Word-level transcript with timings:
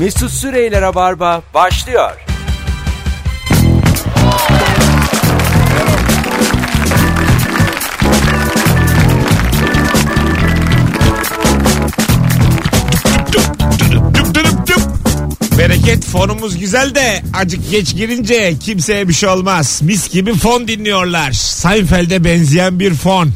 Mesut 0.00 0.30
Süreyler'e 0.30 0.94
barba 0.94 1.42
başlıyor. 1.54 2.16
Bereket 15.58 16.04
fonumuz 16.04 16.58
güzel 16.58 16.94
de 16.94 17.22
acık 17.34 17.70
geç 17.70 17.96
girince 17.96 18.54
kimseye 18.58 19.08
bir 19.08 19.14
şey 19.14 19.28
olmaz. 19.28 19.80
Mis 19.82 20.10
gibi 20.10 20.34
fon 20.34 20.68
dinliyorlar. 20.68 21.32
Seinfeld'e 21.32 22.24
benzeyen 22.24 22.80
bir 22.80 22.94
fon. 22.94 23.30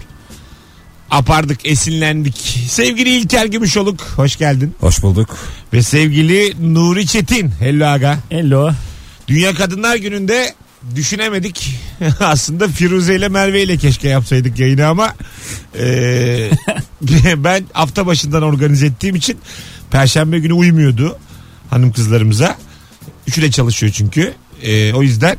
Apardık, 1.15 1.67
esinlendik. 1.67 2.37
Sevgili 2.69 3.09
İlker 3.09 3.46
Gümüşoluk, 3.46 4.01
hoş 4.01 4.37
geldin. 4.37 4.75
Hoş 4.81 5.03
bulduk. 5.03 5.37
Ve 5.73 5.83
sevgili 5.83 6.55
Nuri 6.75 7.07
Çetin, 7.07 7.50
hello 7.59 7.87
aga. 7.87 8.18
Hello. 8.29 8.71
Dünya 9.29 9.54
Kadınlar 9.54 9.96
Günü'nde 9.96 10.54
düşünemedik. 10.95 11.79
Aslında 12.21 12.68
Firuze 12.68 13.17
ile 13.17 13.29
Merve 13.29 13.63
ile 13.63 13.77
keşke 13.77 14.09
yapsaydık 14.09 14.59
yayını 14.59 14.87
ama 14.87 15.14
eee, 15.79 16.50
ben 17.37 17.65
hafta 17.73 18.07
başından 18.07 18.43
organize 18.43 18.87
ettiğim 18.87 19.17
için 19.17 19.39
Perşembe 19.90 20.39
günü 20.39 20.53
uymuyordu 20.53 21.18
hanım 21.71 21.93
kızlarımıza. 21.93 22.57
Üçü 23.26 23.43
de 23.43 23.51
çalışıyor 23.51 23.93
çünkü. 23.93 24.35
Eee, 24.62 24.93
o 24.95 25.03
yüzden 25.03 25.37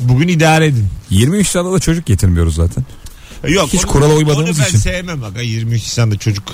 bugün 0.00 0.28
idare 0.28 0.66
edin. 0.66 0.86
23 1.10 1.52
tane 1.52 1.72
da 1.72 1.80
çocuk 1.80 2.06
getirmiyoruz 2.06 2.54
zaten. 2.54 2.84
Yok, 3.48 3.72
Hiç 3.72 3.84
onu- 3.84 3.92
kurala 3.92 4.14
uymadığımız 4.14 4.50
onu 4.58 4.64
ben 4.64 4.68
için. 4.68 4.78
sevmem 4.78 5.24
aga 5.24 5.40
23 5.40 5.82
Nisan'da 5.82 6.18
çocuk. 6.18 6.44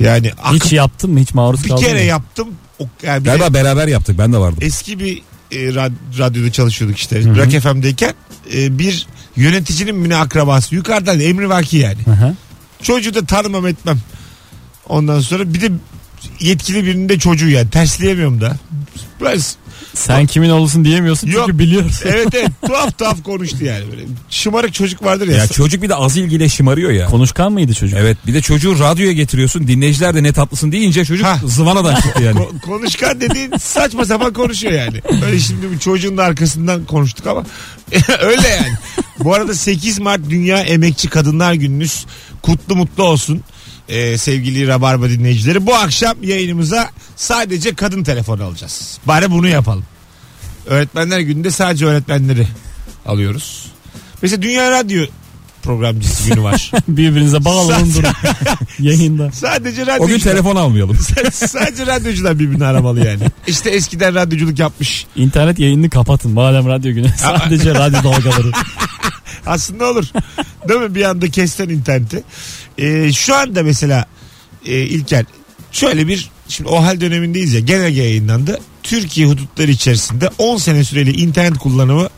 Yani 0.00 0.26
Hiç 0.52 0.62
akıp- 0.62 0.72
yaptın 0.72 1.10
mı? 1.10 1.20
Hiç 1.20 1.34
maruz 1.34 1.64
bir 1.64 1.76
kere 1.76 2.02
yaptım. 2.04 2.48
O, 2.78 2.84
yani 3.02 3.20
bir 3.20 3.24
de- 3.30 3.36
Galiba 3.36 3.54
beraber 3.54 3.88
yaptık 3.88 4.18
ben 4.18 4.32
de 4.32 4.38
vardım. 4.38 4.58
eski 4.60 4.98
bir 4.98 5.22
e, 5.52 5.56
rad- 5.56 6.18
radyoda 6.18 6.52
çalışıyorduk 6.52 6.98
işte. 6.98 7.24
Rock 7.24 7.60
FM'deyken 7.62 8.14
e, 8.54 8.78
bir 8.78 9.06
yöneticinin 9.36 9.96
müne 9.96 10.16
akrabası. 10.16 10.74
Yukarıdan 10.74 11.20
emri 11.20 11.48
vaki 11.48 11.76
yani. 11.76 11.98
Hı 12.04 12.10
hı. 12.10 12.34
Çocuğu 12.82 13.14
da 13.14 13.24
tanımam 13.26 13.66
etmem. 13.66 13.98
Ondan 14.88 15.20
sonra 15.20 15.54
bir 15.54 15.60
de 15.60 15.70
yetkili 16.40 16.84
birinin 16.84 17.08
de 17.08 17.18
çocuğu 17.18 17.48
yani. 17.48 17.70
Tersleyemiyorum 17.70 18.40
da. 18.40 18.56
Biraz, 19.20 19.56
Sen 19.94 20.26
kimin 20.26 20.50
olursun 20.50 20.84
diyemiyorsun 20.84 21.26
çünkü 21.26 21.38
Yok. 21.38 21.48
biliyorsun. 21.48 22.00
evet 22.04 22.28
evet 22.34 22.48
tuhaf 22.66 22.98
tuhaf 22.98 23.22
konuştu 23.22 23.64
yani. 23.64 23.84
Böyle 23.92 24.02
şımarık 24.30 24.74
çocuk 24.74 25.04
vardır 25.04 25.28
ya. 25.28 25.36
Ya 25.36 25.46
çocuk 25.46 25.82
bir 25.82 25.88
de 25.88 25.94
az 25.94 26.16
ilgiyle 26.16 26.48
şımarıyor 26.48 26.90
ya. 26.90 27.06
Konuşkan 27.06 27.52
mıydı 27.52 27.74
çocuk? 27.74 27.98
Evet 27.98 28.16
bir 28.26 28.34
de 28.34 28.40
çocuğu 28.42 28.78
radyoya 28.78 29.12
getiriyorsun 29.12 29.68
dinleyiciler 29.68 30.14
de 30.14 30.22
ne 30.22 30.32
tatlısın 30.32 30.72
deyince 30.72 31.04
çocuk 31.04 31.26
Ha. 31.26 31.38
zıvanadan 31.46 31.94
çıktı 31.94 32.22
yani. 32.22 32.38
Ko- 32.40 32.60
konuşkan 32.60 33.20
dediğin 33.20 33.52
saçma 33.60 34.04
sapan 34.04 34.32
konuşuyor 34.32 34.72
yani. 34.72 35.00
Öyle 35.26 35.38
şimdi 35.38 35.72
bir 35.72 35.78
çocuğun 35.78 36.16
da 36.16 36.24
arkasından 36.24 36.84
konuştuk 36.84 37.26
ama 37.26 37.44
öyle 38.20 38.48
yani. 38.48 38.72
Bu 39.18 39.34
arada 39.34 39.54
8 39.54 39.98
Mart 39.98 40.20
Dünya 40.30 40.58
Emekçi 40.60 41.08
Kadınlar 41.08 41.52
Gününüz 41.52 42.06
kutlu 42.42 42.76
mutlu 42.76 43.02
olsun. 43.04 43.42
Ee, 43.90 44.18
sevgili 44.18 44.66
Rabarba 44.68 45.08
dinleyicileri. 45.08 45.66
Bu 45.66 45.74
akşam 45.74 46.14
yayınımıza 46.22 46.90
sadece 47.16 47.74
kadın 47.74 48.02
telefonu 48.02 48.44
alacağız. 48.44 48.98
Bari 49.06 49.30
bunu 49.30 49.48
yapalım. 49.48 49.84
Öğretmenler 50.66 51.20
gününde 51.20 51.50
sadece 51.50 51.86
öğretmenleri 51.86 52.46
alıyoruz. 53.06 53.66
Mesela 54.22 54.42
Dünya 54.42 54.70
Radyo 54.70 55.04
programcısı 55.62 56.28
günü 56.30 56.42
var. 56.42 56.70
Birbirinize 56.88 57.44
bağlanın 57.44 57.94
durun. 57.94 58.08
Yayında. 58.78 59.30
sadece 59.32 59.82
O 59.82 59.84
gün 59.84 59.92
radyocular. 59.92 60.32
telefon 60.32 60.56
almayalım. 60.56 60.98
sadece 61.32 61.86
radyocular 61.86 62.38
birbirini 62.38 62.64
aramalı 62.64 63.06
yani. 63.06 63.22
İşte 63.46 63.70
eskiden 63.70 64.14
radyoculuk 64.14 64.58
yapmış. 64.58 65.06
İnternet 65.16 65.58
yayınını 65.58 65.90
kapatın. 65.90 66.32
Madem 66.32 66.66
radyo 66.68 66.92
günü. 66.92 67.08
Sadece 67.16 67.74
radyo 67.74 68.04
dalgaları. 68.04 68.50
Aslında 69.46 69.90
olur. 69.90 70.04
Değil 70.68 70.80
mi? 70.80 70.94
Bir 70.94 71.02
anda 71.04 71.28
kesten 71.30 71.68
interneti. 71.68 72.22
Ee, 72.78 73.12
şu 73.12 73.34
anda 73.34 73.62
mesela 73.62 74.06
e, 74.66 74.80
İlker 74.80 75.24
şöyle 75.72 76.06
bir 76.06 76.30
şimdi 76.48 76.68
o 76.70 76.82
hal 76.84 77.00
dönemindeyiz 77.00 77.52
ya 77.52 77.60
genelge 77.60 78.02
yayınlandı. 78.02 78.60
Türkiye 78.82 79.26
hudutları 79.26 79.70
içerisinde 79.70 80.30
10 80.38 80.56
sene 80.56 80.84
süreli 80.84 81.20
internet 81.20 81.58
kullanımı 81.58 82.08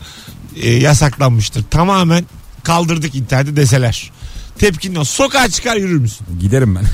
e, 0.55 0.69
yasaklanmıştır. 0.71 1.63
Tamamen 1.71 2.25
kaldırdık 2.63 3.15
interneti 3.15 3.55
deseler. 3.55 4.11
Tepkin 4.59 4.95
o. 4.95 5.03
Sokağa 5.03 5.49
çıkar 5.49 5.75
yürür 5.75 5.97
müsün? 5.97 6.25
Giderim 6.39 6.75
ben. 6.75 6.85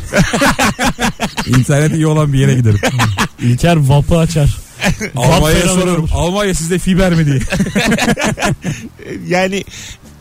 İnternet 1.60 1.94
iyi 1.94 2.08
olan 2.08 2.34
bir 2.34 2.40
yere 2.40 2.54
giderim. 2.54 2.80
İlker 3.42 3.76
vapı 3.76 4.18
açar. 4.18 4.58
Almanya'ya 5.16 5.68
sorarım. 5.68 6.10
Almanya 6.14 6.54
sizde 6.54 6.80
fiber 6.80 7.14
mi 7.14 7.26
diye. 7.26 7.40
Yani 9.28 9.64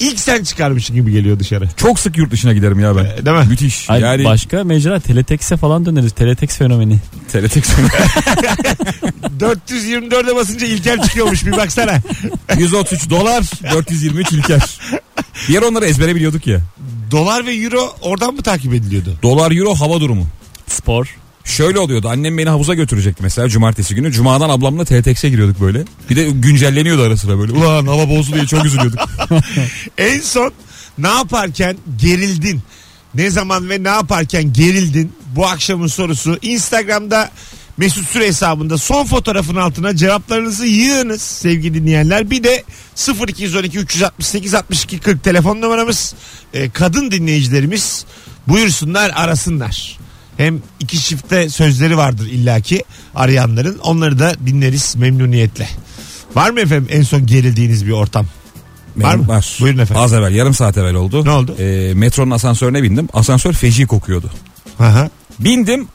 ilk 0.01 0.21
sen 0.21 0.45
çıkarmışsın 0.45 0.97
gibi 0.97 1.13
geliyor 1.13 1.39
dışarı. 1.39 1.69
Çok 1.77 2.01
sık 2.01 2.17
yurt 2.17 2.31
dışına 2.31 2.53
giderim 2.53 2.81
ya 2.81 2.97
ben. 2.97 3.05
E, 3.05 3.27
Değil 3.27 3.37
mi? 3.37 3.45
Müthiş. 3.49 3.91
Ay, 3.91 4.01
yani 4.01 4.25
Başka 4.25 4.65
mecra 4.65 5.01
teletekse 5.01 5.57
falan 5.57 5.87
döneriz. 5.87 6.13
Teletex 6.13 6.57
fenomeni. 6.57 6.99
teletext 7.33 7.73
424'e 9.41 10.37
basınca 10.37 10.67
İlker 10.67 11.03
çıkıyormuş 11.03 11.47
bir 11.47 11.53
baksana. 11.53 11.99
133 12.59 13.11
dolar 13.11 13.45
423 13.73 14.33
İlker. 14.33 14.79
Bir 15.49 15.55
yer 15.55 15.63
onları 15.63 15.87
ezbere 15.87 16.15
biliyorduk 16.15 16.47
ya. 16.47 16.61
Dolar 17.11 17.47
ve 17.47 17.55
euro 17.55 17.97
oradan 18.01 18.35
mı 18.35 18.43
takip 18.43 18.75
ediliyordu? 18.75 19.19
Dolar 19.23 19.51
euro 19.53 19.75
hava 19.75 20.01
durumu. 20.01 20.27
Spor. 20.67 21.17
Şöyle 21.49 21.79
oluyordu. 21.79 22.09
Annem 22.09 22.39
beni 22.39 22.49
havuza 22.49 22.75
götürecekti 22.75 23.23
mesela 23.23 23.49
cumartesi 23.49 23.95
günü. 23.95 24.13
Cumadan 24.13 24.51
ablamla 24.51 24.85
TTX'e 24.85 25.29
giriyorduk 25.29 25.61
böyle. 25.61 25.85
Bir 26.11 26.17
de 26.17 26.31
güncelleniyordu 26.31 27.03
ara 27.03 27.17
sıra 27.17 27.39
böyle. 27.39 27.53
Ulan 27.53 27.87
hava 27.87 28.09
bozdu 28.09 28.35
diye 28.35 28.47
çok 28.47 28.65
üzülüyorduk. 28.65 29.01
En 29.99 30.21
son 30.21 30.53
ne 30.99 31.09
yaparken 31.09 31.77
gerildin? 32.01 32.61
Ne 33.15 33.31
zaman 33.31 33.71
ve 33.71 33.83
ne 33.85 33.89
yaparken 33.89 34.53
gerildin? 34.53 35.13
Bu 35.37 35.47
akşamın 35.47 35.87
sorusu 35.87 36.39
Instagram'da 36.43 37.31
Mesut 37.77 38.09
Süre 38.09 38.27
hesabında 38.27 38.79
son 38.79 39.07
fotoğrafın 39.07 39.57
altına 39.57 39.97
cevaplarınızı 39.97 40.67
yığınız 40.67 41.23
sevgili 41.23 41.75
dinleyenler. 41.75 42.31
Bir 42.31 42.45
de 42.45 42.65
0212 43.29 43.79
368 43.79 44.55
62 44.55 44.99
40 44.99 45.25
telefon 45.25 45.61
numaramız. 45.61 46.15
Ee, 46.55 46.71
kadın 46.71 47.11
dinleyicilerimiz 47.11 48.05
buyursunlar 48.49 49.13
arasınlar. 49.15 49.99
Hem 50.39 50.63
iki 50.81 51.01
çifte 51.01 51.49
sözleri 51.49 51.97
vardır 51.97 52.27
illaki 52.27 52.85
arayanların. 53.15 53.79
Onları 53.79 54.19
da 54.19 54.35
dinleriz 54.47 54.97
memnuniyetle. 54.97 55.69
Var 56.35 56.51
mı 56.51 56.61
efendim 56.61 56.89
en 56.91 57.03
son 57.03 57.27
gerildiğiniz 57.27 57.87
bir 57.87 57.93
ortam? 57.93 58.27
Var 58.97 59.15
mı? 59.15 59.29
Var. 59.29 59.57
Buyurun 59.61 59.79
efendim. 59.79 60.03
Az 60.03 60.13
evvel 60.13 60.35
yarım 60.35 60.55
saat 60.55 60.77
evvel 60.79 60.95
oldu. 60.95 61.25
Ne 61.25 61.31
oldu? 61.31 61.57
Ee, 61.59 61.95
metronun 61.95 62.31
asansörüne 62.31 62.83
bindim. 62.83 63.09
Asansör 63.13 63.53
feci 63.53 63.87
kokuyordu. 63.87 64.31
Aha. 64.79 65.11
Bindim. 65.39 65.89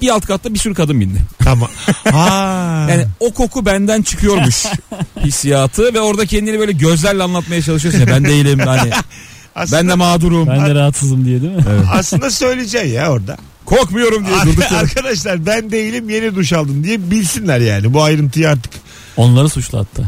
Bir 0.00 0.08
alt 0.08 0.26
katta 0.26 0.54
bir 0.54 0.58
sürü 0.58 0.74
kadın 0.74 1.00
bindi. 1.00 1.18
Tamam. 1.38 1.68
Ha. 2.10 2.86
Yani 2.90 3.04
o 3.20 3.34
koku 3.34 3.66
benden 3.66 4.02
çıkıyormuş 4.02 4.64
hissiyatı 5.24 5.94
ve 5.94 6.00
orada 6.00 6.26
kendini 6.26 6.58
böyle 6.58 6.72
gözlerle 6.72 7.22
anlatmaya 7.22 7.62
çalışıyorsun 7.62 8.00
ya 8.00 8.06
ben 8.06 8.24
değilim 8.24 8.58
hani 8.58 8.90
aslında, 9.54 9.80
ben 9.80 9.88
de 9.88 9.94
mağdurum. 9.94 10.46
Ben 10.46 10.66
de 10.66 10.74
rahatsızım 10.74 11.24
diye 11.24 11.42
değil 11.42 11.52
mi? 11.52 11.62
aslında 11.92 12.30
söyleyeceksin 12.30 12.88
ya 12.92 13.12
orada. 13.12 13.36
Korkmuyorum 13.68 14.26
diye 14.26 14.36
durduk 14.44 14.70
yere. 14.70 14.76
Arkadaşlar 14.76 15.46
ben 15.46 15.70
değilim 15.70 16.10
yeni 16.10 16.34
duş 16.36 16.52
aldım 16.52 16.84
diye 16.84 17.10
bilsinler 17.10 17.60
yani 17.60 17.94
bu 17.94 18.02
ayrıntıyı 18.02 18.48
artık. 18.48 18.72
Onları 19.16 19.48
suçlu 19.48 19.78
hatta. 19.78 20.02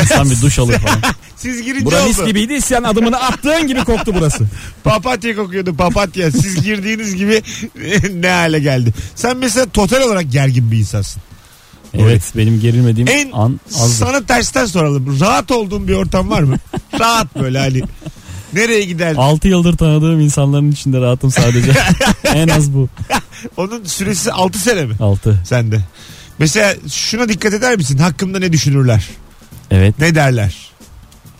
İnsan 0.00 0.30
bir 0.30 0.40
duş 0.42 0.58
alır 0.58 0.78
falan. 0.78 1.00
Siz 1.36 1.62
girince 1.62 1.84
Bura 1.84 2.04
mis 2.06 2.18
oldu. 2.18 2.26
gibiydi 2.28 2.60
sen 2.60 2.82
adımını 2.82 3.16
attığın 3.20 3.66
gibi 3.66 3.84
koktu 3.84 4.12
burası. 4.18 4.44
Papatya 4.84 5.36
kokuyordu 5.36 5.74
papatya. 5.76 6.30
Siz 6.30 6.62
girdiğiniz 6.62 7.16
gibi 7.16 7.42
ne 8.14 8.28
hale 8.28 8.58
geldi. 8.58 8.94
Sen 9.14 9.36
mesela 9.36 9.66
total 9.66 10.00
olarak 10.00 10.32
gergin 10.32 10.70
bir 10.70 10.78
insansın. 10.78 11.22
Evet 11.98 12.22
benim 12.36 12.60
gerilmediğim 12.60 13.08
En 13.08 13.30
an 13.32 13.60
azdır. 13.74 14.06
sana 14.06 14.26
tersten 14.26 14.66
soralım. 14.66 15.20
Rahat 15.20 15.50
olduğun 15.50 15.88
bir 15.88 15.94
ortam 15.94 16.30
var 16.30 16.40
mı? 16.42 16.56
Rahat 17.00 17.34
böyle 17.34 17.58
hani. 17.58 17.82
Nereye 18.52 18.84
gider? 18.84 19.14
6 19.18 19.48
yıldır 19.48 19.76
tanıdığım 19.76 20.20
insanların 20.20 20.72
içinde 20.72 21.00
rahatım 21.00 21.30
sadece. 21.30 21.72
En 22.36 22.48
az 22.48 22.74
bu. 22.74 22.88
Onun 23.56 23.84
süresi 23.84 24.32
6 24.32 24.58
sene 24.58 24.84
mi? 24.84 24.94
6. 25.00 25.40
Sende. 25.44 25.80
Mesela 26.38 26.74
şuna 26.92 27.28
dikkat 27.28 27.52
eder 27.54 27.76
misin? 27.76 27.98
Hakkımda 27.98 28.38
ne 28.38 28.52
düşünürler? 28.52 29.08
Evet. 29.70 29.98
Ne 29.98 30.14
derler? 30.14 30.56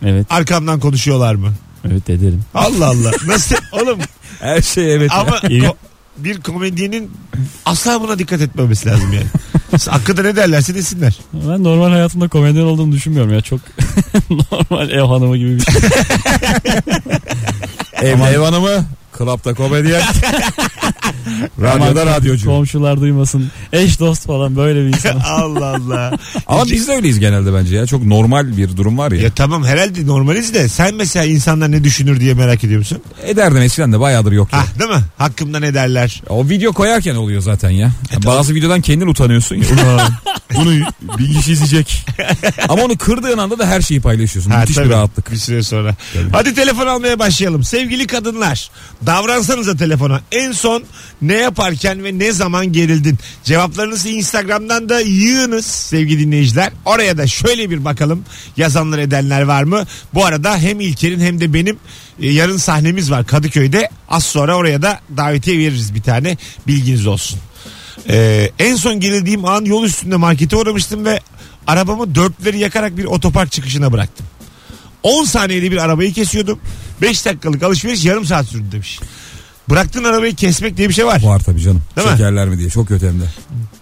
Evet. 0.04 0.26
Arkamdan 0.30 0.80
konuşuyorlar 0.80 1.34
mı? 1.34 1.52
Evet 1.90 2.10
ederim. 2.10 2.42
Allah 2.54 2.86
Allah. 2.86 3.10
Nasıl? 3.26 3.56
Oğlum 3.72 3.98
Her 4.40 4.62
şey 4.62 4.94
evet. 4.94 5.10
ama 5.12 5.30
ko- 5.38 5.74
bir 6.16 6.40
komedyenin 6.40 7.10
asla 7.64 8.00
buna 8.00 8.18
dikkat 8.18 8.40
etmemesi 8.40 8.88
lazım 8.88 9.12
yani. 9.12 9.26
Hakkında 9.88 10.22
ne 10.22 10.36
derlerse 10.36 10.74
desinler. 10.74 11.18
Ben 11.32 11.64
normal 11.64 11.90
hayatımda 11.90 12.28
komedyen 12.28 12.64
olduğunu 12.64 12.92
düşünmüyorum 12.92 13.32
ya. 13.34 13.40
Çok 13.40 13.60
normal 14.30 14.90
ev 14.90 15.02
hanımı 15.02 15.36
gibi 15.36 15.56
bir 15.56 15.60
şey. 15.60 15.74
Ev, 18.02 18.20
ev 18.20 18.38
hanımı, 18.38 18.86
klapta 19.16 19.54
komedyen. 19.54 20.02
Radyoda 21.60 22.06
radyocu. 22.06 22.46
Komşular 22.46 23.00
duymasın. 23.00 23.50
Eş 23.72 24.00
dost 24.00 24.26
falan 24.26 24.56
böyle 24.56 24.80
bir 24.80 24.88
insan. 24.88 25.20
Allah 25.26 25.66
Allah. 25.76 26.12
Ama 26.46 26.64
biz 26.66 26.88
de 26.88 26.92
öyleyiz 26.92 27.18
genelde 27.20 27.54
bence 27.54 27.76
ya. 27.76 27.86
Çok 27.86 28.04
normal 28.04 28.56
bir 28.56 28.76
durum 28.76 28.98
var 28.98 29.12
ya. 29.12 29.22
Ya 29.22 29.30
tamam 29.30 29.64
herhalde 29.64 30.06
normaliz 30.06 30.54
de 30.54 30.68
sen 30.68 30.94
mesela 30.94 31.24
insanlar 31.24 31.70
ne 31.72 31.84
düşünür 31.84 32.20
diye 32.20 32.34
merak 32.34 32.64
ediyor 32.64 32.78
musun? 32.78 32.98
Ederdim 33.26 33.56
eskiden 33.62 33.92
de 33.92 34.00
bayağıdır 34.00 34.32
yok 34.32 34.52
ya. 34.52 34.58
Ah 34.58 34.78
değil 34.78 34.90
mi? 34.90 35.04
Hakkımda 35.18 35.60
ne 35.60 35.74
derler? 35.74 36.22
O 36.28 36.48
video 36.48 36.72
koyarken 36.72 37.14
oluyor 37.14 37.42
zaten 37.42 37.70
ya. 37.70 37.90
Bazı 38.26 38.54
videodan 38.54 38.80
kendin 38.80 39.06
utanıyorsun 39.06 39.56
ya. 39.56 39.62
Ulan 39.72 40.12
bunu 40.56 40.70
bir 41.18 41.34
kişi 41.34 41.52
izleyecek. 41.52 42.06
Ama 42.68 42.82
onu 42.82 42.96
kırdığın 42.98 43.38
anda 43.38 43.58
da 43.58 43.66
her 43.66 43.80
şeyi 43.80 44.00
paylaşıyorsun. 44.00 44.50
Ha, 44.50 44.60
Müthiş 44.60 44.76
tabii. 44.76 44.86
bir 44.86 44.90
rahatlık. 44.90 45.32
Bir 45.32 45.36
süre 45.36 45.62
sonra. 45.62 45.94
Hadi 46.32 46.54
telefon 46.54 46.86
almaya 46.86 47.18
başlayalım. 47.18 47.64
Sevgili 47.64 48.06
kadınlar 48.06 48.70
davransanıza 49.06 49.76
telefona. 49.76 50.20
En 50.32 50.52
son 50.52 50.82
ne 51.22 51.34
yaparken 51.34 52.04
ve 52.04 52.18
ne 52.18 52.32
zaman 52.32 52.72
gerildin? 52.72 53.18
Cevaplarınızı 53.44 54.08
Instagram'dan 54.08 54.88
da 54.88 55.00
yığınız 55.00 55.66
sevgili 55.66 56.26
dinleyiciler. 56.26 56.72
Oraya 56.84 57.18
da 57.18 57.26
şöyle 57.26 57.70
bir 57.70 57.84
bakalım 57.84 58.24
yazanlar 58.56 58.98
edenler 58.98 59.42
var 59.42 59.62
mı? 59.62 59.84
Bu 60.14 60.24
arada 60.24 60.58
hem 60.58 60.80
İlker'in 60.80 61.20
hem 61.20 61.40
de 61.40 61.54
benim 61.54 61.78
e, 62.20 62.32
yarın 62.32 62.56
sahnemiz 62.56 63.10
var 63.10 63.26
Kadıköy'de. 63.26 63.88
Az 64.08 64.24
sonra 64.24 64.56
oraya 64.56 64.82
da 64.82 65.00
davetiye 65.16 65.58
veririz 65.58 65.94
bir 65.94 66.02
tane. 66.02 66.36
Bilginiz 66.66 67.06
olsun. 67.06 67.38
Ee, 68.08 68.50
en 68.58 68.76
son 68.76 69.00
gerildiğim 69.00 69.44
an 69.44 69.64
yol 69.64 69.84
üstünde 69.84 70.16
markete 70.16 70.56
uğramıştım 70.56 71.04
ve 71.04 71.20
arabamı 71.66 72.14
dörtleri 72.14 72.58
yakarak 72.58 72.96
bir 72.96 73.04
otopark 73.04 73.52
çıkışına 73.52 73.92
bıraktım. 73.92 74.26
10 75.02 75.24
saniyede 75.24 75.70
bir 75.70 75.76
arabayı 75.76 76.12
kesiyordum. 76.12 76.60
5 77.02 77.24
dakikalık 77.24 77.62
alışveriş 77.62 78.04
yarım 78.04 78.24
saat 78.24 78.46
sürdü 78.46 78.72
demiş. 78.72 79.00
Bıraktığın 79.70 80.04
arabayı 80.04 80.34
kesmek 80.34 80.76
diye 80.76 80.88
bir 80.88 80.94
şey 80.94 81.06
var. 81.06 81.22
Var 81.24 81.38
tabii 81.40 81.60
canım. 81.60 81.82
Değil 81.96 82.08
mi? 82.08 82.12
Çekerler 82.12 82.48
mi 82.48 82.58
diye. 82.58 82.70
Çok 82.70 82.88
kötü 82.88 83.06
hem 83.08 83.20
de. 83.20 83.24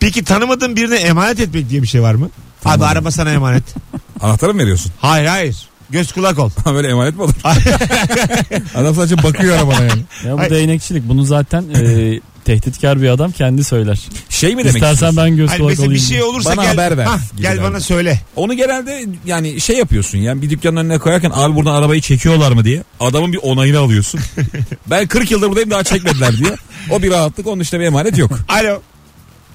Peki 0.00 0.24
tanımadığın 0.24 0.76
birine 0.76 0.96
emanet 0.96 1.40
etmek 1.40 1.70
diye 1.70 1.82
bir 1.82 1.86
şey 1.86 2.02
var 2.02 2.14
mı? 2.14 2.30
Abi 2.64 2.84
araba 2.84 3.10
sana 3.10 3.30
emanet. 3.30 3.62
Anahtarı 4.20 4.54
mı 4.54 4.60
veriyorsun? 4.60 4.92
hayır 4.98 5.26
hayır. 5.26 5.68
Göz 5.90 6.12
kulak 6.12 6.38
ol. 6.38 6.50
Böyle 6.66 6.88
emanet 6.88 7.16
mi 7.16 7.22
olur? 7.22 7.34
Adam 8.74 8.94
sadece 8.94 9.22
bakıyor 9.22 9.56
arabana 9.56 9.80
yani. 9.84 10.02
Ya 10.24 10.38
bu 10.38 10.50
değnekçilik. 10.50 11.08
Bunu 11.08 11.24
zaten 11.24 11.64
e, 11.74 12.20
tehditkar 12.44 13.02
bir 13.02 13.08
adam 13.08 13.32
kendi 13.32 13.64
söyler. 13.64 14.00
Şey 14.28 14.50
mi 14.56 14.58
demek 14.58 14.74
İstersen 14.74 14.92
istiyorsun? 14.94 15.16
ben 15.16 15.36
göz 15.36 15.48
Hayır, 15.50 15.60
kulak 15.60 15.70
mesela 15.70 15.86
olayım. 15.86 16.02
bir 16.02 16.06
şey 16.08 16.22
olursa 16.22 16.50
Bana 16.56 16.62
gel, 16.64 16.72
haber 16.72 16.96
ver 16.98 17.04
Hah, 17.04 17.32
gibi 17.32 17.42
gel 17.42 17.62
bana 17.62 17.80
söyle. 17.80 18.20
Onu 18.36 18.54
genelde 18.54 19.06
yani 19.26 19.60
şey 19.60 19.76
yapıyorsun 19.76 20.18
yani 20.18 20.42
bir 20.42 20.50
dükkanın 20.50 20.76
önüne 20.76 20.98
koyarken 20.98 21.30
abi 21.34 21.54
buradan 21.54 21.74
arabayı 21.74 22.00
çekiyorlar 22.00 22.52
mı 22.52 22.64
diye 22.64 22.84
adamın 23.00 23.32
bir 23.32 23.38
onayını 23.42 23.78
alıyorsun. 23.78 24.20
ben 24.86 25.06
40 25.06 25.30
yıldır 25.30 25.48
buradayım 25.48 25.70
daha 25.70 25.84
çekmediler 25.84 26.36
diye. 26.38 26.50
O 26.90 27.02
bir 27.02 27.10
rahatlık 27.10 27.46
onun 27.46 27.60
işte 27.60 27.80
bir 27.80 27.84
emanet 27.84 28.18
yok. 28.18 28.30
Alo. 28.48 28.82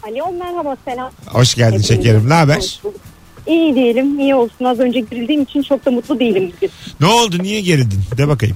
Alo 0.03 0.31
merhaba 0.39 0.77
selam. 0.85 1.12
Hoş 1.25 1.56
geldin 1.56 1.81
şekerim. 1.81 2.30
Ne 2.30 2.33
haber? 2.33 2.57
Hoş 2.57 2.83
bulduk. 2.83 3.01
İyi 3.47 3.75
diyelim 3.75 4.19
iyi 4.19 4.36
olsun 4.36 4.65
az 4.65 4.80
önce 4.80 5.00
girildiğim 5.00 5.41
için 5.41 5.62
çok 5.62 5.86
da 5.86 5.91
mutlu 5.91 6.19
değilim 6.19 6.51
bugün. 6.56 6.71
Ne 7.00 7.07
oldu? 7.07 7.36
Niye 7.41 7.62
gerildin? 7.62 8.00
De 8.18 8.27
bakayım. 8.27 8.56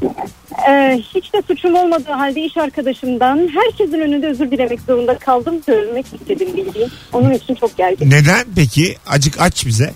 Ee, 0.69 1.01
hiç 1.15 1.33
de 1.33 1.41
suçum 1.47 1.75
olmadığı 1.75 2.11
halde 2.11 2.41
iş 2.41 2.57
arkadaşımdan 2.57 3.49
herkesin 3.53 3.99
önünde 3.99 4.27
özür 4.27 4.51
dilemek 4.51 4.81
zorunda 4.81 5.17
kaldım. 5.17 5.61
Söylemek 5.65 6.05
istedim 6.05 6.47
bildiğin. 6.57 6.89
Onun 7.13 7.31
için 7.31 7.55
çok 7.55 7.77
gergin. 7.77 8.09
Neden 8.09 8.45
peki? 8.55 8.95
Acık 9.07 9.41
aç 9.41 9.65
bize. 9.65 9.93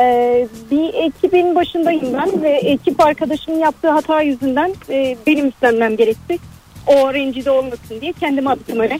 Ee, 0.00 0.48
bir 0.70 0.94
ekibin 0.94 1.54
başındayım 1.54 2.14
ben 2.14 2.42
ve 2.42 2.50
ekip 2.50 3.00
arkadaşımın 3.00 3.58
yaptığı 3.58 3.90
hata 3.90 4.22
yüzünden 4.22 4.74
e, 4.90 5.16
benim 5.26 5.48
üstlenmem 5.48 5.96
gerekti. 5.96 6.38
O 6.86 7.14
rencide 7.14 7.50
olmasın 7.50 8.00
diye 8.00 8.12
kendime 8.12 8.50
attım 8.50 8.80
öyle. 8.80 8.98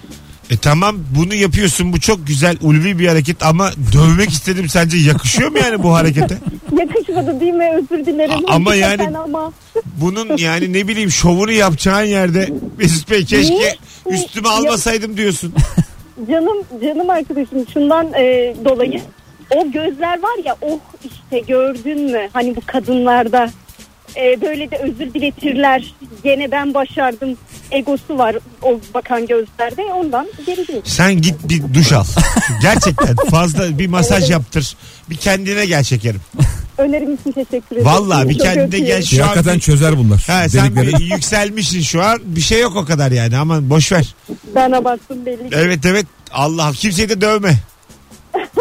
E 0.50 0.56
tamam 0.56 0.96
bunu 1.18 1.34
yapıyorsun 1.34 1.92
bu 1.92 2.00
çok 2.00 2.26
güzel 2.26 2.56
ulvi 2.60 2.98
bir 2.98 3.08
hareket 3.08 3.42
ama 3.42 3.70
dövmek 3.92 4.30
istedim 4.30 4.68
sence 4.68 4.96
yakışıyor 4.96 5.50
mu 5.50 5.58
yani 5.58 5.82
bu 5.82 5.94
harekete? 5.94 6.38
Yakışmadı 6.78 7.40
değil 7.40 7.52
mi 7.52 7.70
özür 7.76 8.06
dilerim. 8.06 8.34
A- 8.48 8.54
ama 8.54 8.70
Hakikaten 8.70 9.04
yani- 9.04 9.18
ama. 9.18 9.52
Bunun 10.00 10.36
yani 10.36 10.72
ne 10.72 10.88
bileyim 10.88 11.10
şovunu 11.10 11.52
yapacağın 11.52 12.04
yerde 12.04 12.52
Mesut 12.78 13.10
Bey 13.10 13.24
keşke 13.24 13.76
üstüme 14.10 14.48
almasaydım 14.48 15.16
diyorsun. 15.16 15.54
Canım 16.30 16.56
canım 16.82 17.10
arkadaşım 17.10 17.66
şundan 17.72 18.12
e, 18.14 18.54
dolayı 18.64 19.00
o 19.56 19.70
gözler 19.70 20.22
var 20.22 20.44
ya 20.44 20.56
oh 20.62 20.78
işte 21.04 21.38
gördün 21.38 22.10
mü 22.10 22.28
hani 22.32 22.56
bu 22.56 22.60
kadınlarda 22.66 23.50
e, 24.16 24.40
böyle 24.40 24.70
de 24.70 24.76
özür 24.76 25.14
diletirler 25.14 25.94
gene 26.24 26.50
ben 26.50 26.74
başardım 26.74 27.36
egosu 27.70 28.18
var 28.18 28.36
o 28.62 28.80
bakan 28.94 29.26
gözlerde 29.26 29.82
ondan 29.82 30.26
geri 30.46 30.68
değil. 30.68 30.80
Sen 30.84 31.20
git 31.22 31.34
bir 31.48 31.74
duş 31.74 31.92
al. 31.92 32.04
Gerçekten 32.62 33.16
fazla 33.30 33.78
bir 33.78 33.86
masaj 33.86 34.30
yaptır. 34.30 34.76
Bir 35.10 35.16
kendine 35.16 35.66
gel 35.66 35.82
şekerim. 35.84 36.20
Önerim 36.78 37.14
için 37.14 37.32
teşekkür 37.32 37.76
ederim. 37.76 37.84
Vallahi 37.84 38.28
bir 38.28 38.34
Çok 38.34 38.42
kendine 38.42 38.64
öpüyorum. 38.64 38.86
gel. 38.86 39.02
Şu 39.02 39.22
an 39.24 39.26
hakikaten 39.28 39.58
çözer 39.58 39.98
bunlar. 39.98 40.24
Ha, 40.26 40.48
sen 40.48 40.76
bir 40.76 41.00
yükselmişsin 41.00 41.80
şu 41.80 42.02
an. 42.02 42.18
Bir 42.24 42.40
şey 42.40 42.60
yok 42.60 42.76
o 42.76 42.84
kadar 42.84 43.10
yani 43.12 43.36
ama 43.36 43.70
boş 43.70 43.92
ver. 43.92 44.14
Ben 44.54 44.72
abarttım 44.72 45.26
belli. 45.26 45.36
ki. 45.50 45.56
Evet 45.56 45.86
evet. 45.86 46.06
Allah 46.32 46.72
kimseyi 46.72 47.08
de 47.08 47.20
dövme. 47.20 47.54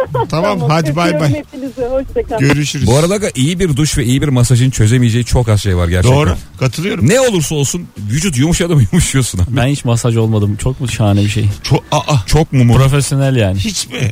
tamam, 0.30 0.60
hadi 0.70 0.96
bay 0.96 1.10
öpüyorum 1.10 1.34
bay. 1.34 1.40
hepinizi 1.40 1.82
hoşçakalın. 1.82 2.40
Görüşürüz. 2.40 2.88
Bu 2.88 2.96
arada 2.98 3.22
da 3.22 3.30
iyi 3.36 3.60
bir 3.60 3.76
duş 3.78 3.98
ve 3.98 4.06
iyi 4.06 4.22
bir 4.22 4.28
masajın 4.28 4.70
çözemeyeceği 4.70 5.26
çok 5.26 5.50
az 5.50 5.62
şey 5.62 5.78
var 5.78 5.88
gerçekten. 5.88 6.18
Doğru. 6.18 6.36
Katılıyorum. 6.60 7.10
Ne 7.10 7.20
olursa 7.22 7.56
olsun 7.56 7.88
vücut 8.12 8.38
yumuşadı 8.38 8.76
mı 8.76 8.82
yumuşuyorsun 8.92 9.40
abi. 9.40 9.46
Ben 9.50 9.68
hiç 9.68 9.86
masaj 9.86 10.18
olmadım. 10.18 10.56
Çok 10.56 10.82
mu 10.82 10.88
şahane 10.88 11.22
bir 11.24 11.30
şey. 11.30 11.50
Çok, 11.64 11.84
aa, 11.92 12.16
Çok 12.26 12.54
mu 12.54 12.64
mu? 12.64 12.74
Profesyonel 12.74 13.36
yani. 13.36 13.60
hiç 13.60 13.88
mi? 13.88 14.12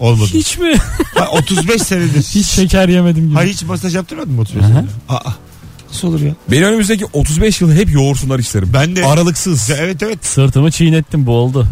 Olmadı. 0.00 0.30
Hiç 0.32 0.58
mi? 0.58 0.74
Ha, 1.14 1.28
35 1.32 1.82
senedir. 1.82 2.22
Hiç 2.34 2.46
şeker 2.46 2.88
yemedim 2.88 3.26
gibi. 3.26 3.34
Ha 3.34 3.42
hiç 3.42 3.62
masaj 3.62 3.94
yaptırmadın 3.94 4.32
mı 4.32 4.40
35 4.40 4.64
Aha. 4.64 4.68
senedir? 4.72 4.90
Aa. 5.08 5.30
Nasıl 5.88 6.08
olur 6.08 6.20
ya? 6.20 6.32
Beni 6.50 6.66
önümüzdeki 6.66 7.04
35 7.12 7.60
yıl 7.60 7.72
hep 7.72 7.90
yoğursunlar 7.92 8.38
isterim. 8.38 8.70
Ben 8.74 8.96
de. 8.96 9.06
Aralıksız. 9.06 9.70
Evet 9.70 10.02
evet. 10.02 10.26
Sırtımı 10.26 10.70
çiğnettim 10.70 11.26
bu 11.26 11.32
oldu. 11.32 11.66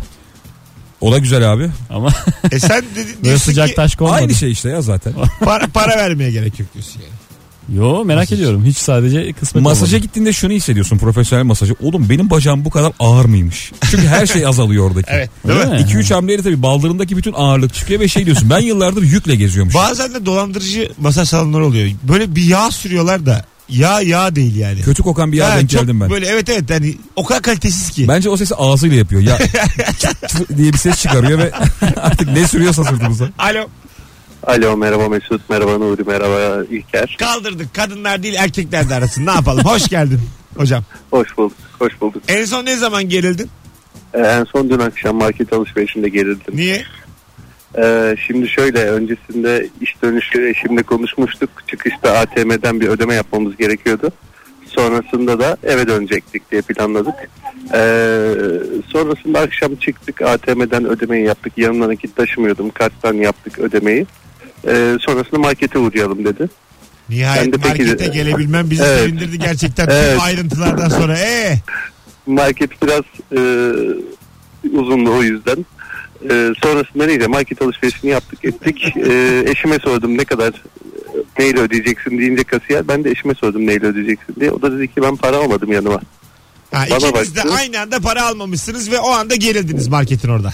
O 1.08 1.12
da 1.12 1.18
güzel 1.18 1.52
abi. 1.52 1.70
Ama 1.90 2.08
E 2.52 2.58
sen 2.58 2.82
dedi, 2.94 3.06
böyle 3.06 3.24
diyorsun 3.24 3.44
sıcak 3.44 3.68
ki 3.68 3.74
taş 3.74 3.96
konmadı. 3.96 4.16
Aynı 4.16 4.34
şey 4.34 4.50
işte 4.52 4.68
ya 4.68 4.82
zaten. 4.82 5.12
para, 5.40 5.66
para 5.66 5.96
vermeye 5.96 6.30
gerek 6.30 6.60
yok 6.60 6.68
diyorsun 6.74 7.00
yani. 7.00 7.12
Yo 7.78 8.04
merak 8.04 8.32
ediyorum. 8.32 8.64
Hiç 8.64 8.76
sadece 8.76 9.32
kısmet 9.32 9.64
Masaja 9.64 9.86
olmadı. 9.86 10.02
gittiğinde 10.02 10.32
şunu 10.32 10.52
hissediyorsun 10.52 10.98
profesyonel 10.98 11.44
masajı. 11.44 11.74
Oğlum 11.82 12.08
benim 12.10 12.30
bacağım 12.30 12.64
bu 12.64 12.70
kadar 12.70 12.92
ağır 12.98 13.24
mıymış? 13.24 13.72
Çünkü 13.90 14.06
her 14.06 14.26
şey 14.26 14.46
azalıyor 14.46 14.90
oradaki. 14.90 15.06
Evet. 15.12 15.30
Değil 15.48 15.58
Öyle 15.58 15.70
mi? 15.70 15.74
mi? 15.76 15.80
2-3 15.90 16.14
hamleyle 16.14 16.42
tabii 16.42 16.62
baldırındaki 16.62 17.16
bütün 17.16 17.32
ağırlık 17.32 17.74
çıkıyor 17.74 18.00
ve 18.00 18.08
şey 18.08 18.26
diyorsun 18.26 18.50
ben 18.50 18.60
yıllardır 18.60 19.02
yükle 19.02 19.34
geziyormuş. 19.36 19.74
Bazen 19.74 20.14
de 20.14 20.26
dolandırıcı 20.26 20.92
masaj 21.00 21.28
salonları 21.28 21.66
oluyor. 21.66 21.90
Böyle 22.02 22.36
bir 22.36 22.42
yağ 22.44 22.70
sürüyorlar 22.70 23.26
da 23.26 23.44
yağ 23.68 24.00
yağ 24.00 24.36
değil 24.36 24.56
yani. 24.56 24.82
Kötü 24.82 25.02
kokan 25.02 25.32
bir 25.32 25.36
yağ 25.36 25.50
Ha, 25.52 25.56
denk 25.58 25.70
çok 25.70 25.80
geldim 25.80 26.00
ben. 26.00 26.10
Böyle 26.10 26.26
evet 26.26 26.48
evet 26.48 26.70
yani 26.70 26.94
o 27.16 27.24
kadar 27.24 27.42
kalitesiz 27.42 27.90
ki. 27.90 28.08
Bence 28.08 28.30
o 28.30 28.36
sesi 28.36 28.54
ağzıyla 28.54 28.96
yapıyor. 28.96 29.22
Ya 29.22 29.38
diye 30.56 30.72
bir 30.72 30.78
ses 30.78 31.02
çıkarıyor 31.02 31.38
ve 31.38 31.52
artık 31.96 32.28
ne 32.28 32.48
sürüyorsa 32.48 32.84
sırtımıza. 32.84 33.28
Alo. 33.38 33.68
Alo 34.42 34.76
merhaba 34.76 35.08
Mesut, 35.08 35.50
merhaba 35.50 35.78
Nuri, 35.78 36.02
merhaba 36.02 36.64
İlker. 36.70 37.16
Kaldırdık 37.18 37.74
kadınlar 37.74 38.22
değil 38.22 38.34
erkekler 38.34 38.88
de 38.90 38.94
arasın. 38.94 39.26
Ne 39.26 39.30
yapalım? 39.30 39.64
Hoş 39.64 39.88
geldin 39.88 40.20
hocam. 40.56 40.84
Hoş 41.10 41.36
bulduk, 41.38 41.56
hoş 41.78 42.00
bulduk. 42.00 42.22
En 42.28 42.44
son 42.44 42.64
ne 42.64 42.76
zaman 42.76 43.08
gerildin? 43.08 43.50
Ee, 44.14 44.18
en 44.18 44.44
son 44.44 44.70
dün 44.70 44.78
akşam 44.78 45.16
market 45.16 45.52
alışverişinde 45.52 46.08
gerildim. 46.08 46.56
Niye? 46.56 46.84
Ee, 47.78 48.16
şimdi 48.26 48.48
şöyle, 48.48 48.84
öncesinde 48.84 49.68
iş 49.80 50.02
dönüşü 50.02 50.48
eşimle 50.48 50.82
konuşmuştuk. 50.82 51.50
Çıkışta 51.66 52.12
ATM'den 52.18 52.80
bir 52.80 52.88
ödeme 52.88 53.14
yapmamız 53.14 53.56
gerekiyordu. 53.56 54.10
Sonrasında 54.66 55.40
da 55.40 55.56
eve 55.62 55.88
dönecektik 55.88 56.50
diye 56.50 56.60
planladık. 56.62 57.14
Ee, 57.74 58.34
sonrasında 58.88 59.40
akşam 59.40 59.74
çıktık 59.76 60.22
ATM'den 60.22 60.84
ödemeyi 60.84 61.26
yaptık. 61.26 61.52
Yanımda 61.56 61.88
nakit 61.88 62.16
taşımıyordum. 62.16 62.70
Karttan 62.70 63.14
yaptık 63.14 63.58
ödemeyi. 63.58 64.06
Ee, 64.68 64.96
sonrasında 65.00 65.40
markete 65.40 65.78
uğrayalım 65.78 66.24
dedi. 66.24 66.48
Nihayet 67.08 67.46
de 67.52 67.56
peki- 67.56 67.68
markete 67.68 68.06
gelebilmem 68.06 68.70
bizi 68.70 68.82
Evet. 68.82 69.00
sevindirdi 69.00 69.38
gerçekten. 69.38 69.88
Evet. 69.90 70.12
Tüm 70.12 70.20
ayrıntılardan 70.20 70.88
sonra. 70.88 71.18
Ee, 71.26 71.54
Market 72.26 72.82
biraz 72.82 73.02
e, 73.32 73.40
uzundu 74.72 75.14
o 75.16 75.22
yüzden. 75.22 75.66
E, 76.30 76.52
sonrasında 76.62 77.06
neyse 77.06 77.26
market 77.26 77.62
alışverişini 77.62 78.10
yaptık 78.10 78.44
ettik. 78.44 78.96
E, 78.96 79.42
eşime 79.46 79.78
sordum 79.78 80.18
ne 80.18 80.24
kadar 80.24 80.48
e, 80.48 81.42
neyle 81.42 81.60
ödeyeceksin 81.60 82.18
deyince 82.18 82.44
kasiyer 82.44 82.88
ben 82.88 83.04
de 83.04 83.10
eşime 83.10 83.34
sordum 83.34 83.66
neyle 83.66 83.86
ödeyeceksin 83.86 84.34
diye. 84.40 84.50
O 84.50 84.62
da 84.62 84.72
dedi 84.78 84.88
ki 84.94 85.02
ben 85.02 85.16
para 85.16 85.36
almadım 85.36 85.72
yanıma. 85.72 86.00
ha, 86.72 86.84
Bana 86.90 87.08
ikiniz 87.08 87.34
de 87.36 87.38
baktı. 87.38 87.54
aynı 87.58 87.80
anda 87.80 88.00
para 88.00 88.26
almamışsınız 88.26 88.90
ve 88.92 88.98
o 88.98 89.10
anda 89.10 89.34
gerildiniz 89.36 89.88
marketin 89.88 90.28
orada. 90.28 90.52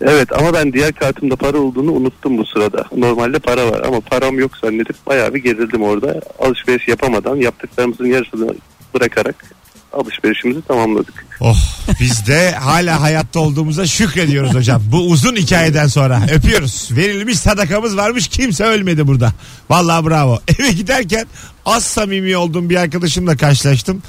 Evet 0.00 0.32
ama 0.32 0.54
ben 0.54 0.72
diğer 0.72 0.92
kartımda 0.92 1.36
para 1.36 1.58
olduğunu 1.58 1.92
unuttum 1.92 2.38
bu 2.38 2.46
sırada. 2.46 2.84
Normalde 2.96 3.38
para 3.38 3.70
var 3.70 3.80
ama 3.86 4.00
param 4.00 4.38
yok 4.38 4.50
zannedip 4.56 5.06
bayağı 5.06 5.34
bir 5.34 5.42
gerildim 5.42 5.82
orada. 5.82 6.20
Alışveriş 6.38 6.88
yapamadan 6.88 7.36
yaptıklarımızın 7.36 8.06
yarısını 8.06 8.54
bırakarak 8.94 9.44
alışverişimizi 9.92 10.62
tamamladık. 10.62 11.26
Oh 11.40 11.58
biz 12.00 12.26
de 12.26 12.52
hala 12.52 13.00
hayatta 13.00 13.40
olduğumuza 13.40 13.86
şükrediyoruz 13.86 14.54
hocam. 14.54 14.82
Bu 14.86 14.98
uzun 14.98 15.36
hikayeden 15.36 15.86
sonra 15.86 16.22
öpüyoruz. 16.32 16.88
Verilmiş 16.90 17.38
sadakamız 17.38 17.96
varmış 17.96 18.28
kimse 18.28 18.64
ölmedi 18.64 19.06
burada. 19.06 19.32
Vallahi 19.70 20.06
bravo. 20.06 20.40
Eve 20.58 20.72
giderken 20.72 21.26
az 21.66 21.84
samimi 21.84 22.36
olduğum 22.36 22.70
bir 22.70 22.76
arkadaşımla 22.76 23.36
karşılaştım. 23.36 24.02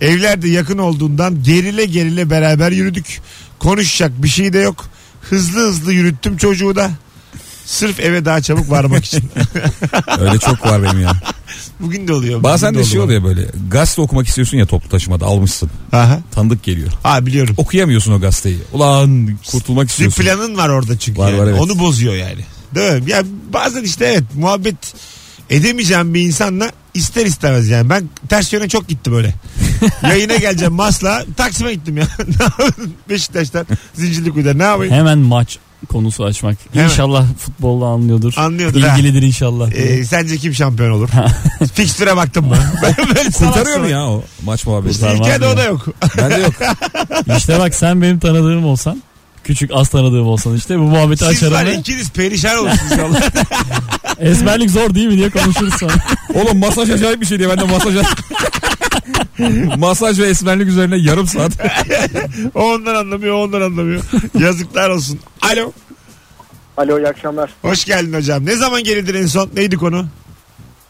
Evlerde 0.00 0.48
yakın 0.48 0.78
olduğundan 0.78 1.42
gerile 1.42 1.84
gerile 1.84 2.30
beraber 2.30 2.72
yürüdük. 2.72 3.20
Konuşacak 3.58 4.22
bir 4.22 4.28
şey 4.28 4.52
de 4.52 4.58
yok. 4.58 4.84
Hızlı 5.20 5.60
hızlı 5.60 5.92
yürüttüm 5.92 6.36
çocuğu 6.36 6.76
da. 6.76 6.90
Sırf 7.66 8.00
eve 8.00 8.24
daha 8.24 8.42
çabuk 8.42 8.70
varmak 8.70 9.04
için. 9.04 9.24
Öyle 10.20 10.38
çok 10.38 10.66
var 10.66 10.82
benim 10.82 11.00
ya. 11.00 11.12
Bugün 11.80 12.08
de 12.08 12.12
oluyor. 12.12 12.42
Bazen 12.42 12.74
bugün 12.74 12.84
de 12.84 12.88
şey 12.88 13.00
oluyor 13.00 13.24
böyle. 13.24 13.46
Gazete 13.70 14.02
okumak 14.02 14.28
istiyorsun 14.28 14.56
ya 14.58 14.66
toplu 14.66 14.88
taşımada 14.88 15.26
almışsın. 15.26 15.70
Aha. 15.92 16.20
Tanıdık 16.30 16.62
geliyor. 16.62 16.88
Ha 17.02 17.26
biliyorum. 17.26 17.54
Okuyamıyorsun 17.58 18.12
o 18.12 18.20
gazeteyi. 18.20 18.58
Ulan 18.72 19.38
kurtulmak 19.50 19.84
Bir 19.84 19.90
istiyorsun. 19.90 20.22
planın 20.22 20.56
var 20.56 20.68
orada 20.68 20.98
çünkü. 20.98 21.20
Var, 21.20 21.28
yani. 21.30 21.40
var, 21.40 21.46
evet. 21.46 21.60
Onu 21.60 21.78
bozuyor 21.78 22.14
yani. 22.14 22.44
Değil 22.74 23.02
mi? 23.02 23.10
Ya 23.10 23.22
bazen 23.52 23.82
işte 23.84 24.04
evet 24.04 24.24
muhabbet 24.34 24.76
edemeyeceğim 25.50 26.14
bir 26.14 26.20
insanla 26.20 26.70
ister 26.94 27.26
istemez 27.26 27.68
yani. 27.68 27.90
Ben 27.90 28.08
ters 28.28 28.52
yöne 28.52 28.68
çok 28.68 28.88
gittim 28.88 29.14
öyle. 29.14 29.34
Yayına 30.02 30.36
geleceğim 30.36 30.74
Masla. 30.74 31.24
Taksim'e 31.36 31.74
gittim 31.74 31.96
ya. 31.96 32.06
Ne 32.18 32.44
yapayım? 32.44 32.92
Beşiktaş'tan 33.08 33.66
Zincirlikuyu'da 33.94 34.54
ne 34.54 34.62
yapayım? 34.62 34.94
Hemen 34.94 35.18
maç 35.18 35.58
konusu 35.88 36.24
açmak. 36.24 36.56
Hemen. 36.72 36.84
İnşallah 36.88 37.24
futbolda 37.38 37.86
anlıyordur. 37.86 38.34
Anlıyordur, 38.36 38.80
ha. 38.80 38.96
İlgilidir 38.96 39.22
inşallah. 39.22 39.72
Ee, 39.72 40.04
sence 40.04 40.36
kim 40.36 40.54
şampiyon 40.54 40.90
olur? 40.90 41.08
Fikstüre 41.74 42.16
baktım 42.16 42.46
mı? 42.46 42.56
Ben 42.82 42.94
böyle 43.16 43.30
Kurtarıyor 43.30 43.80
mu 43.80 43.88
ya 43.88 44.06
o 44.06 44.24
maç 44.44 44.66
muhabbeti? 44.66 45.06
İlker'de 45.06 45.46
o 45.46 45.56
da 45.56 45.62
yok. 45.64 45.86
Bende 46.18 46.34
yok. 46.40 46.52
işte 47.38 47.58
bak 47.58 47.74
sen 47.74 48.02
benim 48.02 48.18
tanıdığım 48.18 48.64
olsan. 48.66 49.02
Küçük 49.44 49.70
az 49.74 49.88
tanıdığım 49.88 50.26
olsan 50.26 50.56
işte 50.56 50.78
bu 50.78 50.82
muhabbeti 50.82 51.24
Siz 51.24 51.36
açarım 51.36 51.54
var 51.54 51.64
ya 51.64 51.72
ve 51.72 51.76
ikiniz 51.76 52.10
perişan 52.10 52.58
olursunuz 52.58 52.92
inşallah. 52.92 53.20
ezberlik 54.18 54.70
zor 54.70 54.94
değil 54.94 55.06
mi 55.06 55.16
diye 55.16 55.30
konuşuruz 55.30 55.74
sonra. 55.74 55.94
Oğlum 56.34 56.58
masaj 56.58 56.90
acayip 56.90 57.20
bir 57.20 57.26
şey 57.26 57.38
diye 57.38 57.48
ben 57.48 57.58
de 57.58 57.64
masaj 57.64 57.94
Masaj 59.78 60.18
ve 60.18 60.26
esmerlik 60.28 60.68
üzerine 60.68 60.96
yarım 60.96 61.26
saat. 61.26 61.52
o 62.54 62.60
ondan 62.74 62.94
anlamıyor, 62.94 63.34
o 63.34 63.42
ondan 63.42 63.60
anlamıyor. 63.60 64.02
Yazıklar 64.38 64.90
olsun. 64.90 65.18
Alo. 65.52 65.72
Alo 66.76 66.98
iyi 66.98 67.08
akşamlar. 67.08 67.50
Hoş 67.62 67.84
geldin 67.84 68.12
hocam. 68.12 68.46
Ne 68.46 68.56
zaman 68.56 68.82
gelindin 68.84 69.14
en 69.14 69.26
son? 69.26 69.50
Neydi 69.54 69.76
konu? 69.76 70.06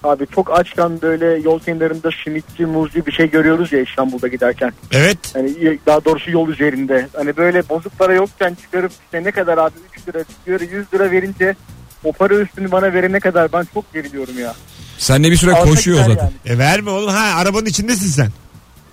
Abi 0.05 0.27
çok 0.35 0.59
açken 0.59 1.03
böyle 1.03 1.27
yol 1.27 1.61
kenarında 1.61 2.11
simitçi, 2.25 2.67
muzcu 2.67 3.07
bir 3.07 3.13
şey 3.13 3.31
görüyoruz 3.31 3.73
ya 3.73 3.81
İstanbul'da 3.81 4.29
giderken. 4.29 4.73
Evet. 4.93 5.19
Hani 5.35 5.79
daha 5.87 6.05
doğrusu 6.05 6.31
yol 6.31 6.49
üzerinde. 6.49 7.09
Hani 7.17 7.37
böyle 7.37 7.69
bozuk 7.69 7.99
para 7.99 8.15
yokken 8.15 8.55
çıkarıp 8.55 8.93
işte 9.05 9.25
ne 9.25 9.31
kadar 9.31 9.59
abi 9.59 9.75
3 9.99 10.09
lira 10.09 10.25
çıkıyor 10.25 10.61
100 10.61 10.95
lira 10.95 11.11
verince 11.11 11.57
o 12.05 12.13
para 12.13 12.35
üstünü 12.35 12.71
bana 12.73 12.93
verene 12.93 13.21
kadar 13.21 13.53
ben 13.53 13.67
çok 13.75 13.93
geriliyorum 13.93 14.39
ya. 14.39 14.55
Seninle 14.99 15.31
bir 15.31 15.37
süre 15.37 15.53
Alsa 15.53 15.71
koşuyor 15.71 15.99
zaten. 15.99 16.15
yani. 16.17 16.33
E 16.45 16.59
verme 16.59 16.91
oğlum. 16.91 17.09
Ha 17.11 17.35
arabanın 17.37 17.67
içindesin 17.67 18.07
sen. 18.07 18.29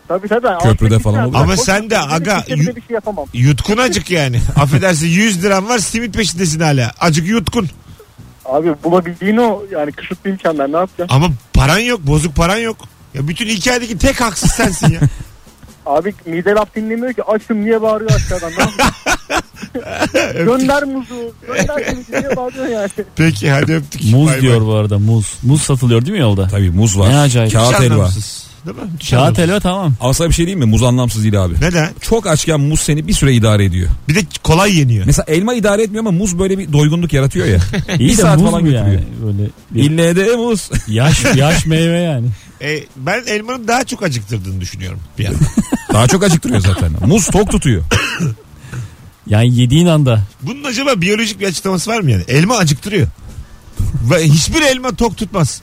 Tabii 0.07 0.27
tabii. 0.27 0.63
Köprüde 0.63 0.99
falan 0.99 1.23
olur. 1.25 1.35
Ama 1.35 1.45
koşup 1.45 1.65
sen 1.65 1.89
de 1.89 1.99
aga, 1.99 2.43
bir 2.49 2.63
şey 2.63 2.73
yapamam. 2.89 3.25
Yutkun 3.33 3.77
acık 3.77 4.11
yani. 4.11 4.41
Affedersin 4.55 5.07
100 5.07 5.43
liran 5.43 5.69
var 5.69 5.77
simit 5.77 6.15
peşindesin 6.15 6.59
hala. 6.59 6.91
Acık 6.99 7.27
yutkun. 7.27 7.69
Abi 8.45 8.75
bulabildiğin 8.83 9.37
o 9.37 9.63
yani 9.71 9.91
kısıtlı 9.91 10.29
imkanlar 10.29 10.71
ne 10.71 10.77
yapacaksın? 10.77 11.15
Ama 11.15 11.27
paran 11.53 11.79
yok. 11.79 12.07
Bozuk 12.07 12.35
paran 12.35 12.57
yok. 12.57 12.77
Ya 13.13 13.27
bütün 13.27 13.47
hikayedeki 13.47 13.97
tek 13.97 14.21
haksız 14.21 14.51
sensin 14.51 14.91
ya. 14.91 14.99
Abi 15.85 16.13
mide 16.25 16.51
laf 16.51 16.75
dinlemiyor 16.75 17.13
ki 17.13 17.23
açım 17.23 17.65
niye 17.65 17.81
bağırıyor 17.81 18.11
aşağıdan 18.11 18.51
ne 18.51 18.63
gönder 20.43 20.83
muzu 20.83 21.33
gönder 21.47 21.83
simiti 21.89 22.11
diye 22.11 22.35
bağırıyor 22.35 22.67
yani. 22.67 22.89
Peki 23.15 23.51
hadi 23.51 23.73
öptük. 23.73 24.03
Muz 24.03 24.27
Bay 24.27 24.33
bay. 24.33 24.41
diyor 24.41 24.61
bu 24.61 24.73
arada 24.73 24.99
muz. 24.99 25.33
Muz 25.43 25.61
satılıyor 25.61 26.01
değil 26.01 26.13
mi 26.13 26.19
yolda? 26.19 26.47
Tabii 26.47 26.69
muz 26.69 26.99
var. 26.99 27.09
Ne 27.09 27.17
acayip. 27.19 27.53
Kağıt 27.53 27.79
helva. 27.79 27.93
anlamsız. 27.93 28.42
Değil 28.65 28.77
mi? 28.77 28.83
Kağıt 29.09 29.13
anlamsız. 29.13 29.43
helva 29.43 29.59
tamam. 29.59 29.93
Ama 30.01 30.13
sana 30.13 30.29
bir 30.29 30.33
şey 30.33 30.45
diyeyim 30.45 30.59
mi? 30.59 30.65
Muz 30.65 30.83
anlamsız 30.83 31.23
değil 31.23 31.43
abi. 31.43 31.53
Neden? 31.61 31.89
Çok 32.01 32.27
açken 32.27 32.59
muz 32.59 32.79
seni 32.79 33.07
bir 33.07 33.13
süre 33.13 33.33
idare 33.33 33.65
ediyor. 33.65 33.89
Bir 34.09 34.15
de 34.15 34.19
kolay 34.43 34.77
yeniyor. 34.79 35.05
Mesela 35.05 35.25
elma 35.27 35.53
idare 35.53 35.83
etmiyor 35.83 36.03
ama 36.05 36.11
muz 36.11 36.39
böyle 36.39 36.57
bir 36.57 36.73
doygunluk 36.73 37.13
yaratıyor 37.13 37.47
ya. 37.47 37.57
İyi 37.99 38.09
bir 38.09 38.17
de 38.17 38.21
saat 38.21 38.39
muz 38.39 38.49
falan 38.51 38.61
mu 38.63 38.69
götürüyor. 38.69 38.87
yani? 38.93 39.05
Böyle 39.25 39.49
bir 39.71 39.83
İlle 39.83 40.15
de 40.15 40.35
muz. 40.35 40.69
yaş 40.87 41.25
yaş 41.35 41.65
meyve 41.65 41.99
yani. 41.99 42.27
E, 42.61 42.83
ben 42.97 43.23
elmanın 43.27 43.67
daha 43.67 43.83
çok 43.83 44.03
acıktırdığını 44.03 44.61
düşünüyorum 44.61 44.99
bir 45.19 45.23
yandan. 45.23 45.47
Daha 45.93 46.07
çok 46.07 46.23
acıktırıyor 46.23 46.59
zaten. 46.59 46.91
Muz 47.07 47.27
tok 47.27 47.51
tutuyor. 47.51 47.83
Yani 49.27 49.55
yediğin 49.55 49.87
anda 49.87 50.21
Bunun 50.41 50.63
acaba 50.63 51.01
biyolojik 51.01 51.39
bir 51.39 51.47
açıklaması 51.47 51.91
var 51.91 51.99
mı 51.99 52.11
yani? 52.11 52.23
Elma 52.27 52.57
acıktırıyor. 52.57 53.07
Ve 54.11 54.23
hiçbir 54.23 54.61
elma 54.61 54.95
tok 54.95 55.17
tutmaz. 55.17 55.61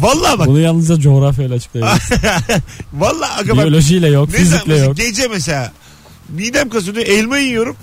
Vallahi 0.00 0.38
bak. 0.38 0.46
bunu 0.46 0.60
yalnızca 0.60 1.00
coğrafyayla 1.00 1.56
açıklayabiliriz. 1.56 2.10
Vallahi 2.92 3.40
aga 3.40 3.56
bak. 3.56 3.64
Biyolojiyle 3.64 4.08
yok, 4.08 4.28
Ne 4.32 4.44
zaman 4.44 4.58
fizikle 4.64 4.76
yok. 4.84 4.96
gece 4.96 5.28
mesela 5.28 5.72
midem 6.28 6.68
kasıyor 6.68 6.96
elma 6.96 7.38
yiyorum. 7.38 7.76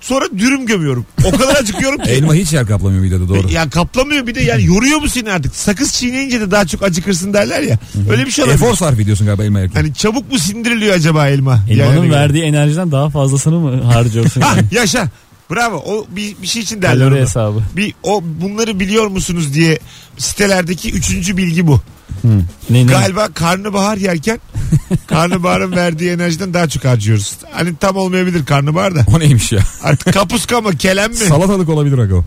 Sonra 0.00 0.24
dürüm 0.38 0.66
gömüyorum. 0.66 1.06
O 1.24 1.30
kadar 1.30 1.56
acıkıyorum 1.56 1.98
ki. 1.98 2.10
Elma 2.10 2.34
hiç 2.34 2.52
yer 2.52 2.66
kaplamıyor 2.66 3.02
midede 3.02 3.28
doğru. 3.28 3.48
Ya 3.52 3.70
kaplamıyor 3.70 4.26
bir 4.26 4.34
de 4.34 4.40
yani 4.40 4.64
yoruyor 4.64 4.98
mu 5.00 5.08
seni 5.08 5.32
artık? 5.32 5.56
Sakız 5.56 5.92
çiğneyince 5.92 6.40
de 6.40 6.50
daha 6.50 6.66
çok 6.66 6.82
acıkırsın 6.82 7.32
derler 7.34 7.62
ya. 7.62 7.78
Öyle 8.10 8.26
bir 8.26 8.30
şey 8.30 8.44
olabilir. 8.44 8.62
Efor 8.62 8.74
sarf 8.74 9.00
ediyorsun 9.00 9.26
galiba 9.26 9.44
elma 9.44 9.60
yerken. 9.60 9.80
Hani 9.80 9.94
çabuk 9.94 10.32
mu 10.32 10.38
sindiriliyor 10.38 10.94
acaba 10.94 11.28
elma? 11.28 11.60
Elmanın 11.70 11.96
Yani- 11.96 12.10
verdiği 12.10 12.42
enerjiden 12.42 12.92
daha 12.92 13.10
fazlasını 13.10 13.58
mı 13.58 13.82
harcıyorsun? 13.92 14.40
Ha 14.40 14.52
yani? 14.56 14.66
yaşa. 14.72 15.08
Bravo. 15.50 15.76
O 15.76 16.06
bir, 16.10 16.36
bir 16.42 16.46
şey 16.46 16.62
için 16.62 16.82
derler. 16.82 16.98
Kalori 16.98 17.14
onu. 17.14 17.20
hesabı. 17.20 17.62
Bir 17.76 17.94
o 18.02 18.22
bunları 18.24 18.80
biliyor 18.80 19.06
musunuz 19.06 19.54
diye 19.54 19.78
sitelerdeki 20.18 20.92
üçüncü 20.92 21.36
bilgi 21.36 21.66
bu. 21.66 21.80
Ne, 22.70 22.86
ne? 22.86 22.92
Galiba 22.92 23.28
karnabahar 23.34 23.96
yerken 23.96 24.40
karnabaharın 25.06 25.72
verdiği 25.72 26.10
enerjiden 26.10 26.54
daha 26.54 26.68
çok 26.68 26.84
harcıyoruz. 26.84 27.32
Hani 27.52 27.76
tam 27.76 27.96
olmayabilir 27.96 28.46
karnabahar 28.46 28.94
da. 28.94 29.06
O 29.16 29.20
neymiş 29.20 29.52
ya? 29.52 29.60
Artık 29.82 30.14
kapuska 30.14 30.60
mı 30.60 30.76
kelem 30.76 31.10
mi? 31.10 31.16
Salatalık 31.16 31.68
olabilir 31.68 31.98
aga 31.98 32.14
o. 32.14 32.24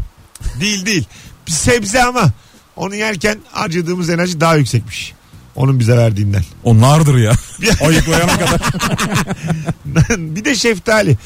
Değil 0.60 0.86
değil. 0.86 1.06
Bir 1.48 1.52
sebze 1.52 2.04
ama 2.04 2.32
onu 2.76 2.96
yerken 2.96 3.40
harcadığımız 3.52 4.10
enerji 4.10 4.42
daha 4.42 4.56
yüksekmiş. 4.56 5.14
Onun 5.56 5.80
bize 5.80 5.98
verdiğinden. 5.98 6.44
O 6.64 6.82
nardır 6.82 7.18
ya. 7.18 7.32
Ayıklayana 7.88 8.38
kadar. 8.40 8.62
bir 10.18 10.46
de 10.46 10.56
şeftali. 10.56 11.18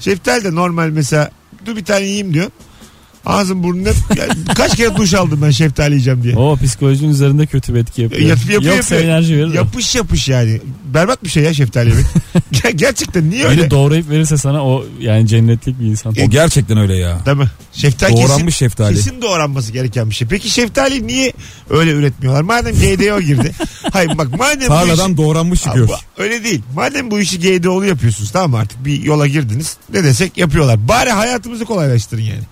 Şeftali 0.00 0.44
de 0.44 0.54
normal 0.54 0.88
mesela 0.88 1.30
dur 1.66 1.76
bir 1.76 1.84
tane 1.84 2.04
yiyeyim 2.04 2.34
diyor. 2.34 2.50
Ağzım 3.26 3.62
burnum 3.62 3.86
hep 3.86 3.94
yani 4.18 4.30
kaç 4.56 4.76
kere 4.76 4.96
duş 4.96 5.14
aldım 5.14 5.38
ben 5.42 5.50
şeftali 5.50 5.90
yiyeceğim 5.92 6.22
diye. 6.22 6.36
O 6.36 6.56
psikolojinin 6.56 7.10
üzerinde 7.10 7.46
kötü 7.46 7.74
bir 7.74 7.78
etki 7.78 8.02
yapıyor. 8.02 8.22
Yap- 8.28 8.38
yapıyor, 8.50 8.62
Yoksa 8.62 8.94
yapıyor. 8.94 9.14
enerji 9.14 9.36
verir. 9.36 9.54
Yapış 9.54 9.94
yapış 9.94 10.28
yani. 10.28 10.60
Berbat 10.94 11.24
bir 11.24 11.28
şey 11.28 11.42
ya 11.42 11.54
şeftali 11.54 11.88
yemek. 11.88 12.04
Ger- 12.52 12.70
Gerçekten 12.76 13.30
niye 13.30 13.44
öyle? 13.46 13.62
Biri 13.62 13.70
doğrayıp 13.70 14.10
verirse 14.10 14.36
sana 14.36 14.66
o 14.66 14.84
yani 15.00 15.26
cennetlik 15.28 15.80
bir 15.80 15.86
insan. 15.86 16.14
O 16.26 16.30
gerçekten 16.30 16.78
öyle 16.78 16.96
ya. 16.96 17.20
Değil 17.26 17.36
mi? 17.36 17.50
Şeftali 17.72 18.14
kesin, 18.14 18.28
Doğranmış 18.28 18.56
şeftali. 18.56 18.94
kesin 18.96 19.22
doğranması 19.22 19.72
gereken 19.72 20.10
bir 20.10 20.14
şey. 20.14 20.28
Peki 20.28 20.50
şeftali 20.50 21.06
niye 21.06 21.32
öyle 21.70 21.90
üretmiyorlar? 21.90 22.42
Madem 22.42 22.74
GDO 22.74 23.20
girdi. 23.20 23.52
Hayır 23.92 24.18
bak 24.18 24.38
madem 24.38 24.58
bu 24.58 24.62
işi- 24.62 24.68
Tarladan 24.68 25.16
doğranmış 25.16 25.62
çıkıyor. 25.62 25.88
Abi, 25.88 26.22
öyle 26.22 26.44
değil. 26.44 26.62
Madem 26.74 27.10
bu 27.10 27.20
işi 27.20 27.38
GDO'lu 27.40 27.84
yapıyorsunuz 27.86 28.30
tamam 28.30 28.50
mı 28.50 28.56
artık 28.58 28.84
bir 28.84 29.02
yola 29.02 29.26
girdiniz. 29.26 29.76
Ne 29.92 30.04
desek 30.04 30.38
yapıyorlar. 30.38 30.88
Bari 30.88 31.10
hayatımızı 31.10 31.64
kolaylaştırın 31.64 32.22
yani. 32.22 32.42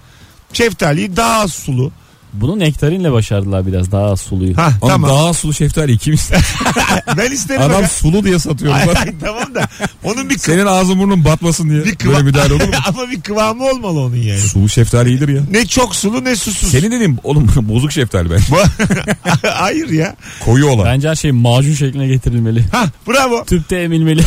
Şeftaliyi 0.54 1.16
daha 1.16 1.40
az 1.40 1.52
sulu. 1.52 1.92
Bunu 2.40 2.58
nektarinle 2.58 3.12
başardılar 3.12 3.66
biraz 3.66 3.92
daha 3.92 4.16
suluyu. 4.16 4.56
Ha 4.56 4.72
Oğlum 4.80 4.90
tamam. 4.92 5.10
daha 5.10 5.34
sulu 5.34 5.54
şeftali 5.54 5.98
kim 5.98 6.14
ister? 6.14 6.40
ben 7.16 7.30
isterim. 7.30 7.62
Adam 7.62 7.76
aga. 7.76 7.88
sulu 7.88 8.24
diye 8.24 8.38
satıyor. 8.38 8.74
Ay, 8.74 8.82
ay, 8.82 9.14
tamam 9.20 9.54
da 9.54 9.68
onun 10.04 10.30
bir, 10.30 10.38
Senin 10.38 10.66
ağzın 10.66 10.98
burnun 10.98 11.24
batmasın 11.24 11.70
diye. 11.70 11.84
bir 11.84 12.06
Böyle 12.06 12.22
müdahale 12.22 12.54
olur 12.54 12.64
mu? 12.68 12.74
Ama 12.88 13.10
bir 13.10 13.20
kıvamı 13.20 13.64
olmalı 13.64 14.00
onun 14.00 14.16
yani. 14.16 14.40
Sulu 14.40 14.68
şeftali 14.68 15.08
iyidir 15.08 15.28
ya. 15.28 15.42
Ne 15.50 15.66
çok 15.66 15.96
sulu 15.96 16.24
ne 16.24 16.36
susuz. 16.36 16.70
Senin 16.70 16.90
dediğin 16.90 17.18
oğlum 17.24 17.48
bozuk 17.56 17.92
şeftali 17.92 18.30
ben. 18.30 18.40
Hayır 19.50 19.88
ya. 19.88 20.16
Koyu 20.44 20.66
olan. 20.66 20.84
Bence 20.86 21.08
her 21.08 21.14
şey 21.14 21.32
macun 21.32 21.74
şekline 21.74 22.06
getirilmeli. 22.06 22.64
Ha 22.72 22.84
bravo. 23.08 23.44
Tüpte 23.44 23.76
emilmeli. 23.76 24.22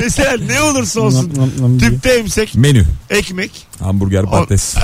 Mesela 0.00 0.36
ne 0.48 0.60
olursa 0.62 1.00
olsun. 1.00 1.32
Tüpte 1.80 2.10
emsek, 2.10 2.54
Menü. 2.54 2.84
ekmek. 3.10 3.50
Hamburger 3.80 4.26
patates. 4.26 4.74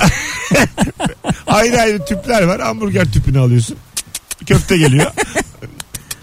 Ayrı 1.51 1.81
ayrı 1.81 2.05
tüpler 2.05 2.43
var. 2.43 2.61
Hamburger 2.61 3.05
tüpünü 3.11 3.39
alıyorsun. 3.39 3.75
Köfte 4.45 4.77
geliyor. 4.77 5.11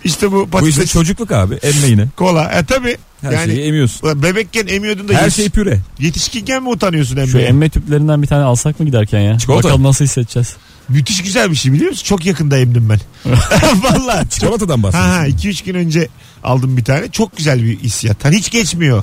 İşte 0.04 0.32
bu 0.32 0.37
Bu 0.37 0.47
patates, 0.50 0.75
işte 0.78 0.87
çocukluk 0.87 1.32
abi. 1.32 1.54
Emme 1.54 1.87
yine. 1.87 2.06
kola. 2.16 2.44
E 2.52 2.64
tabi. 2.64 2.97
Her 3.20 3.32
yani 3.32 3.47
şeyi 3.54 3.68
emiyorsun. 3.68 4.06
ulan 4.06 4.23
bebekken 4.23 4.66
emiyordun 4.66 5.08
da 5.08 5.12
Her 5.14 5.23
yetiş- 5.25 5.35
şey 5.37 5.49
püre. 5.50 5.78
yetişkinken 5.99 6.62
mi 6.62 6.68
utanıyorsun 6.68 7.14
Şu 7.14 7.20
emmeye? 7.20 7.49
emme 7.49 7.68
tüplerinden 7.68 8.23
bir 8.23 8.26
tane 8.26 8.42
alsak 8.44 8.80
mı 8.80 8.87
giderken 8.87 9.20
ya? 9.20 9.38
Çikolata. 9.38 9.64
Bakalım 9.68 9.82
nasıl 9.85 10.04
hissedeceğiz. 10.04 10.56
Müthiş 10.88 11.23
güzel 11.23 11.50
bir 11.50 11.56
şey 11.56 11.73
biliyor 11.73 11.90
musun? 11.90 12.04
Çok 12.04 12.26
yakında 12.26 12.58
emdim 12.58 12.88
ben. 12.88 13.00
Vallahi. 13.82 14.28
Çikolatadan 14.28 14.76
Ha 14.78 14.82
bahsediyorsun. 14.82 15.11
ha 15.20 15.26
2-3 15.28 15.64
gün 15.64 15.75
önce 15.75 16.08
aldım 16.44 16.76
bir 16.76 16.85
tane. 16.85 17.11
Çok 17.11 17.37
güzel 17.37 17.62
bir 17.64 17.78
hissiyat. 17.78 18.25
Hani 18.25 18.37
hiç 18.37 18.50
geçmiyor. 18.50 19.02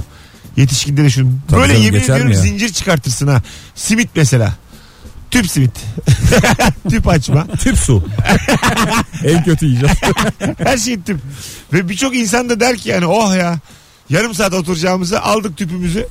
Yetişkinde 0.58 1.03
de 1.03 1.10
şunu. 1.10 1.29
Tabii 1.50 1.60
Böyle 1.62 1.74
canım, 1.74 1.86
yemin 1.86 2.00
geçer 2.00 2.15
mi 2.15 2.22
ediyorum 2.22 2.34
ya? 2.46 2.51
zincir 2.51 2.74
çıkartırsın 2.74 3.27
ha. 3.27 3.41
Simit 3.75 4.10
mesela. 4.15 4.55
Tüp 5.36 5.51
simit. 5.51 5.72
tüp 6.89 7.08
açma. 7.08 7.48
Tüp 7.48 7.77
su. 7.77 8.04
en 9.24 9.44
kötü 9.44 9.65
icat. 9.65 10.01
Her 10.58 10.77
şey 10.77 11.01
tüp. 11.01 11.20
Ve 11.74 11.89
birçok 11.89 12.15
insan 12.15 12.50
da 12.50 12.60
der 12.60 12.77
ki 12.77 12.89
yani 12.89 13.06
oh 13.06 13.36
ya. 13.36 13.60
Yarım 14.10 14.34
saat 14.34 14.54
oturacağımızı 14.54 15.22
aldık 15.22 15.58
tüpümüzü. 15.58 16.08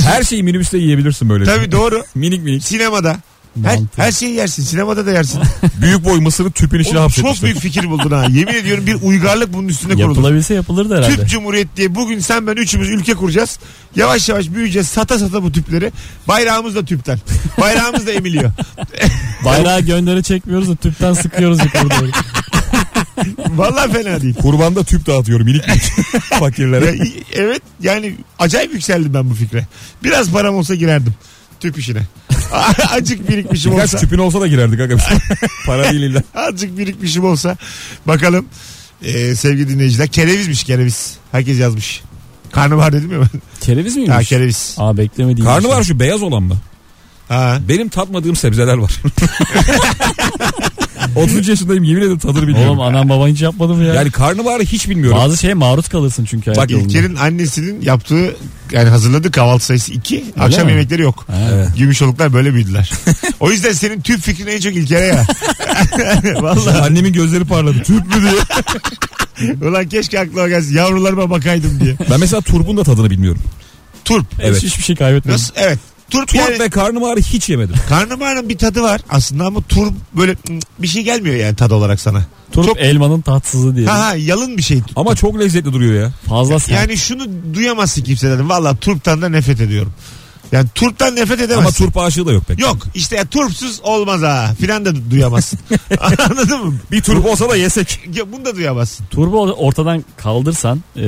Her 0.00 0.22
şeyi 0.22 0.42
minibüste 0.42 0.78
yiyebilirsin 0.78 1.28
böyle. 1.28 1.44
Tabii 1.44 1.72
doğru. 1.72 2.04
Minik 2.14 2.42
minik. 2.42 2.64
Sinemada. 2.64 3.16
Her, 3.64 3.78
her 3.96 4.12
şeyi 4.12 4.34
yersin. 4.34 4.62
Sinemada 4.62 5.06
da 5.06 5.10
yersin. 5.12 5.40
Büyük 5.82 6.04
boy 6.04 6.20
mısırı 6.20 6.50
tüpün 6.50 6.80
içine 6.80 6.98
Oğlum, 6.98 7.08
çok 7.08 7.24
hapsetmişler. 7.24 7.42
büyük 7.50 7.58
fikir 7.60 7.90
buldun 7.90 8.10
ha. 8.10 8.26
Yemin 8.30 8.54
ediyorum 8.54 8.86
bir 8.86 8.94
uygarlık 9.02 9.52
bunun 9.52 9.68
üstüne 9.68 9.92
kurulur. 9.94 10.08
Yapılabilse 10.08 10.54
yapılırdı 10.54 10.96
herhalde. 10.98 11.16
Tüp 11.16 11.28
Cumhuriyet 11.28 11.76
diye 11.76 11.94
bugün 11.94 12.18
sen 12.18 12.46
ben 12.46 12.52
üçümüz 12.56 12.88
ülke 12.88 13.14
kuracağız. 13.14 13.58
Yavaş 13.96 14.28
yavaş 14.28 14.50
büyüyeceğiz. 14.50 14.88
Sata 14.88 15.18
sata 15.18 15.42
bu 15.42 15.52
tüpleri. 15.52 15.92
Bayrağımız 16.28 16.74
da 16.74 16.84
tüpten. 16.84 17.18
Bayrağımız 17.60 18.06
da 18.06 18.12
emiliyor. 18.12 18.50
Bayrağı 19.44 19.80
gönderi 19.80 20.22
çekmiyoruz 20.22 20.68
da 20.68 20.76
tüpten 20.76 21.12
sıkıyoruz 21.12 21.58
yukarı 21.64 21.90
doğru. 21.90 22.10
Vallahi 23.56 23.92
fena 23.92 24.20
değil. 24.22 24.34
Kurbanda 24.34 24.84
tüp 24.84 25.06
dağıtıyorum 25.06 25.46
minik 25.46 25.68
minik 25.68 25.82
Ya, 26.32 26.38
fakirlere. 26.38 26.94
i- 26.96 27.24
evet 27.32 27.62
yani 27.80 28.14
acayip 28.38 28.72
yükseldim 28.74 29.14
ben 29.14 29.30
bu 29.30 29.34
fikre. 29.34 29.66
Biraz 30.04 30.30
param 30.30 30.54
olsa 30.54 30.74
girerdim. 30.74 31.14
Tüp 31.62 31.78
işine. 31.78 32.02
Acık 32.90 33.28
birikmişim 33.28 33.72
Birkaç 33.72 33.94
olsa. 33.94 33.98
tüpün 33.98 34.18
olsa 34.18 34.40
da 34.40 34.46
girerdik 34.46 34.80
aga. 34.80 34.96
Para 35.66 35.92
değil 35.92 36.02
illa. 36.02 36.22
Azıcık 36.34 36.78
birikmişim 36.78 37.24
olsa. 37.24 37.56
Bakalım 38.06 38.46
ee, 39.04 39.34
sevgili 39.34 39.68
dinleyiciler. 39.68 40.08
Kerevizmiş 40.08 40.64
kereviz. 40.64 41.16
Herkes 41.32 41.58
yazmış. 41.58 42.02
Karnabahar 42.52 42.92
dedim 42.92 43.12
ya 43.12 43.20
ben. 43.20 43.40
Kereviz 43.60 43.96
miymiş? 43.96 44.14
Ha 44.14 44.22
kereviz. 44.22 44.74
Aa 44.78 44.96
beklemediğim. 44.96 45.44
Karnı 45.50 45.68
var 45.68 45.82
şu 45.82 46.00
beyaz 46.00 46.22
olan 46.22 46.42
mı? 46.42 46.56
Ha. 47.32 47.58
Benim 47.68 47.88
tatmadığım 47.88 48.36
sebzeler 48.36 48.76
var. 48.76 48.92
33 51.16 51.48
yaşındayım 51.48 51.84
yemin 51.84 52.02
ederim 52.02 52.18
tadını 52.18 52.42
bilmiyorum. 52.48 52.78
Oğlum 52.78 52.80
anam 52.80 53.08
baban 53.08 53.28
hiç 53.28 53.42
yapmadı 53.42 53.74
mı 53.74 53.84
ya? 53.84 53.94
Yani 53.94 54.10
karnabaharı 54.10 54.62
hiç 54.62 54.88
bilmiyorum. 54.88 55.18
Bazı 55.18 55.36
şeye 55.36 55.54
maruz 55.54 55.88
kalırsın 55.88 56.24
çünkü 56.24 56.44
hayat 56.44 56.58
Bak 56.58 56.70
yolunda. 56.70 56.88
İlker'in 56.88 57.16
annesinin 57.16 57.80
yaptığı 57.82 58.36
yani 58.72 58.88
hazırladığı 58.88 59.30
kahvaltı 59.30 59.64
sayısı 59.64 59.92
2. 59.92 60.24
Akşam 60.40 60.66
mi? 60.66 60.72
yemekleri 60.72 61.02
yok. 61.02 61.24
Ha. 61.30 61.36
Evet. 61.52 61.68
Gümüşoluklar 61.78 62.32
böyle 62.32 62.54
büyüdüler. 62.54 62.92
o 63.40 63.50
yüzden 63.50 63.72
senin 63.72 64.00
tüp 64.00 64.20
fikrin 64.20 64.46
en 64.46 64.60
çok 64.60 64.76
İlker'e 64.76 65.06
ya. 65.06 65.26
Vallahi. 66.42 66.78
Annemin 66.78 67.12
gözleri 67.12 67.44
parladı. 67.44 67.82
Tüp 67.82 68.06
mü 68.06 68.22
diye. 68.22 69.52
Ulan 69.68 69.88
keşke 69.88 70.20
aklıma 70.20 70.48
gelsin. 70.48 70.76
Yavrularıma 70.76 71.30
bakaydım 71.30 71.80
diye. 71.80 71.96
Ben 72.10 72.20
mesela 72.20 72.40
turpun 72.40 72.76
da 72.76 72.84
tadını 72.84 73.10
bilmiyorum. 73.10 73.42
Turp. 74.04 74.26
Evet. 74.40 74.56
Hiç, 74.56 74.64
hiçbir 74.64 74.82
şey 74.82 74.96
kaybetmedim. 74.96 75.34
Nasıl? 75.34 75.54
Evet. 75.56 75.78
Turp, 76.12 76.28
Turp 76.28 76.34
yani 76.34 76.58
ve 76.58 76.70
karnabaharı 76.70 77.20
hiç 77.20 77.48
yemedim. 77.48 77.74
karnabaharın 77.88 78.48
bir 78.48 78.58
tadı 78.58 78.82
var 78.82 79.00
aslında 79.10 79.44
ama 79.46 79.60
turp 79.62 79.92
böyle 80.16 80.36
bir 80.78 80.88
şey 80.88 81.02
gelmiyor 81.02 81.36
yani 81.36 81.56
tadı 81.56 81.74
olarak 81.74 82.00
sana. 82.00 82.22
Turp 82.52 82.66
Çok- 82.66 82.80
elmanın 82.80 83.20
tatsızı 83.20 83.76
diye. 83.76 83.86
Ha 83.86 83.98
ha 84.06 84.14
yalın 84.16 84.56
bir 84.56 84.62
şey. 84.62 84.80
Ama 84.96 85.16
çok 85.16 85.38
lezzetli 85.40 85.72
duruyor 85.72 86.02
ya. 86.02 86.12
Fazla 86.28 86.58
sert. 86.58 86.70
Yani 86.80 86.96
şunu 86.96 87.24
duyamazsın 87.54 88.02
kimseden. 88.02 88.48
Valla 88.48 88.76
turptan 88.76 89.22
da 89.22 89.28
nefret 89.28 89.60
ediyorum. 89.60 89.92
Yani 90.52 90.68
turptan 90.74 91.16
nefret 91.16 91.38
Ama 91.40 91.44
edemezsin. 91.44 91.84
turp 91.84 91.96
aşığı 91.96 92.26
da 92.26 92.32
yok 92.32 92.44
pek. 92.48 92.60
Yok 92.60 92.76
işte 92.94 93.16
ya 93.16 93.24
turpsuz 93.24 93.80
olmaz 93.82 94.22
ha 94.22 94.54
filan 94.60 94.84
da 94.84 95.10
duyamazsın. 95.10 95.58
Anladın 96.00 96.66
mı? 96.66 96.74
Bir 96.90 97.02
turp 97.02 97.26
olsa 97.26 97.48
da 97.48 97.56
yesek. 97.56 98.00
Ya 98.14 98.32
bunu 98.32 98.44
da 98.44 98.56
duyamazsın. 98.56 99.06
Turbo 99.06 99.40
ortadan 99.42 100.04
kaldırsan 100.16 100.80
e, 100.96 101.04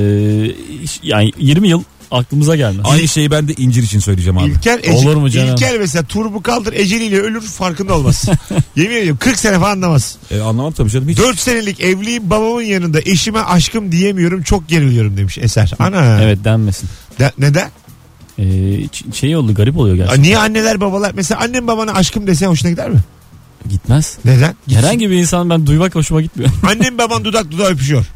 yani 1.03 1.33
20 1.39 1.69
yıl 1.69 1.83
aklımıza 2.11 2.57
gelmez. 2.57 2.87
Aynı 2.91 3.09
şeyi 3.09 3.31
ben 3.31 3.49
de 3.49 3.53
incir 3.55 3.83
için 3.83 3.99
söyleyeceğim 3.99 4.39
abi. 4.39 4.51
İlker, 4.51 4.79
Ece- 4.79 4.93
Olur 4.93 5.17
mu 5.17 5.31
canım? 5.31 5.49
İlker 5.55 5.79
mesela 5.79 6.05
turbu 6.05 6.43
kaldır 6.43 6.73
eceliyle 6.73 7.19
ölür 7.21 7.41
farkında 7.41 7.95
olmaz. 7.97 8.25
Yemin 8.77 8.95
ediyorum 8.97 9.19
40 9.21 9.39
sene 9.39 9.59
falan 9.59 9.71
anlamaz. 9.71 10.17
E, 10.31 10.41
anlamam 10.41 10.73
tabii 10.73 10.91
canım. 10.91 11.09
Hiç. 11.09 11.19
4 11.19 11.39
senelik 11.39 11.81
evliyim 11.81 12.31
babamın 12.31 12.63
yanında 12.63 13.01
eşime 13.01 13.41
aşkım 13.41 13.93
diyemiyorum 13.93 14.43
çok 14.43 14.69
geriliyorum 14.69 15.17
demiş 15.17 15.39
Eser. 15.39 15.73
Ana. 15.79 16.23
Evet 16.23 16.45
denmesin. 16.45 16.89
De- 17.19 17.33
neden? 17.39 17.71
E, 18.39 18.43
ç- 18.43 19.15
şey 19.15 19.37
oldu 19.37 19.55
garip 19.55 19.79
oluyor 19.79 19.97
gerçekten. 19.97 20.23
Niye 20.23 20.39
anneler 20.39 20.81
babalar 20.81 21.13
mesela 21.15 21.41
annem 21.41 21.67
babana 21.67 21.93
aşkım 21.93 22.27
desen 22.27 22.47
hoşuna 22.49 22.71
gider 22.71 22.91
mi? 22.91 22.99
Gitmez. 23.71 24.19
Neden? 24.25 24.55
Gitsin. 24.67 24.83
Herhangi 24.83 25.11
bir 25.11 25.15
insan 25.17 25.51
ben 25.51 25.67
duymak 25.67 25.95
hoşuma 25.95 26.23
gitmiyor. 26.23 26.51
Annem 26.71 26.99
baban 26.99 27.25
dudak 27.25 27.51
dudağa 27.51 27.67
öpüşüyor. 27.67 28.07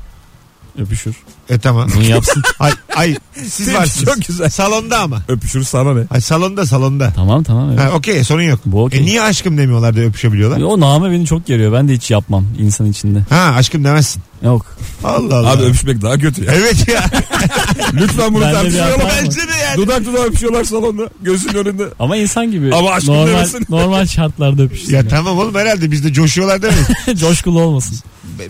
Öpüşür. 0.79 1.15
E 1.51 1.59
tamam. 1.59 1.89
Bunu 1.97 2.05
yapsın. 2.05 2.43
ay, 2.59 2.73
ay 2.97 3.17
siz 3.47 3.75
varsınız. 3.75 4.05
çok 4.05 4.27
güzel. 4.27 4.51
Salonda 4.51 4.99
ama. 4.99 5.23
Öpüşür 5.29 5.63
sana 5.63 5.95
ne? 5.95 6.03
Ay 6.11 6.21
salonda 6.21 6.67
salonda. 6.67 7.13
tamam 7.17 7.43
tamam 7.43 7.71
evet. 7.71 7.81
Ha, 7.81 7.91
okey 7.91 8.25
sorun 8.25 8.43
yok. 8.43 8.61
Bu 8.65 8.85
okey. 8.85 9.01
E 9.01 9.03
niye 9.03 9.23
aşkım 9.23 9.59
demiyorlar 9.59 9.97
da 9.97 10.01
öpüşebiliyorlar? 10.01 10.61
O 10.61 10.81
name 10.81 11.11
beni 11.11 11.27
çok 11.27 11.47
geriyor. 11.47 11.73
Ben 11.73 11.89
de 11.89 11.93
hiç 11.93 12.11
yapmam 12.11 12.45
insan 12.59 12.87
içinde. 12.87 13.19
Ha 13.31 13.53
aşkım 13.57 13.85
demezsin. 13.85 14.23
Yok. 14.43 14.67
Allah 15.05 15.37
Allah. 15.37 15.51
Abi 15.51 15.63
öpüşmek 15.63 16.03
daha 16.03 16.19
kötü 16.19 16.45
ya. 16.45 16.53
Evet 16.55 16.89
ya. 16.89 17.05
Lütfen 17.93 18.35
bunu 18.35 18.43
tartışmayalım. 18.43 19.01
Bence 19.25 19.41
de 19.41 19.57
yani. 19.65 19.77
Dudak 19.77 20.05
dudağa 20.05 20.23
öpüşüyorlar 20.25 20.65
salonda. 20.65 21.09
Gözünün 21.23 21.55
önünde. 21.55 21.85
Ama 21.99 22.17
insan 22.17 22.51
gibi. 22.51 22.75
Ama 22.75 22.91
aşkım 22.91 23.15
normal, 23.15 23.33
demesin. 23.33 23.67
normal 23.69 24.07
şartlarda 24.07 24.63
öpüşsün. 24.63 24.95
Ya 24.95 25.09
tamam 25.09 25.39
oğlum 25.39 25.55
herhalde 25.55 25.91
bizde 25.91 26.13
coşuyorlar 26.13 26.63
değil 26.63 26.73
mi? 26.75 27.17
Coşkulu 27.17 27.61
olmasın. 27.61 27.99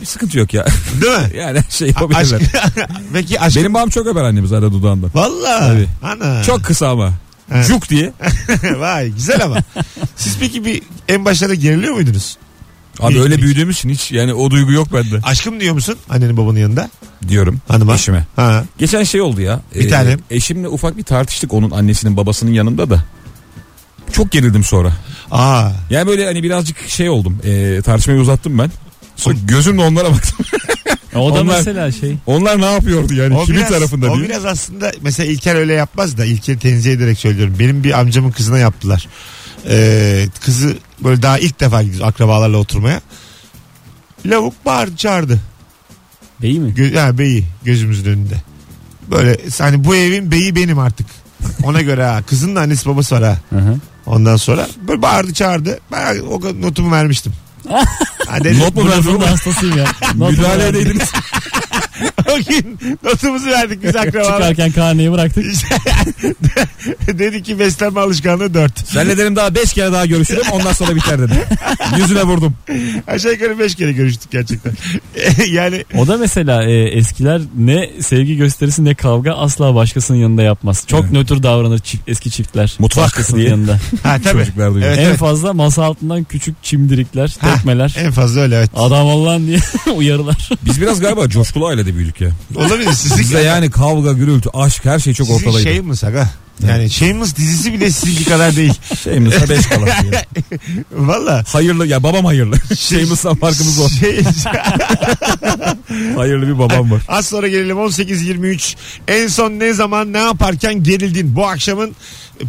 Bir 0.00 0.06
sıkıntı 0.06 0.38
yok 0.38 0.54
ya. 0.54 0.66
Değil 1.02 1.12
mi? 1.12 1.38
Yani 1.38 1.60
şey 1.70 1.94
Aşk... 2.14 2.34
Peki 3.12 3.40
aşk... 3.40 3.56
Benim 3.56 3.74
babam 3.74 3.88
çok 3.88 4.06
öper 4.06 4.22
annemi 4.24 4.48
zaten 4.48 4.72
dudağından. 4.72 5.10
Valla. 5.14 5.58
Tabii. 5.58 5.88
Ana. 6.02 6.42
Çok 6.42 6.64
kısa 6.64 6.88
ama. 6.88 7.12
Evet. 7.52 7.66
Juk 7.66 7.88
diye. 7.88 8.12
Vay 8.78 9.08
güzel 9.10 9.44
ama. 9.44 9.56
Siz 10.16 10.36
peki 10.40 10.64
bir 10.64 10.82
en 11.08 11.24
başlarda 11.24 11.54
geriliyor 11.54 11.94
muydunuz? 11.94 12.36
Abi 13.00 13.14
İlk- 13.14 13.22
öyle 13.22 13.34
ilk. 13.34 13.42
büyüdüğümüz 13.42 13.76
için 13.76 13.88
hiç 13.88 14.12
yani 14.12 14.34
o 14.34 14.50
duygu 14.50 14.72
yok 14.72 14.92
bende. 14.92 15.20
Aşkım 15.22 15.60
diyor 15.60 15.74
musun 15.74 15.96
annenin 16.10 16.36
babanın 16.36 16.58
yanında? 16.58 16.90
Diyorum. 17.28 17.60
Hanıma. 17.68 17.94
Eşime. 17.94 18.26
Ha. 18.36 18.64
Geçen 18.78 19.02
şey 19.04 19.20
oldu 19.20 19.40
ya. 19.40 19.60
Bir 19.74 19.90
tanem. 19.90 20.18
Eşimle 20.30 20.68
ufak 20.68 20.96
bir 20.96 21.02
tartıştık 21.02 21.52
onun 21.54 21.70
annesinin 21.70 22.16
babasının 22.16 22.52
yanında 22.52 22.90
da. 22.90 23.04
Çok 24.12 24.30
gerildim 24.32 24.64
sonra. 24.64 24.92
Aa. 25.30 25.70
Yani 25.90 26.06
böyle 26.06 26.26
hani 26.26 26.42
birazcık 26.42 26.88
şey 26.88 27.08
oldum. 27.08 27.38
E, 27.44 27.82
tartışmayı 27.82 28.20
uzattım 28.20 28.58
ben. 28.58 28.70
Sonra 29.16 29.36
gözümle 29.44 29.82
onlara 29.82 30.10
baktım. 30.12 30.46
O 31.18 31.34
da 31.34 31.40
Onlar- 31.40 31.56
mesela 31.56 31.92
şey. 31.92 32.16
Onlar 32.26 32.60
ne 32.60 32.72
yapıyordu 32.72 33.14
yani? 33.14 33.36
O 33.36 33.44
Kimin 33.44 33.58
biraz, 33.60 33.70
tarafında 33.70 34.10
o 34.12 34.16
diye. 34.16 34.28
biraz 34.28 34.44
aslında 34.44 34.92
mesela 35.02 35.32
İlker 35.32 35.54
öyle 35.54 35.72
yapmaz 35.74 36.18
da 36.18 36.24
İlker'i 36.24 36.58
tenzih 36.58 36.92
ederek 36.92 37.18
söylüyorum. 37.18 37.54
Benim 37.58 37.84
bir 37.84 38.00
amcamın 38.00 38.30
kızına 38.30 38.58
yaptılar. 38.58 39.08
Ee, 39.70 40.26
kızı 40.44 40.76
böyle 41.04 41.22
daha 41.22 41.38
ilk 41.38 41.60
defa 41.60 41.82
gidiyor 41.82 42.08
akrabalarla 42.08 42.56
oturmaya. 42.56 43.00
Lavuk 44.26 44.64
bağırdı 44.66 44.96
çağırdı. 44.96 45.40
Değil 46.42 46.58
mi? 46.58 46.74
Gö- 46.76 46.98
ha, 46.98 47.18
beyi 47.18 47.44
gözümüzün 47.64 48.10
önünde. 48.10 48.34
Böyle 49.10 49.38
hani 49.58 49.84
bu 49.84 49.96
evin 49.96 50.30
beyi 50.30 50.56
benim 50.56 50.78
artık. 50.78 51.06
Ona 51.64 51.82
göre 51.82 52.04
ha. 52.04 52.22
Kızın 52.26 52.56
da 52.56 52.60
annesi 52.60 52.88
babası 52.88 53.14
var 53.14 53.24
ha. 53.24 53.38
Hı 53.50 53.58
hı. 53.58 53.76
Ondan 54.06 54.36
sonra 54.36 54.68
böyle 54.88 55.02
bağırdı 55.02 55.32
çağırdı. 55.34 55.78
Ben 55.92 56.18
o 56.18 56.40
notumu 56.62 56.92
vermiştim. 56.92 57.32
Ha, 58.28 58.44
dedim, 58.44 58.58
Not 58.60 58.74
mu 58.76 58.82
bu 58.82 58.88
verdin 58.88 58.98
notumu- 59.00 59.14
Bunun 59.14 59.20
da 59.26 59.30
hastasıyım 59.32 59.78
ya. 59.78 59.84
Not 60.16 60.30
Müdahale 60.30 60.64
verdim. 60.64 60.80
edeydiniz. 60.80 61.12
o 62.32 62.36
gün 62.50 62.78
notumuzu 63.04 63.46
verdik 63.46 63.82
biz 63.82 63.96
akrabalar. 63.96 64.32
Çıkarken 64.32 64.72
karneyi 64.72 65.12
bıraktık. 65.12 65.44
Dedi 67.18 67.42
ki 67.42 67.58
beslenme 67.58 68.00
alışkanlığı 68.00 68.54
4. 68.54 68.88
Senle 68.88 69.18
dedim 69.18 69.36
daha 69.36 69.54
5 69.54 69.72
kere 69.72 69.92
daha 69.92 70.06
görüşürüm 70.06 70.42
ondan 70.52 70.72
sonra 70.72 70.94
biter 70.94 71.18
dedim. 71.18 71.36
Yüzüne 71.98 72.22
vurdum. 72.22 72.54
Aşağı 73.06 73.32
yukarı 73.32 73.58
5 73.58 73.74
kere 73.74 73.92
görüştük 73.92 74.30
gerçekten. 74.30 74.72
yani 75.50 75.84
O 75.98 76.06
da 76.06 76.16
mesela 76.16 76.64
e, 76.64 76.72
eskiler 76.82 77.42
ne 77.58 77.90
sevgi 78.00 78.36
gösterisi 78.36 78.84
ne 78.84 78.94
kavga 78.94 79.32
asla 79.32 79.74
başkasının 79.74 80.18
yanında 80.18 80.42
yapmaz. 80.42 80.84
Çok 80.86 81.00
Evet. 81.00 81.12
nötr 81.12 81.42
davranır 81.42 81.78
çift, 81.78 82.08
eski 82.08 82.30
çiftler. 82.30 82.76
Mutfak 82.78 83.04
başkasının 83.04 83.40
diye. 83.40 83.50
yanında. 83.50 83.78
ha 84.02 84.18
tabii. 84.24 84.38
Çocuklar 84.38 84.74
duyuyor. 84.74 84.88
Evet, 84.90 84.98
en 84.98 85.04
evet. 85.04 85.18
fazla 85.18 85.52
masa 85.52 85.84
altından 85.84 86.24
küçük 86.24 86.62
çimdirikler, 86.62 87.36
Ha, 87.40 87.54
tekmeler. 87.54 87.94
En 87.98 88.12
fazla 88.12 88.40
öyle 88.40 88.56
evet. 88.56 88.70
Adam 88.76 89.06
ol 89.06 89.26
lan 89.26 89.46
diye 89.46 89.58
uyarılar. 89.96 90.48
Biz 90.64 90.80
biraz 90.80 91.00
galiba 91.00 91.28
coşkulu 91.28 91.66
ailede 91.66 91.94
büyüdük 91.94 92.17
yok 92.20 92.32
ya. 92.54 92.60
Olabilir. 92.66 92.92
Sizin, 92.92 93.18
Bizde 93.18 93.38
yani 93.38 93.70
kavga, 93.70 94.12
gürültü, 94.12 94.48
aşk 94.54 94.84
her 94.84 94.98
şey 94.98 95.14
çok 95.14 95.26
sizin 95.26 95.48
ortadaydı. 95.48 95.74
Shameless 95.76 96.04
aga. 96.04 96.30
Yani 96.68 96.90
Shameless 96.90 97.36
dizisi 97.36 97.72
bile 97.72 97.90
sizinki 97.90 98.24
kadar 98.24 98.56
değil. 98.56 98.74
Şey 99.04 99.18
mesela 99.20 99.48
beş 99.48 99.66
kala. 99.66 99.86
diye. 99.86 100.26
Valla. 100.92 101.44
Hayırlı 101.48 101.86
ya 101.86 102.02
babam 102.02 102.24
hayırlı. 102.24 102.56
Şeyimizden 102.78 103.34
farkımız 103.34 103.78
o. 103.78 103.88
Şey, 103.88 104.22
Hayırlı 106.16 106.46
bir 106.48 106.58
babam 106.58 106.90
var. 106.90 107.02
az 107.08 107.26
sonra 107.26 107.48
gelelim 107.48 107.76
18.23. 107.76 108.76
En 109.08 109.26
son 109.28 109.50
ne 109.50 109.72
zaman 109.72 110.12
ne 110.12 110.18
yaparken 110.18 110.82
gerildin? 110.82 111.36
Bu 111.36 111.46
akşamın 111.46 111.96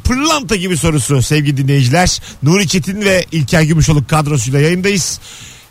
pırlanta 0.04 0.56
gibi 0.56 0.78
sorusu 0.78 1.22
sevgili 1.22 1.58
dinleyiciler. 1.58 2.22
Nuri 2.44 2.68
Çetin 2.68 3.02
ve 3.02 3.26
İlker 3.32 3.62
Gümüşoluk 3.62 4.10
kadrosuyla 4.10 4.60
yayındayız. 4.60 5.20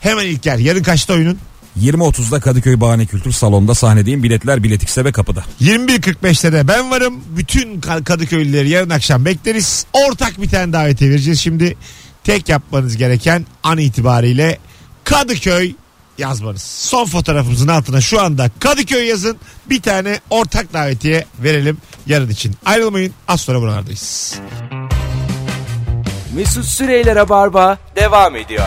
Hemen 0.00 0.26
İlker 0.26 0.58
yarın 0.58 0.82
kaçta 0.82 1.12
oyunun? 1.14 1.38
20.30'da 1.82 2.40
Kadıköy 2.40 2.80
Bahane 2.80 3.06
Kültür 3.06 3.32
Salonu'nda 3.32 3.74
sahnedeyim. 3.74 4.22
Biletler 4.22 4.62
Biletix'te 4.62 5.04
ve 5.04 5.12
kapıda. 5.12 5.44
21.45'te 5.60 6.52
de 6.52 6.68
ben 6.68 6.90
varım. 6.90 7.20
Bütün 7.36 7.80
Ka- 7.80 8.04
Kadıköylüleri 8.04 8.68
yarın 8.68 8.90
akşam 8.90 9.24
bekleriz. 9.24 9.86
Ortak 9.92 10.42
bir 10.42 10.48
tane 10.48 10.72
davetiye 10.72 11.10
vereceğiz. 11.10 11.40
Şimdi 11.40 11.76
tek 12.24 12.48
yapmanız 12.48 12.96
gereken 12.96 13.46
an 13.62 13.78
itibariyle 13.78 14.58
Kadıköy 15.04 15.72
yazmanız. 16.18 16.62
Son 16.62 17.06
fotoğrafımızın 17.06 17.68
altına 17.68 18.00
şu 18.00 18.20
anda 18.20 18.50
Kadıköy 18.60 19.06
yazın. 19.06 19.36
Bir 19.70 19.82
tane 19.82 20.20
ortak 20.30 20.72
davetiye 20.72 21.26
verelim 21.42 21.76
yarın 22.06 22.30
için. 22.30 22.54
Ayrılmayın. 22.64 23.12
Az 23.28 23.40
sonra 23.40 23.60
buralardayız. 23.60 24.34
Mesut 26.34 26.64
Süreyler'e 26.64 27.28
barba 27.28 27.78
devam 27.96 28.36
ediyor. 28.36 28.66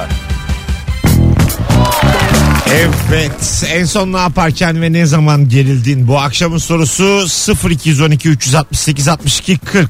Evet 2.69 3.63
en 3.69 3.85
son 3.85 4.13
ne 4.13 4.17
yaparken 4.17 4.81
ve 4.81 4.93
ne 4.93 5.05
zaman 5.05 5.49
gerildin? 5.49 6.07
Bu 6.07 6.19
akşamın 6.19 6.57
sorusu 6.57 7.25
0212 7.69 8.29
368 8.29 9.07
62 9.07 9.57
40 9.57 9.89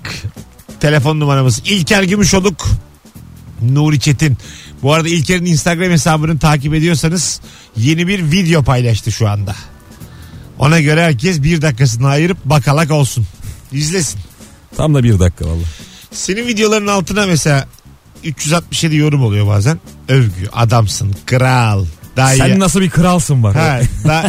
telefon 0.80 1.20
numaramız. 1.20 1.62
İlker 1.66 2.04
Gümüşoluk 2.04 2.68
Nuri 3.62 4.00
Çetin. 4.00 4.38
Bu 4.84 4.94
arada 4.94 5.10
İlker'in 5.10 5.46
Instagram 5.46 5.92
hesabını 5.92 6.40
takip 6.40 6.74
ediyorsanız 6.74 7.42
yeni 7.78 8.08
bir 8.08 8.32
video 8.32 8.64
paylaştı 8.64 9.12
şu 9.12 9.30
anda. 9.30 9.56
Ona 10.60 10.80
göre 10.80 11.04
herkes 11.04 11.44
bir 11.44 11.62
dakikasını 11.62 12.08
ayırıp 12.08 12.46
bakalak 12.46 12.92
olsun. 12.92 13.28
İzlesin. 13.72 14.20
Tam 14.78 14.96
da 14.96 15.04
bir 15.04 15.20
dakika 15.20 15.46
valla. 15.46 15.64
senin 16.12 16.48
videoların 16.48 16.88
altına 16.88 17.26
mesela 17.26 17.68
367 18.24 18.96
yorum 18.96 19.24
oluyor 19.24 19.48
bazen. 19.48 19.80
Övgü 20.08 20.50
adamsın 20.54 21.16
kral 21.26 21.86
daha 22.16 22.34
iyi 22.34 22.38
Sen 22.38 22.60
nasıl 22.60 22.82
bir 22.82 22.90
kralsın 22.90 23.44
var. 23.44 23.56
Ha, 23.56 23.80
daha, 24.08 24.24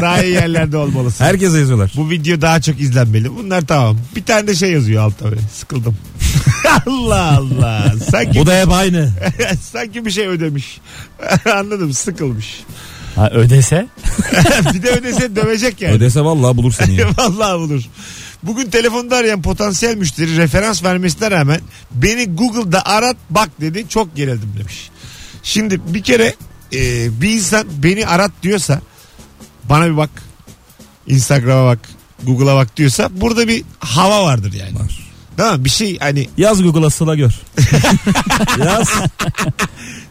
daha 0.00 0.22
iyi 0.22 0.32
yerlerde 0.32 0.76
olmalısın. 0.76 1.24
Herkese 1.24 1.58
yazıyorlar. 1.58 1.92
Bu 1.96 2.10
video 2.10 2.40
daha 2.40 2.60
çok 2.60 2.80
izlenmeli. 2.80 3.36
Bunlar 3.36 3.66
tamam. 3.66 3.98
Bir 4.16 4.24
tane 4.24 4.46
de 4.46 4.54
şey 4.54 4.72
yazıyor 4.72 5.02
altta 5.02 5.24
böyle. 5.24 5.40
Sıkıldım. 5.54 5.96
Allah 6.86 7.36
Allah. 7.36 7.92
Sanki, 8.10 8.40
Bu 8.40 8.46
da 8.46 8.60
hep 8.60 8.72
aynı. 8.72 9.10
sanki 9.72 10.04
bir 10.06 10.10
şey 10.10 10.26
ödemiş. 10.26 10.80
Anladım 11.54 11.92
sıkılmış. 11.92 12.64
Ha, 13.16 13.30
ödese 13.30 13.86
bir 14.74 14.82
de 14.82 14.90
ödese 14.90 15.36
dövecek 15.36 15.82
yani. 15.82 15.94
Ödese 15.94 16.20
vallahi 16.20 16.56
bulur 16.56 16.72
seni 16.72 16.94
ya. 16.94 17.08
Vallahi 17.18 17.58
bulur. 17.58 17.82
Bugün 18.42 18.70
telefonda 18.70 19.16
arayan 19.16 19.42
potansiyel 19.42 19.96
müşteri 19.96 20.36
referans 20.36 20.84
vermesine 20.84 21.30
rağmen 21.30 21.60
beni 21.92 22.36
Google'da 22.36 22.86
arat 22.86 23.16
bak 23.30 23.48
dedi. 23.60 23.86
Çok 23.88 24.16
gerildim 24.16 24.52
demiş. 24.58 24.90
Şimdi 25.42 25.80
bir 25.94 26.02
kere 26.02 26.34
e, 26.72 27.20
bir 27.20 27.30
insan 27.30 27.66
beni 27.82 28.06
arat 28.06 28.32
diyorsa 28.42 28.80
bana 29.64 29.86
bir 29.86 29.96
bak 29.96 30.10
Instagram'a 31.06 31.66
bak 31.66 31.78
Google'a 32.22 32.56
bak 32.56 32.76
diyorsa 32.76 33.08
burada 33.12 33.48
bir 33.48 33.64
hava 33.78 34.24
vardır 34.24 34.52
yani. 34.52 34.74
Var. 34.78 35.06
Değil 35.38 35.52
mi? 35.52 35.64
Bir 35.64 35.70
şey 35.70 35.98
hani 35.98 36.28
Yaz 36.36 36.62
Google'a 36.62 36.90
sıla 36.90 37.14
gör. 37.14 37.32
Yaz. 38.64 38.88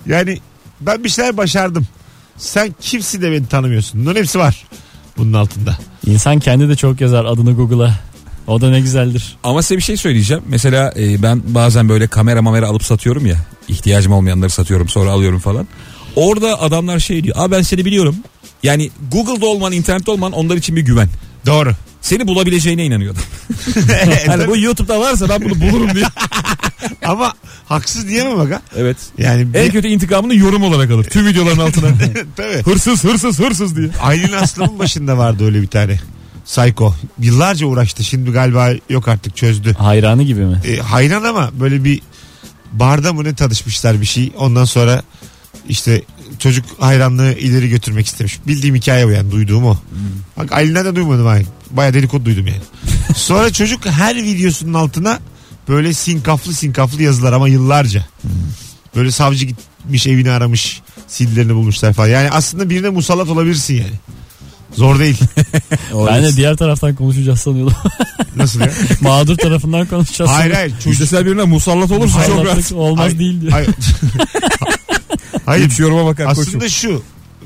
yani 0.06 0.39
ben 0.82 1.04
bir 1.04 1.10
şeyler 1.10 1.38
başardım. 1.38 1.88
Sen 2.38 2.76
kimsin 2.82 3.22
de 3.22 3.32
beni 3.32 3.48
tanımıyorsun. 3.48 4.02
Bunların 4.02 4.20
hepsi 4.20 4.39
var 4.39 4.65
bunun 5.18 5.34
altında. 5.34 5.78
insan 6.06 6.39
kendi 6.39 6.70
de 6.70 6.76
çok 6.76 7.02
yazar 7.02 7.26
adını 7.26 7.54
Google'a. 7.54 8.00
O 8.48 8.62
da 8.62 8.70
ne 8.70 8.80
güzeldir. 8.80 9.38
Ama 9.44 9.62
size 9.62 9.78
bir 9.78 9.82
şey 9.82 9.98
söyleyeceğim. 9.98 10.44
Mesela 10.48 10.94
e, 10.98 11.24
ben 11.24 11.41
bazen 11.46 11.89
böyle 11.89 12.08
kamera 12.08 12.41
mamera 12.41 12.68
alıp 12.68 12.84
satıyorum 12.84 13.26
ya. 13.26 13.36
İhtiyacım 13.68 14.13
olmayanları 14.13 14.50
satıyorum 14.50 14.89
sonra 14.89 15.12
alıyorum 15.12 15.39
falan. 15.39 15.68
Orada 16.15 16.62
adamlar 16.62 16.99
şey 16.99 17.23
diyor. 17.23 17.36
Aa 17.39 17.51
ben 17.51 17.62
seni 17.62 17.86
biliyorum. 17.86 18.15
Yani 18.63 18.89
Google'da 19.12 19.45
olman, 19.45 19.71
internette 19.71 20.12
olman 20.12 20.32
onlar 20.32 20.56
için 20.56 20.75
bir 20.75 20.82
güven. 20.82 21.10
Doğru. 21.45 21.73
Seni 22.01 22.28
bulabileceğine 22.28 22.86
inanıyor 22.86 23.13
adam. 23.13 23.23
hani 24.28 24.47
bu 24.47 24.58
YouTube'da 24.58 24.99
varsa 24.99 25.30
ben 25.30 25.41
bunu 25.41 25.62
bulurum 25.62 25.95
diye. 25.95 26.06
Ama 27.06 27.34
haksız 27.65 28.08
diyemem 28.08 28.39
aga. 28.39 28.62
Evet. 28.75 28.97
Yani 29.17 29.47
En 29.54 29.71
kötü 29.71 29.88
intikamını 29.88 30.36
yorum 30.36 30.63
olarak 30.63 30.91
alır. 30.91 31.04
Tüm 31.04 31.28
videoların 31.28 31.60
altına. 31.60 31.88
Tabii. 32.38 32.63
hırsız 32.63 33.04
hırsız 33.04 33.39
hırsız 33.39 33.75
diye. 33.78 33.89
Aylin 34.01 34.32
Aslan'ın 34.32 34.80
başında 34.80 35.17
vardı 35.17 35.45
öyle 35.45 35.62
bir 35.62 35.67
tane. 35.67 35.99
Psycho. 36.45 36.93
Yıllarca 37.19 37.67
uğraştı. 37.67 38.04
Şimdi 38.04 38.32
galiba 38.32 38.69
yok 38.89 39.08
artık 39.08 39.36
çözdü. 39.36 39.73
Hayranı 39.73 40.23
gibi 40.23 40.45
mi? 40.45 40.62
E, 40.67 40.78
hayran 40.78 41.23
ama 41.23 41.49
böyle 41.60 41.84
bir 41.84 42.01
barda 42.71 43.13
mı 43.13 43.23
ne 43.23 43.36
tanışmışlar 43.36 44.01
bir 44.01 44.06
şey. 44.06 44.32
Ondan 44.38 44.65
sonra 44.65 45.04
işte 45.70 46.02
çocuk 46.39 46.65
hayranlığı 46.80 47.34
ileri 47.34 47.70
götürmek 47.70 48.06
istemiş. 48.08 48.39
Bildiğim 48.48 48.76
hikaye 48.76 49.06
o 49.06 49.10
yani 49.10 49.32
duyduğum 49.32 49.65
o. 49.65 49.78
Bak 50.38 50.52
Aylin'den 50.52 50.86
de 50.86 50.96
duymadım 50.96 51.28
ay. 51.28 51.46
Baya 51.72 51.94
dedikodu 51.94 52.26
duydum 52.26 52.48
yani. 52.48 52.62
Sonra 53.15 53.54
çocuk 53.54 53.86
her 53.86 54.15
videosunun 54.15 54.74
altına 54.74 55.20
böyle 55.70 55.94
sinkaflı 55.94 56.54
sinkaflı 56.54 57.04
yazılar 57.04 57.34
ama 57.34 57.48
yıllarca. 57.48 58.06
Böyle 58.96 59.12
savcı 59.12 59.46
gitmiş 59.46 60.08
evini 60.08 60.32
aramış. 60.32 60.82
CD'lerini 61.10 61.56
bulmuşlar 61.56 61.94
falan. 61.94 62.08
Yani 62.08 62.30
aslında 62.32 62.70
birine 62.70 62.89
musallat 62.89 63.30
olabilirsin 63.30 63.74
yani. 63.74 63.94
Zor 64.74 65.00
değil. 65.00 65.18
Ben 66.08 66.24
de 66.24 66.36
diğer 66.36 66.56
taraftan 66.58 66.96
konuşacağız 66.96 67.39
sanıyordum. 67.39 67.76
Nasıl 68.36 68.60
ya? 68.60 68.72
Mağdur 69.02 69.38
tarafından 69.38 69.88
konuşacağız. 69.88 70.32
hayır 70.32 70.54
sanıyordum. 70.54 70.78
hayır. 70.86 70.98
Çocuk... 71.00 71.26
Birine 71.26 71.44
musallat 71.44 71.91
olursa 71.91 72.26
çok 72.26 72.46
rahat. 72.46 72.72
olmaz 72.72 73.06
Hayır, 73.06 73.20
değil 73.20 73.41
diyor. 73.41 73.52
Hayır. 73.52 73.70
Hayır. 75.45 75.69
Hiç 75.69 75.79
yoruma 75.79 76.05
bakar 76.05 76.25
Aslında 76.25 76.51
koçum. 76.51 76.69
şu 76.69 77.01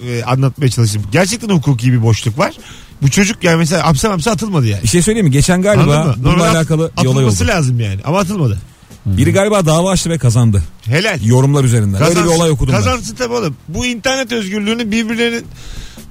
e, 0.07 0.23
anlatmaya 0.23 0.69
çalışayım. 0.69 1.07
Gerçekten 1.12 1.49
hukuki 1.49 1.93
bir 1.93 2.03
boşluk 2.03 2.38
var. 2.38 2.53
Bu 3.01 3.09
çocuk 3.12 3.43
yani 3.43 3.57
mesela 3.57 3.85
hapse 3.88 4.07
hapse 4.07 4.31
atılmadı 4.31 4.67
yani. 4.67 4.83
Bir 4.83 4.88
şey 4.88 5.01
söyleyeyim 5.01 5.27
mi? 5.27 5.31
Geçen 5.31 5.62
galiba 5.62 5.83
bununla 5.85 6.31
Normalde 6.31 6.49
alakalı 6.49 6.91
bir 7.01 7.05
olay 7.05 7.23
atılması 7.23 7.43
oldu. 7.43 7.51
lazım 7.51 7.79
yani 7.79 7.99
ama 8.03 8.19
atılmadı. 8.19 8.59
Biri 9.05 9.31
galiba 9.33 9.65
dava 9.65 9.91
açtı 9.91 10.09
ve 10.09 10.17
kazandı. 10.17 10.63
Helal. 10.85 11.19
Yorumlar 11.23 11.63
üzerinden. 11.63 12.03
Öyle 12.03 12.19
bir 12.23 12.25
olay 12.25 12.49
okudum 12.49 12.73
ben. 12.73 12.77
Kazansın 12.83 13.15
tabii 13.15 13.33
oğlum. 13.33 13.55
Bu 13.67 13.85
internet 13.85 14.31
özgürlüğünü 14.31 14.91
birbirlerinin 14.91 15.45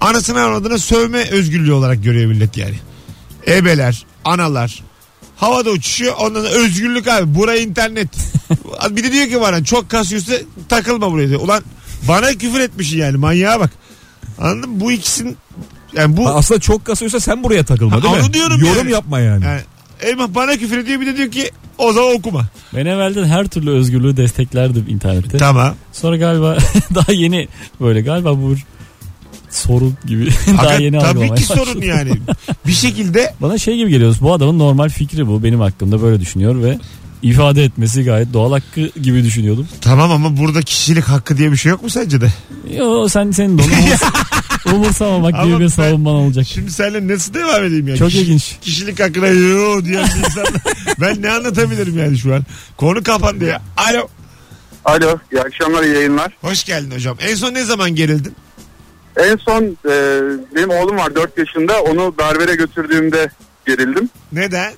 anasını 0.01 0.41
avradına 0.41 0.79
sövme 0.79 1.31
özgürlüğü 1.31 1.73
olarak 1.73 2.05
görüyor 2.05 2.31
millet 2.31 2.57
yani. 2.57 2.75
Ebeler, 3.47 4.07
analar 4.25 4.83
havada 5.37 5.71
uçuşuyor 5.71 6.15
ondan 6.21 6.41
sonra 6.41 6.55
özgürlük 6.55 7.09
abi 7.09 7.35
buraya 7.35 7.61
internet. 7.61 8.09
bir 8.91 9.05
de 9.05 9.13
diyor 9.13 9.29
ki 9.29 9.41
bana 9.41 9.65
çok 9.65 9.89
kasıyorsa 9.91 10.33
takılma 10.69 11.13
buraya 11.13 11.29
diyor. 11.29 11.41
Ulan 11.41 11.63
bana 12.09 12.29
küfür 12.33 12.61
etmişsin 12.61 12.99
yani 12.99 13.17
manyağa 13.17 13.61
bak. 13.61 13.71
Anladın 14.39 14.71
mı? 14.71 14.81
Bu 14.81 14.93
ikisinin 14.93 15.37
yani 15.97 16.17
bu 16.17 16.27
Ha, 16.27 16.35
Aslında 16.35 16.61
çok 16.61 16.85
kasıyorsa 16.85 17.21
sen 17.21 17.45
buraya 17.45 17.65
takılma 17.65 17.97
Ha, 17.97 18.03
değil 18.03 18.15
mi? 18.15 18.21
onu 18.25 18.33
diyorum 18.33 18.61
Yorum 18.61 18.77
yani. 18.79 18.91
yapma 18.93 19.21
yani. 19.21 19.45
yani 19.45 19.61
Elma 20.03 20.35
bana 20.35 20.57
küfür 20.57 20.79
ediyor 20.79 21.01
bir 21.01 21.07
de 21.07 21.17
diyor 21.17 21.31
ki 21.31 21.51
o 21.79 21.93
zaman 21.93 22.15
okuma. 22.15 22.47
Ben 22.75 22.87
evvelden 22.87 23.25
her 23.25 23.47
türlü 23.49 23.71
özgürlüğü 23.71 24.17
desteklerdim 24.17 24.85
internette. 24.89 25.39
Tamam. 25.39 25.75
Sonra 25.93 26.17
galiba 26.17 26.59
daha 26.95 27.13
yeni 27.13 27.49
böyle 27.81 28.01
galiba 28.01 28.37
bu 28.37 28.55
sorun 29.51 29.95
gibi 30.07 30.27
daha 30.47 30.57
Hakikat- 30.67 30.81
yeni 30.83 30.99
tabii 30.99 31.09
algılamaya 31.09 31.35
ki 31.35 31.43
sorun 31.45 31.61
başladım. 31.67 31.83
yani. 31.89 32.11
Bir 32.67 32.73
şekilde 32.73 33.35
Bana 33.41 33.59
şey 33.59 33.77
gibi 33.77 33.91
geliyor. 33.91 34.17
Bu 34.21 34.33
adamın 34.33 34.59
normal 34.59 34.89
fikri 34.89 35.27
bu. 35.27 35.43
Benim 35.43 35.61
hakkımda 35.61 36.03
böyle 36.03 36.21
düşünüyor 36.21 36.63
ve 36.63 36.79
ifade 37.23 37.65
etmesi 37.65 38.05
gayet 38.05 38.33
doğal 38.33 38.53
hakkı 38.53 38.81
gibi 39.03 39.25
düşünüyordum. 39.25 39.69
tamam 39.81 40.11
ama 40.13 40.37
burada 40.37 40.63
kişilik 40.63 41.05
hakkı 41.05 41.37
diye 41.39 41.53
bir 41.53 41.57
şey 41.57 41.71
yok 41.71 41.83
mu 41.83 41.91
sence 41.91 42.21
de? 42.21 42.29
Yo 42.77 43.09
sen 43.09 43.31
senin 43.31 43.59
de 43.59 43.63
onu 43.63 43.71
umurs- 43.73 44.75
umursamamak 44.75 45.35
Ama 45.35 45.45
gibi 45.45 45.61
bir 45.65 45.69
savunman 45.69 46.15
olacak. 46.15 46.47
Şimdi 46.47 46.71
seninle 46.73 47.15
nasıl 47.15 47.35
devam 47.35 47.65
edeyim 47.65 47.89
ya? 47.89 47.97
Çok 47.97 48.09
Kişi- 48.09 48.21
ilginç. 48.23 48.57
Kişilik 48.63 49.01
hakkına 49.01 49.27
yo 49.27 49.85
diyen 49.85 50.05
bir 50.05 50.19
insan. 50.27 50.45
ben 51.01 51.23
ne 51.23 51.31
anlatabilirim 51.31 51.99
yani 51.99 52.19
şu 52.19 52.35
an? 52.35 52.43
Konu 52.77 53.03
kapandı 53.03 53.45
ya. 53.45 53.63
Alo. 53.77 54.09
Alo 54.85 55.19
iyi 55.33 55.41
akşamlar 55.43 55.83
iyi 55.83 55.95
yayınlar. 55.95 56.33
Hoş 56.41 56.65
geldin 56.65 56.91
hocam. 56.91 57.17
En 57.21 57.35
son 57.35 57.55
ne 57.55 57.65
zaman 57.65 57.95
gerildin? 57.95 58.35
En 59.17 59.37
son 59.37 59.63
e, 59.65 59.95
benim 60.55 60.71
oğlum 60.71 60.97
var 60.97 61.15
4 61.15 61.39
yaşında 61.39 61.83
onu 61.83 62.15
berbere 62.19 62.55
götürdüğümde 62.55 63.31
gerildim. 63.67 64.09
Neden? 64.33 64.73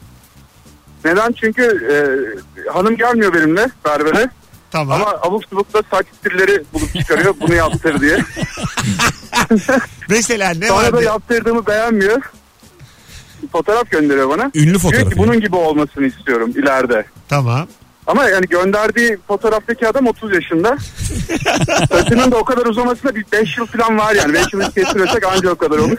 Neden? 1.04 1.32
Çünkü 1.32 1.62
e, 1.92 1.94
hanım 2.70 2.96
gelmiyor 2.96 3.34
benimle 3.34 3.66
berbere 3.84 4.30
Tamam. 4.70 5.02
ama 5.02 5.10
abuk 5.22 5.44
subukta 5.44 5.82
saç 5.90 6.06
stilleri 6.18 6.64
bulup 6.72 6.94
çıkarıyor 6.94 7.34
bunu 7.40 7.54
yaptır 7.54 8.00
diye. 8.00 8.18
Mesela 10.08 10.50
ne 10.50 10.68
Sonra 10.68 10.86
da 10.86 10.92
vardı? 10.92 11.04
yaptırdığımı 11.04 11.66
beğenmiyor. 11.66 12.22
Fotoğraf 13.52 13.90
gönderiyor 13.90 14.28
bana. 14.28 14.50
Ünlü 14.54 14.66
Diyor 14.66 14.78
fotoğrafı. 14.80 15.10
ki 15.10 15.18
bunun 15.18 15.40
gibi 15.40 15.56
olmasını 15.56 16.06
istiyorum 16.06 16.50
ileride. 16.56 17.04
Tamam. 17.28 17.68
Ama 18.06 18.24
yani 18.24 18.46
gönderdiği 18.46 19.18
fotoğraftaki 19.28 19.88
adam 19.88 20.06
30 20.06 20.32
yaşında. 20.34 20.76
Saçının 21.88 22.32
da 22.32 22.36
o 22.36 22.44
kadar 22.44 22.66
uzamasına 22.66 23.14
bir 23.14 23.24
5 23.32 23.58
yıl 23.58 23.66
falan 23.66 23.98
var 23.98 24.14
yani. 24.14 24.32
5 24.34 24.52
yıl 24.52 24.60
kestirirsek 24.62 25.26
anca 25.26 25.50
o 25.50 25.54
kadar 25.56 25.78
olur. 25.78 25.98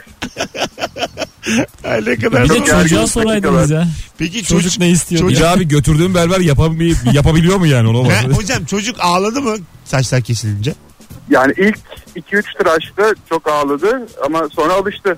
Ay 1.84 2.00
ne 2.06 2.16
kadar 2.16 2.44
Bir 2.44 2.48
de 2.48 2.64
çocuğa 2.64 3.06
soraydınız 3.06 3.70
ya. 3.70 3.88
Peki 4.18 4.44
Çocuk, 4.44 4.62
çocuk, 4.62 4.78
ne 4.80 4.90
istiyor 4.90 5.20
çocuk- 5.20 5.36
diye. 5.36 5.48
Ya 5.48 5.54
abi 5.54 5.68
götürdüğüm 5.68 6.14
berber 6.14 6.40
yapabil- 6.40 7.14
yapabiliyor 7.14 7.56
mu 7.56 7.66
yani 7.66 7.88
onu? 7.88 8.12
Ha, 8.12 8.22
hocam 8.34 8.64
çocuk 8.64 8.96
ağladı 9.00 9.40
mı 9.40 9.56
saçlar 9.84 10.20
kesilince? 10.22 10.74
Yani 11.30 11.52
ilk 11.56 11.78
2-3 12.16 12.58
tıraşta 12.58 13.14
çok 13.28 13.48
ağladı 13.48 14.06
ama 14.26 14.48
sonra 14.56 14.72
alıştı. 14.72 15.16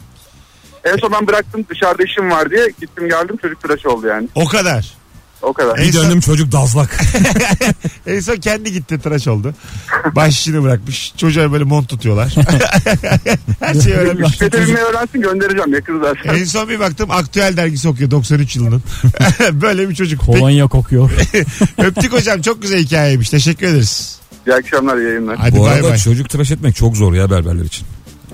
En 0.84 0.96
son 0.96 1.12
ben 1.12 1.26
bıraktım 1.26 1.66
dışarıda 1.70 2.02
işim 2.02 2.30
var 2.30 2.50
diye 2.50 2.68
gittim 2.80 3.08
geldim 3.08 3.36
çocuk 3.42 3.62
tıraş 3.62 3.86
oldu 3.86 4.06
yani. 4.06 4.28
O 4.34 4.44
kadar. 4.48 4.94
O 5.44 5.52
kadar. 5.52 5.78
Bir 5.78 5.92
döndüm 5.92 6.20
çocuk 6.20 6.52
dazlak. 6.52 7.00
en 8.06 8.20
son 8.20 8.36
kendi 8.36 8.72
gitti 8.72 8.98
tıraş 8.98 9.28
oldu. 9.28 9.54
Baş 10.16 10.38
işini 10.38 10.62
bırakmış. 10.62 11.12
Çocuğa 11.16 11.52
böyle 11.52 11.64
mont 11.64 11.88
tutuyorlar. 11.88 12.34
Her 13.60 13.74
şeyi 13.74 13.94
öğrenmiş. 13.94 14.40
Binmeyi 14.40 14.76
öğrensin 14.76 15.20
göndereceğim 15.22 15.74
yakın 15.74 16.00
zaten. 16.00 16.34
En 16.34 16.44
son 16.44 16.68
bir 16.68 16.80
baktım 16.80 17.10
aktüel 17.10 17.56
dergisi 17.56 17.88
okuyor 17.88 18.10
93 18.10 18.56
yılının. 18.56 18.82
böyle 19.52 19.88
bir 19.88 19.94
çocuk. 19.94 20.20
Peki, 20.26 20.32
Kolonya 20.38 20.66
kokuyor. 20.66 21.10
öptük 21.78 22.12
hocam 22.12 22.40
çok 22.42 22.62
güzel 22.62 22.78
hikayeymiş. 22.78 23.30
Teşekkür 23.30 23.66
ederiz. 23.66 24.18
İyi 24.46 24.54
akşamlar 24.54 24.96
yayınlar. 24.96 25.36
Hadi 25.36 25.56
Bu 25.56 25.62
bay 25.62 25.74
arada 25.74 25.90
bay. 25.90 25.98
çocuk 25.98 26.28
tıraş 26.30 26.50
etmek 26.50 26.76
çok 26.76 26.96
zor 26.96 27.12
ya 27.14 27.30
berberler 27.30 27.64
için. 27.64 27.86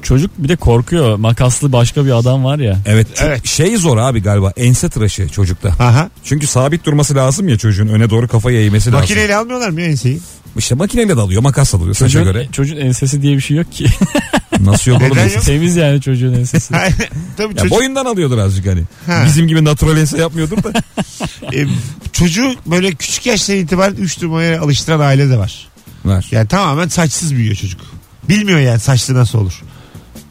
Çocuk 0.03 0.31
bir 0.39 0.49
de 0.49 0.57
korkuyor. 0.57 1.17
Makaslı 1.17 1.73
başka 1.73 2.05
bir 2.05 2.11
adam 2.11 2.45
var 2.45 2.59
ya. 2.59 2.79
Evet, 2.87 3.07
Evet. 3.21 3.47
şey 3.47 3.77
zor 3.77 3.97
abi 3.97 4.23
galiba 4.23 4.53
ense 4.57 4.89
tıraşı 4.89 5.29
çocukta. 5.29 5.69
Aha. 5.69 6.11
Çünkü 6.25 6.47
sabit 6.47 6.85
durması 6.87 7.15
lazım 7.15 7.49
ya 7.49 7.59
çocuğun 7.59 7.89
öne 7.89 8.11
doğru 8.11 8.29
kafayı 8.29 8.61
eğmesi 8.65 8.87
lazım. 8.93 9.01
Makineyle 9.01 9.37
almıyorlar 9.37 9.71
mı 9.71 9.81
enseyi? 9.81 10.21
İşte 10.59 10.75
makineyle 10.75 11.17
de 11.17 11.21
alıyor 11.21 11.43
makasla 11.43 11.79
alıyor 11.79 11.95
saça 11.95 12.13
Çocuğun, 12.13 12.25
göre. 12.33 12.49
çocuğun 12.53 12.77
ensesi 12.77 13.23
diye 13.23 13.37
bir 13.37 13.41
şey 13.41 13.57
yok 13.57 13.73
ki. 13.73 13.87
Nasıl 14.61 14.91
yok 14.91 15.03
oğlum? 15.03 15.11
Neden 15.17 15.29
yok? 15.29 15.43
Temiz 15.43 15.77
yani 15.77 16.01
çocuğun 16.01 16.33
ensesi. 16.35 16.75
Tabii 17.37 17.55
Ya 17.55 17.63
çocuk, 17.63 17.71
boyundan 17.79 18.05
alıyordur 18.05 18.39
azıcık 18.39 18.67
hani. 18.67 18.83
Ha. 19.07 19.23
Bizim 19.27 19.49
gibi 19.49 19.65
natural 19.65 19.97
ense 19.97 20.19
yapmıyordur 20.19 20.57
da. 20.63 20.73
e, 21.55 21.67
çocuğu 22.13 22.55
böyle 22.67 22.95
küçük 22.95 23.27
yaştan 23.27 23.57
itibaren 23.57 23.95
3 23.95 24.23
numaraya 24.23 24.61
alıştıran 24.61 25.01
aile 25.01 25.31
de 25.31 25.39
var. 25.39 25.69
Var. 26.05 26.27
Yani 26.31 26.49
tamamen 26.49 26.89
saçsız 26.89 27.35
büyüyor 27.35 27.55
çocuk. 27.55 27.81
Bilmiyor 28.29 28.59
yani 28.61 28.81
saçlı 28.81 29.15
nasıl 29.15 29.39
olur. 29.39 29.63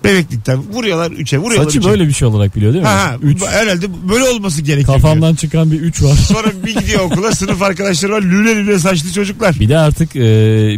Bebeklikten 0.03 0.57
vuruyorlar 0.73 1.12
3'e 1.12 1.38
vuruyorlar 1.38 1.65
Saçı 1.65 1.79
üçe. 1.79 1.89
böyle 1.89 2.07
bir 2.07 2.13
şey 2.13 2.27
olarak 2.27 2.55
biliyor 2.55 2.73
değil 2.73 2.83
mi? 2.83 2.89
Ha, 2.89 2.95
ha, 3.03 3.15
Üç. 3.21 3.41
herhalde 3.43 3.85
böyle 4.09 4.23
olması 4.23 4.62
gerekiyor. 4.62 4.93
Kafamdan 5.01 5.35
çıkan 5.35 5.71
bir 5.71 5.79
üç 5.81 6.01
var. 6.03 6.15
Sonra 6.15 6.47
bir 6.65 6.75
gidiyor 6.79 6.99
okula 6.99 7.31
sınıf 7.35 7.62
arkadaşları 7.62 8.12
var 8.12 8.21
lüle 8.21 8.55
lüle 8.55 8.79
saçlı 8.79 9.12
çocuklar. 9.12 9.55
Bir 9.59 9.69
de 9.69 9.77
artık 9.77 10.15
e, 10.15 10.19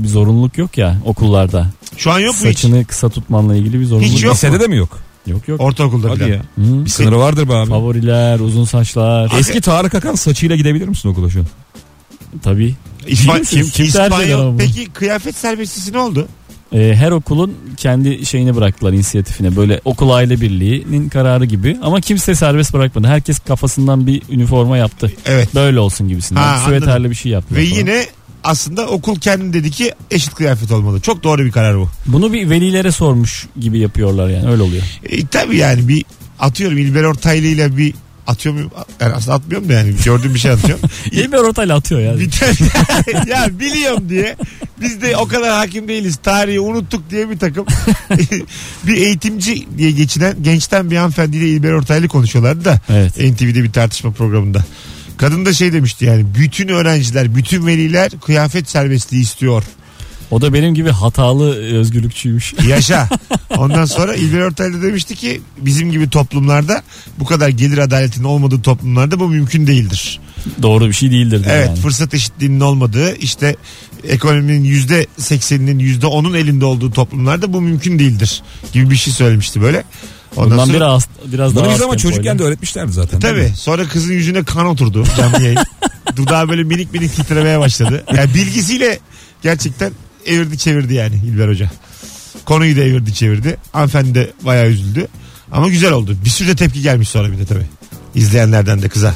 bir 0.04 0.08
zorunluluk 0.08 0.58
yok 0.58 0.78
ya 0.78 0.98
okullarda. 1.06 1.68
Şu 1.98 2.12
an 2.12 2.20
yok 2.20 2.34
mu 2.44 2.50
hiç? 2.50 2.60
Saçını 2.60 2.86
kısa 2.86 3.10
tutmanla 3.10 3.56
ilgili 3.56 3.80
bir 3.80 3.86
zorunluluk 3.86 4.14
Hiç 4.16 4.24
yok. 4.24 4.34
Lisede 4.36 4.60
de 4.60 4.68
mi 4.68 4.78
yok? 4.78 5.00
Yok 5.28 5.48
yok. 5.48 5.62
Ortaokulda 5.62 6.10
Hadi 6.10 6.20
falan. 6.20 6.30
ya. 6.32 6.38
Hı. 6.40 6.86
Bir 6.86 6.90
sınırı 6.90 7.18
vardır 7.20 7.50
be 7.50 7.54
abi. 7.54 7.70
Favoriler, 7.70 8.40
uzun 8.40 8.66
saçlar. 8.66 9.32
Eski 9.40 9.62
Tarık 9.62 9.96
Akan 9.96 10.16
saçıyla 10.16 10.56
gidebilir 10.56 10.88
misin 10.88 11.10
okula 11.10 11.30
şu 11.30 11.40
an? 11.40 11.46
Tabii. 12.44 12.76
İspan- 13.08 13.44
Kim- 13.44 13.62
kim 13.62 13.72
tercih 13.72 13.90
eder 13.96 14.04
İspanyol. 14.04 14.40
ama? 14.48 14.58
Peki 14.58 14.86
kıyafet 14.86 15.36
serbestisi 15.36 15.94
ne 15.94 15.98
oldu? 15.98 16.28
E, 16.74 16.96
her 16.96 17.12
okulun 17.12 17.58
kendi 17.78 18.26
şeyini 18.26 18.56
bıraktılar 18.56 18.94
inisiyatifine. 18.94 19.56
Böyle 19.56 19.82
okul 19.86 20.10
aile 20.10 20.42
birliğinin 20.42 21.10
kararı 21.10 21.46
gibi. 21.46 21.78
Ama 21.82 22.02
kimse 22.02 22.36
serbest 22.36 22.74
bırakmadı. 22.74 23.08
Herkes 23.08 23.40
kafasından 23.40 24.08
bir 24.08 24.22
üniforma 24.30 24.78
yaptı. 24.78 25.12
Evet. 25.26 25.56
Böyle 25.56 25.80
olsun 25.80 26.08
gibisinden. 26.08 26.42
Ha, 26.42 26.58
Süveterli 26.66 27.10
bir 27.10 27.16
şey 27.16 27.32
yaptılar. 27.32 27.60
Ve 27.62 27.66
falan. 27.66 27.80
yine 27.80 28.06
aslında 28.44 28.88
okul 28.88 29.16
kendi 29.16 29.54
dedi 29.54 29.72
ki 29.72 29.92
eşit 30.12 30.34
kıyafet 30.36 30.72
olmalı. 30.72 31.02
Çok 31.02 31.24
doğru 31.24 31.46
bir 31.46 31.52
karar 31.52 31.78
bu. 31.78 31.90
Bunu 32.06 32.34
bir 32.34 32.50
velilere 32.50 32.92
sormuş 32.92 33.48
gibi 33.60 33.80
yapıyorlar 33.80 34.30
yani 34.30 34.50
öyle 34.50 34.62
oluyor. 34.62 34.84
E, 35.04 35.28
tabii 35.28 35.58
yani 35.58 35.88
bir 35.88 36.06
atıyorum 36.40 36.78
İlber 36.78 37.04
Ortaylı 37.04 37.48
ile 37.48 37.78
bir 37.78 37.94
atıyor 38.28 38.56
muyum? 38.56 38.72
Yani 39.00 39.14
aslında 39.14 39.36
atmıyorum 39.38 39.70
da 39.70 39.74
yani 39.74 39.94
gördüğüm 40.06 40.34
bir 40.34 40.40
şey 40.40 40.52
atıyorum. 40.52 40.90
İlber 41.12 41.38
Ortaylı 41.38 41.74
atıyor 41.74 42.02
yani. 42.02 42.20
bir 42.20 42.32
tane, 42.32 42.54
ya 43.30 43.60
biliyorum 43.60 44.10
diye 44.10 44.36
biz 44.82 45.02
de 45.02 45.18
o 45.18 45.28
kadar 45.28 45.52
hakim 45.52 45.88
değiliz. 45.88 46.20
Tarihi 46.24 46.60
unuttuk 46.60 47.10
diye 47.10 47.30
bir 47.30 47.40
takım 47.40 47.66
bir 48.84 48.96
eğitimci 48.98 49.68
diye 49.78 49.92
geçinen 49.92 50.44
gençten 50.44 50.92
bir 50.92 50.98
hanımefendiyle 50.98 51.48
İlber 51.48 51.72
Ortaylı 51.72 52.08
konuşuyorlardı 52.08 52.66
da 52.66 52.80
Evet. 52.90 53.18
NTV'de 53.18 53.64
bir 53.64 53.72
tartışma 53.72 54.12
programında. 54.12 54.66
Kadın 55.18 55.46
da 55.46 55.54
şey 55.54 55.74
demişti 55.74 56.06
yani 56.06 56.26
bütün 56.40 56.68
öğrenciler, 56.68 57.36
bütün 57.36 57.68
veliler 57.68 58.12
kıyafet 58.26 58.70
serbestliği 58.70 59.24
istiyor. 59.24 59.64
O 60.32 60.42
da 60.42 60.54
benim 60.54 60.74
gibi 60.74 60.90
hatalı 60.90 61.56
e, 61.56 61.78
özgürlükçüymüş. 61.78 62.54
Yaşa. 62.68 63.10
Ondan 63.58 63.86
sonra 63.86 64.16
İlber 64.16 64.40
Ortaylı 64.42 64.82
demişti 64.82 65.16
ki 65.16 65.42
bizim 65.58 65.92
gibi 65.92 66.10
toplumlarda 66.10 66.84
bu 67.20 67.26
kadar 67.26 67.50
gelir 67.50 67.78
adaletinin 67.78 68.24
olmadığı 68.24 68.62
toplumlarda 68.62 69.20
bu 69.20 69.28
mümkün 69.28 69.68
değildir. 69.68 70.20
Doğru 70.62 70.88
bir 70.88 70.94
şey 70.94 71.12
değildir 71.12 71.46
Evet 71.50 71.68
yani. 71.68 71.80
fırsat 71.80 72.14
eşitliğinin 72.14 72.60
olmadığı 72.60 73.16
işte 73.16 73.56
ekonominin 74.08 74.64
yüzde 74.64 75.08
sekseninin 75.18 75.80
yüzde 75.80 76.08
onun 76.08 76.34
elinde 76.34 76.66
olduğu 76.66 76.92
toplumlarda 76.92 77.54
bu 77.54 77.62
mümkün 77.62 78.00
değildir 78.00 78.42
gibi 78.74 78.90
bir 78.90 78.96
şey 78.96 79.14
söylemişti 79.14 79.62
böyle. 79.62 79.84
Ondan 80.36 80.52
Bundan 80.52 80.66
sonra 80.66 80.78
biraz 80.78 81.08
biraz 81.26 81.56
daha 81.56 81.64
Bunu 81.64 81.72
az 81.72 81.78
biz 81.80 81.86
ama 81.86 81.98
çocukken 81.98 82.40
de 82.40 82.44
öğretmişlerdi 82.44 82.92
zaten. 82.92 83.20
tabii 83.20 83.52
sonra 83.56 83.88
kızın 83.88 84.14
yüzüne 84.14 84.44
kan 84.44 84.66
oturdu 84.66 85.04
canlı 85.18 85.42
yayın. 85.44 85.60
Dudağı 86.16 86.50
böyle 86.50 86.64
minik 86.64 86.94
minik 86.94 87.16
titremeye 87.16 87.60
başladı. 87.60 88.04
Yani 88.16 88.34
bilgisiyle 88.34 89.00
gerçekten 89.44 89.92
evirdi 90.26 90.58
çevirdi 90.58 90.94
yani 90.94 91.16
İlber 91.26 91.48
Hoca. 91.48 91.72
Konuyu 92.46 92.76
da 92.78 92.82
evirdi 92.82 93.14
çevirdi. 93.14 93.58
Hanımefendi 93.74 94.16
de 94.16 94.32
bayağı 94.46 94.68
üzüldü. 94.68 95.08
Ama 95.52 95.68
güzel 95.70 95.92
oldu. 95.92 96.18
Bir 96.26 96.30
sürü 96.30 96.48
de 96.48 96.56
tepki 96.56 96.82
gelmiş 96.82 97.10
sonra 97.10 97.32
bir 97.32 97.38
de 97.38 97.46
tabii. 97.46 97.66
İzleyenlerden 98.16 98.82
de 98.82 98.90
kıza. 98.90 99.16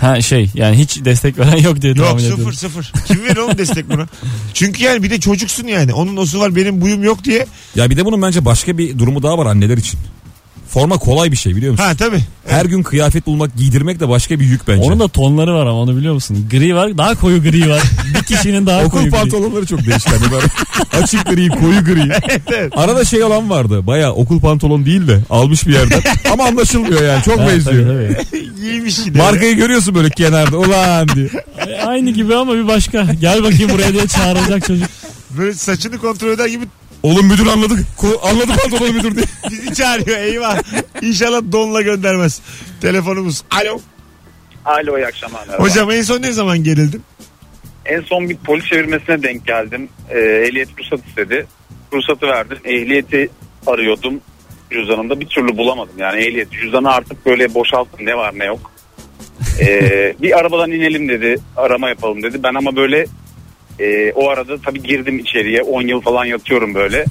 Ha 0.00 0.20
şey 0.20 0.50
yani 0.54 0.78
hiç 0.78 1.04
destek 1.04 1.38
veren 1.38 1.56
yok 1.56 1.82
diye 1.82 1.92
Yok 1.92 2.06
tahmin 2.06 2.22
sıfır 2.22 2.34
ediyorum. 2.34 2.52
sıfır. 2.54 2.92
Kim 3.06 3.24
verir 3.24 3.36
oğlum 3.36 3.58
destek 3.58 3.90
buna? 3.90 4.06
Çünkü 4.54 4.82
yani 4.84 5.02
bir 5.02 5.10
de 5.10 5.20
çocuksun 5.20 5.66
yani. 5.66 5.92
Onun 5.94 6.16
osu 6.16 6.40
var 6.40 6.56
benim 6.56 6.80
buyum 6.80 7.02
yok 7.02 7.24
diye. 7.24 7.46
Ya 7.74 7.90
bir 7.90 7.96
de 7.96 8.04
bunun 8.04 8.22
bence 8.22 8.44
başka 8.44 8.78
bir 8.78 8.98
durumu 8.98 9.22
daha 9.22 9.38
var 9.38 9.46
anneler 9.46 9.78
için. 9.78 10.00
Forma 10.70 10.98
kolay 10.98 11.32
bir 11.32 11.36
şey 11.36 11.56
biliyor 11.56 11.72
musun? 11.72 11.84
Ha 11.84 11.94
tabii. 11.94 12.20
Her 12.46 12.64
gün 12.64 12.82
kıyafet 12.82 13.26
bulmak, 13.26 13.56
giydirmek 13.56 14.00
de 14.00 14.08
başka 14.08 14.40
bir 14.40 14.44
yük 14.44 14.68
bence. 14.68 14.82
Onun 14.82 15.00
da 15.00 15.08
tonları 15.08 15.54
var 15.54 15.66
ama 15.66 15.80
onu 15.80 15.96
biliyor 15.96 16.14
musun? 16.14 16.46
Gri 16.50 16.74
var 16.74 16.98
daha 16.98 17.14
koyu 17.14 17.42
gri 17.42 17.70
var. 17.70 17.82
bir 18.14 18.22
kişinin 18.22 18.66
daha 18.66 18.80
Okul 18.80 18.90
koyu 18.90 19.04
gri. 19.04 19.10
pantolonları 19.10 19.66
çok 19.66 19.86
değişti. 19.86 20.10
Hani 20.18 20.32
böyle 20.32 20.46
açık 21.02 21.26
gri, 21.26 21.48
koyu 21.48 21.84
gri. 21.84 22.12
Arada 22.76 23.04
şey 23.04 23.22
olan 23.24 23.50
vardı. 23.50 23.86
Baya 23.86 24.12
okul 24.12 24.40
pantolon 24.40 24.86
değil 24.86 25.08
de 25.08 25.20
almış 25.30 25.66
bir 25.66 25.72
yerden. 25.72 26.00
Ama 26.32 26.44
anlaşılmıyor 26.44 27.02
yani. 27.02 27.22
Çok 27.22 27.38
benziyor. 27.38 27.86
tabii, 27.86 28.24
tabii. 28.30 28.50
Giymiş 28.60 28.98
yine. 29.06 29.18
Markayı 29.18 29.56
görüyorsun 29.56 29.94
böyle 29.94 30.10
kenarda. 30.10 30.58
Ulan 30.58 31.08
diye. 31.08 31.28
Aynı 31.86 32.10
gibi 32.10 32.34
ama 32.36 32.54
bir 32.54 32.68
başka. 32.68 33.06
Gel 33.20 33.42
bakayım 33.42 33.70
buraya 33.72 33.92
diye 33.92 34.06
çağrılacak 34.06 34.66
çocuk. 34.66 34.88
Böyle 35.38 35.54
saçını 35.54 35.98
kontrol 35.98 36.28
eder 36.28 36.46
gibi 36.46 36.64
Oğlum 37.02 37.26
müdür 37.26 37.46
anladık. 37.46 37.78
Ko- 37.98 38.20
Anladı 38.30 38.46
pantolonu 38.46 38.92
müdür 38.92 39.14
diye. 39.16 39.24
bizi 39.50 39.74
çağırıyor 39.74 40.18
eyvah. 40.18 40.58
İnşallah 41.02 41.40
donla 41.52 41.82
göndermez. 41.82 42.40
Telefonumuz. 42.80 43.42
Alo. 43.50 43.80
Alo 44.64 44.98
iyi 44.98 45.06
akşamlar. 45.06 45.46
merhaba. 45.46 45.62
Hocam 45.64 45.90
en 45.90 46.02
son 46.02 46.22
ne 46.22 46.32
zaman 46.32 46.64
gerildin? 46.64 47.02
En 47.86 48.00
son 48.00 48.28
bir 48.28 48.36
polis 48.36 48.64
çevirmesine 48.64 49.22
denk 49.22 49.46
geldim. 49.46 49.88
Ee, 50.10 50.18
ehliyet 50.18 50.68
ruhsat 50.78 51.08
istedi. 51.08 51.46
Ruhsatı 51.92 52.26
verdim. 52.26 52.58
Ehliyeti 52.64 53.30
arıyordum 53.66 54.20
cüzdanımda 54.70 55.20
bir 55.20 55.26
türlü 55.26 55.56
bulamadım. 55.56 55.94
Yani 55.98 56.20
ehliyet 56.20 56.52
cüzdanı 56.52 56.90
artık 56.90 57.26
böyle 57.26 57.54
boşalttım 57.54 58.06
ne 58.06 58.14
var 58.16 58.32
ne 58.38 58.44
yok. 58.44 58.70
Ee, 59.60 60.14
bir 60.22 60.38
arabadan 60.38 60.70
inelim 60.70 61.08
dedi. 61.08 61.36
Arama 61.56 61.88
yapalım 61.88 62.22
dedi. 62.22 62.42
Ben 62.42 62.54
ama 62.54 62.76
böyle 62.76 63.06
e, 63.80 64.12
o 64.12 64.28
arada 64.28 64.60
tabii 64.60 64.82
girdim 64.82 65.18
içeriye 65.18 65.62
10 65.62 65.82
yıl 65.82 66.00
falan 66.00 66.24
yatıyorum 66.24 66.74
böyle. 66.74 67.04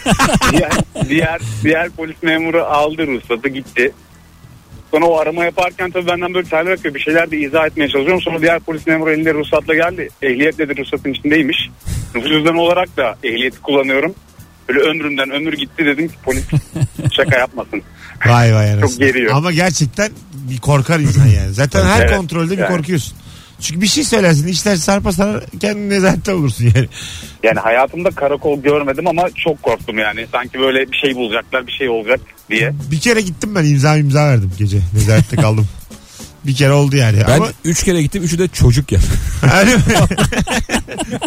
diğer, 0.52 0.72
diğer, 1.08 1.40
diğer 1.64 1.90
polis 1.90 2.22
memuru 2.22 2.62
aldı 2.62 3.06
ruhsatı 3.06 3.48
gitti. 3.48 3.92
Sonra 4.90 5.06
o 5.06 5.18
arama 5.18 5.44
yaparken 5.44 5.90
tabii 5.90 6.06
benden 6.06 6.34
böyle 6.34 6.48
terler 6.48 6.72
akıyor. 6.72 6.94
Bir 6.94 7.00
şeyler 7.00 7.30
de 7.30 7.38
izah 7.38 7.66
etmeye 7.66 7.88
çalışıyorum. 7.88 8.22
Sonra 8.22 8.40
diğer 8.40 8.60
polis 8.60 8.86
memuru 8.86 9.10
elinde 9.10 9.34
ruhsatla 9.34 9.74
geldi. 9.74 10.08
Ehliyet 10.22 10.58
dedi 10.58 10.76
ruhsatın 10.76 11.12
içindeymiş. 11.12 11.68
Nüfus 12.14 12.30
cüzdanı 12.30 12.60
olarak 12.60 12.96
da 12.96 13.16
ehliyeti 13.24 13.60
kullanıyorum. 13.62 14.14
Böyle 14.68 14.80
ömrümden 14.80 15.30
ömür 15.30 15.52
gitti 15.52 15.86
dedim 15.86 16.08
ki 16.08 16.14
polis 16.24 16.44
şaka 17.16 17.38
yapmasın. 17.38 17.82
Vay 18.26 18.54
vay. 18.54 18.80
Çok 18.80 18.98
geriyor. 18.98 19.32
Ama 19.34 19.52
gerçekten 19.52 20.10
bir 20.32 20.58
korkar 20.58 21.00
insan 21.00 21.26
yani. 21.26 21.52
Zaten 21.52 21.84
her 21.84 22.00
Evet, 22.00 22.16
kontrolde 22.16 22.52
bir 22.52 22.62
yani. 22.62 22.76
korkuyorsun. 22.76 23.16
Çünkü 23.60 23.80
bir 23.80 23.86
şey 23.86 24.04
söylersin 24.04 24.46
işler 24.46 24.76
sarpa 24.76 25.12
sarar 25.12 25.44
kendin 25.60 25.90
nezarette 25.90 26.34
olursun 26.34 26.64
yani. 26.64 26.88
Yani 27.42 27.58
hayatımda 27.60 28.10
karakol 28.10 28.62
görmedim 28.62 29.06
ama 29.06 29.22
çok 29.44 29.62
korktum 29.62 29.98
yani. 29.98 30.26
Sanki 30.32 30.58
böyle 30.58 30.92
bir 30.92 30.96
şey 30.96 31.14
bulacaklar 31.16 31.66
bir 31.66 31.72
şey 31.72 31.88
olacak 31.88 32.20
diye. 32.50 32.72
Bir 32.90 33.00
kere 33.00 33.20
gittim 33.20 33.54
ben 33.54 33.64
imza 33.64 33.96
imza 33.96 34.26
verdim 34.28 34.52
gece 34.58 34.78
nezarette 34.94 35.36
kaldım. 35.36 35.68
bir 36.46 36.54
kere 36.54 36.72
oldu 36.72 36.96
yani. 36.96 37.18
Ben 37.28 37.36
Ama 37.36 37.48
3 37.64 37.84
kere 37.84 38.02
gittim. 38.02 38.22
Üçü 38.22 38.38
de 38.38 38.48
çocukken. 38.48 39.00
Öyle 39.58 39.76
mi? 39.76 39.82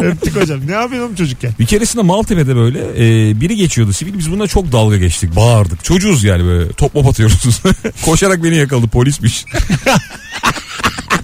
Öptük 0.00 0.36
hocam. 0.36 0.60
Ne 0.66 0.72
yapıyorsun 0.72 1.06
oğlum 1.06 1.14
çocukken? 1.16 1.52
Bir 1.58 1.66
keresinde 1.66 2.02
Maltepe'de 2.02 2.56
böyle 2.56 2.78
e, 2.78 3.40
biri 3.40 3.56
geçiyordu 3.56 3.92
sivil. 3.92 4.18
Biz 4.18 4.30
bununla 4.30 4.46
çok 4.48 4.72
dalga 4.72 4.96
geçtik. 4.96 5.36
Bağırdık. 5.36 5.84
Çocuğuz 5.84 6.24
yani 6.24 6.44
böyle. 6.44 6.72
Top 6.72 6.94
mop 6.94 7.06
atıyoruz. 7.06 7.60
Koşarak 8.04 8.44
beni 8.44 8.56
yakaladı. 8.56 8.88
Polismiş. 8.88 9.44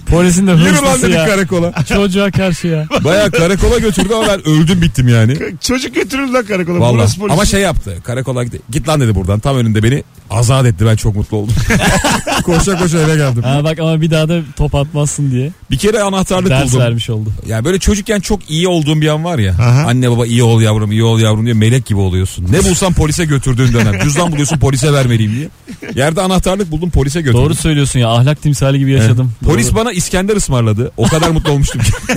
Polisin 0.06 0.46
de 0.46 0.50
Yürü 0.50 0.64
lan 0.64 0.70
hırslısı 0.72 1.02
dedik 1.02 1.14
ya. 1.14 1.26
karakola. 1.26 1.72
Çocuğa 1.88 2.30
karşı 2.30 2.66
ya. 2.66 2.86
Baya 3.04 3.30
karakola 3.30 3.78
götürdü 3.78 4.14
ama 4.14 4.26
ben 4.28 4.48
öldüm 4.48 4.82
bittim 4.82 5.08
yani. 5.08 5.36
Çocuk 5.60 5.94
götürür 5.94 6.26
lan 6.28 6.44
karakola. 6.44 6.80
Vallahi. 6.80 6.94
Burası 6.94 7.18
polis. 7.20 7.32
Ama 7.32 7.44
şey 7.44 7.60
yaptı. 7.60 7.96
Karakola 8.04 8.44
gitti. 8.44 8.60
Git 8.70 8.88
lan 8.88 9.00
dedi 9.00 9.14
buradan. 9.14 9.40
Tam 9.40 9.56
önünde 9.56 9.82
beni 9.82 10.04
azat 10.30 10.66
etti. 10.66 10.86
Ben 10.86 10.96
çok 10.96 11.16
mutlu 11.16 11.36
oldum. 11.36 11.54
koşa 12.44 12.78
koşa 12.78 12.98
eve 12.98 13.16
geldim. 13.16 13.42
Ha 13.42 13.64
bak 13.64 13.78
ama 13.78 14.00
bir 14.00 14.10
daha 14.10 14.28
da 14.28 14.40
top 14.56 14.74
atmazsın 14.74 15.30
diye 15.30 15.50
Bir 15.70 15.78
kere 15.78 16.02
anahtarlık 16.02 16.50
ders 16.50 16.68
buldum. 16.68 16.80
vermiş 16.80 17.10
oldu. 17.10 17.32
Yani 17.46 17.64
böyle 17.64 17.78
çocukken 17.78 18.20
çok 18.20 18.50
iyi 18.50 18.68
olduğum 18.68 19.00
bir 19.00 19.08
an 19.08 19.24
var 19.24 19.38
ya. 19.38 19.52
Aha. 19.52 19.84
Anne 19.86 20.10
baba 20.10 20.26
iyi 20.26 20.42
ol 20.42 20.60
yavrum 20.60 20.92
iyi 20.92 21.02
ol 21.04 21.18
yavrum 21.18 21.44
diye 21.44 21.54
melek 21.54 21.86
gibi 21.86 21.98
oluyorsun. 21.98 22.46
Ne 22.50 22.64
bulsan 22.64 22.92
polise 22.92 23.24
götürdüğün 23.24 23.72
dönem. 23.72 24.00
Cüzdan 24.02 24.32
buluyorsun 24.32 24.58
polise 24.58 24.92
vermeliyim 24.92 25.32
diye. 25.34 25.48
Yerde 25.94 26.20
anahtarlık 26.20 26.70
buldum 26.70 26.90
polise 26.90 27.20
götürdüm. 27.20 27.44
Doğru 27.44 27.54
söylüyorsun 27.54 28.00
ya 28.00 28.08
ahlak 28.08 28.42
timsali 28.42 28.78
gibi 28.78 28.90
yaşadım. 28.90 29.32
Polis 29.44 29.66
Doğru. 29.66 29.76
bana 29.76 29.92
İskender 29.92 30.36
ısmarladı. 30.36 30.92
O 30.96 31.08
kadar 31.08 31.30
mutlu 31.30 31.52
olmuştum 31.52 31.82
ki. 31.82 31.92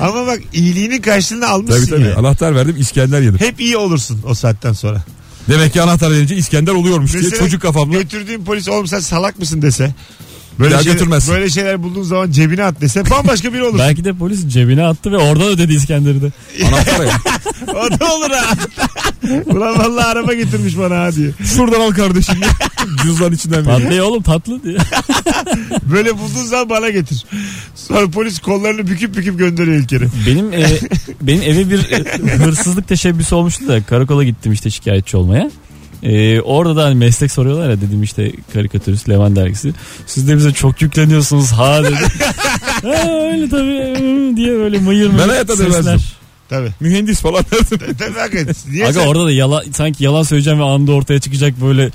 Ama 0.00 0.26
bak 0.26 0.40
iyiliğinin 0.52 1.02
karşılığını 1.02 1.48
almışsın 1.48 1.80
tabii 1.80 1.90
tabii. 1.90 2.02
yani. 2.02 2.14
Anahtar 2.14 2.54
verdim 2.54 2.76
İskender 2.78 3.20
yedim. 3.20 3.38
Hep 3.40 3.60
iyi 3.60 3.76
olursun 3.76 4.20
o 4.26 4.34
saatten 4.34 4.72
sonra. 4.72 5.04
Demek 5.48 5.72
ki 5.72 5.82
anahtar 5.82 6.10
verince 6.10 6.36
İskender 6.36 6.72
oluyormuş 6.72 7.12
diye 7.12 7.22
Mesela 7.22 7.42
çocuk 7.42 7.62
kafamla. 7.62 7.98
Götürdüğün 7.98 8.44
polis 8.44 8.68
oğlum 8.68 8.86
sen 8.86 9.00
salak 9.00 9.38
mısın 9.38 9.62
dese. 9.62 9.94
Daha 10.60 10.68
şeyler- 10.68 10.92
götürmez. 10.92 11.28
Böyle 11.30 11.50
şeyler 11.50 11.82
bulduğun 11.82 12.02
zaman 12.02 12.30
cebine 12.30 12.64
at 12.64 12.80
dese 12.80 13.10
bambaşka 13.10 13.52
biri 13.52 13.64
olur. 13.64 13.78
Belki 13.78 14.04
de 14.04 14.12
polis 14.12 14.48
cebine 14.48 14.84
attı 14.84 15.12
ve 15.12 15.16
oradan 15.16 15.46
ödedi 15.46 15.74
İskender'i 15.74 16.22
de. 16.22 16.32
Anahtar 16.68 17.04
ya. 17.04 17.12
o 17.68 18.00
da 18.00 18.14
olur 18.14 18.30
ha. 18.30 18.54
Ulan 19.46 19.78
vallahi 19.78 20.04
araba 20.06 20.34
getirmiş 20.34 20.78
bana 20.78 21.00
ha 21.00 21.12
diye. 21.12 21.30
Şuradan 21.56 21.80
al 21.80 21.90
kardeşim. 21.90 22.34
Cüzdan 23.02 23.32
içinden 23.32 23.66
veriyor. 23.66 23.80
Tatlı 23.90 24.04
oğlum 24.06 24.22
tatlı 24.22 24.62
diye. 24.62 24.76
Böyle 25.92 26.18
bulduğun 26.18 26.44
zaman 26.44 26.70
bana 26.70 26.90
getir. 26.90 27.24
Sonra 27.74 28.10
polis 28.10 28.38
kollarını 28.38 28.86
büküp 28.86 29.16
büküp 29.16 29.38
gönderiyor 29.38 29.76
İlker'i. 29.76 30.08
Benim 30.26 30.52
e, 30.52 30.66
benim 31.22 31.42
eve 31.42 31.70
bir 31.70 31.90
e, 31.90 32.36
hırsızlık 32.36 32.88
teşebbüsü 32.88 33.34
olmuştu 33.34 33.68
da 33.68 33.82
karakola 33.82 34.24
gittim 34.24 34.52
işte 34.52 34.70
şikayetçi 34.70 35.16
olmaya. 35.16 35.50
E, 36.04 36.40
orada 36.40 36.76
da 36.76 36.84
hani 36.84 36.94
meslek 36.94 37.32
soruyorlar 37.32 37.70
ya 37.70 37.80
dedim 37.80 38.02
işte 38.02 38.32
karikatürist 38.52 39.08
Levan 39.08 39.36
dergisi. 39.36 39.72
Siz 40.06 40.28
de 40.28 40.36
bize 40.36 40.52
çok 40.52 40.82
yükleniyorsunuz 40.82 41.52
ha 41.52 41.84
dedi. 41.84 41.94
ha, 42.82 43.10
öyle 43.32 43.48
tabii 43.48 44.36
diye 44.36 44.52
böyle 44.52 44.78
mıyır 44.78 45.06
mıyır 45.06 45.22
Ben 45.22 45.28
hayatta 45.28 45.56
sesler. 45.56 45.72
demezdim. 45.84 46.08
Tabii. 46.48 46.70
Mühendis 46.80 47.20
falan 47.20 47.44
derdim. 47.52 47.96
Tabii 47.98 48.18
hakikaten. 48.18 48.54
Niye 48.70 48.84
Aga 48.86 49.00
sen- 49.00 49.06
orada 49.06 49.26
da 49.26 49.32
yalan, 49.32 49.62
sanki 49.72 50.04
yalan 50.04 50.22
söyleyeceğim 50.22 50.58
ve 50.60 50.64
anda 50.64 50.92
ortaya 50.92 51.20
çıkacak 51.20 51.60
böyle 51.60 51.90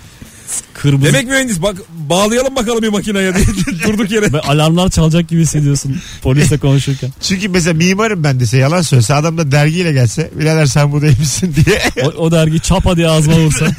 kırmızı 0.73 1.13
Demek 1.13 1.27
mühendis 1.27 1.62
bak 1.62 1.77
bağlayalım 1.89 2.55
bakalım 2.55 2.81
bir 2.81 2.89
makineye 2.89 3.35
diye 3.35 3.45
durduk 3.88 4.12
yere. 4.12 4.33
ve 4.33 4.39
alarmlar 4.39 4.89
çalacak 4.89 5.29
gibi 5.29 5.41
hissediyorsun 5.41 5.97
polisle 6.21 6.57
konuşurken. 6.57 7.09
Çünkü 7.21 7.49
mesela 7.49 7.73
mimarım 7.73 8.23
ben 8.23 8.39
dese 8.39 8.57
yalan 8.57 8.81
söylese 8.81 9.13
adam 9.13 9.38
da 9.38 9.51
dergiyle 9.51 9.93
gelse 9.93 10.31
birader 10.39 10.65
sen 10.65 10.91
bu 10.91 11.01
değil 11.01 11.19
misin 11.19 11.55
diye. 11.65 11.81
O, 12.05 12.07
o 12.07 12.31
dergi 12.31 12.59
çapa 12.59 12.97
diye 12.97 13.07
ağzıma 13.07 13.38
vursa. 13.38 13.67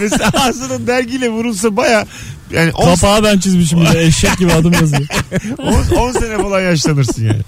mesela 0.00 0.30
ağzının 0.34 0.86
dergiyle 0.86 1.28
vurulsa 1.28 1.76
baya 1.76 2.06
yani 2.50 2.72
10 2.72 2.94
Kapağı 2.94 3.24
ben 3.24 3.38
çizmişim 3.38 3.80
bir 3.80 3.86
de 3.86 4.04
eşek 4.04 4.38
gibi 4.38 4.52
adım 4.52 4.72
yazıyor. 4.72 5.06
10 5.96 6.12
sene 6.12 6.42
falan 6.42 6.60
yaşlanırsın 6.60 7.24
yani. 7.24 7.40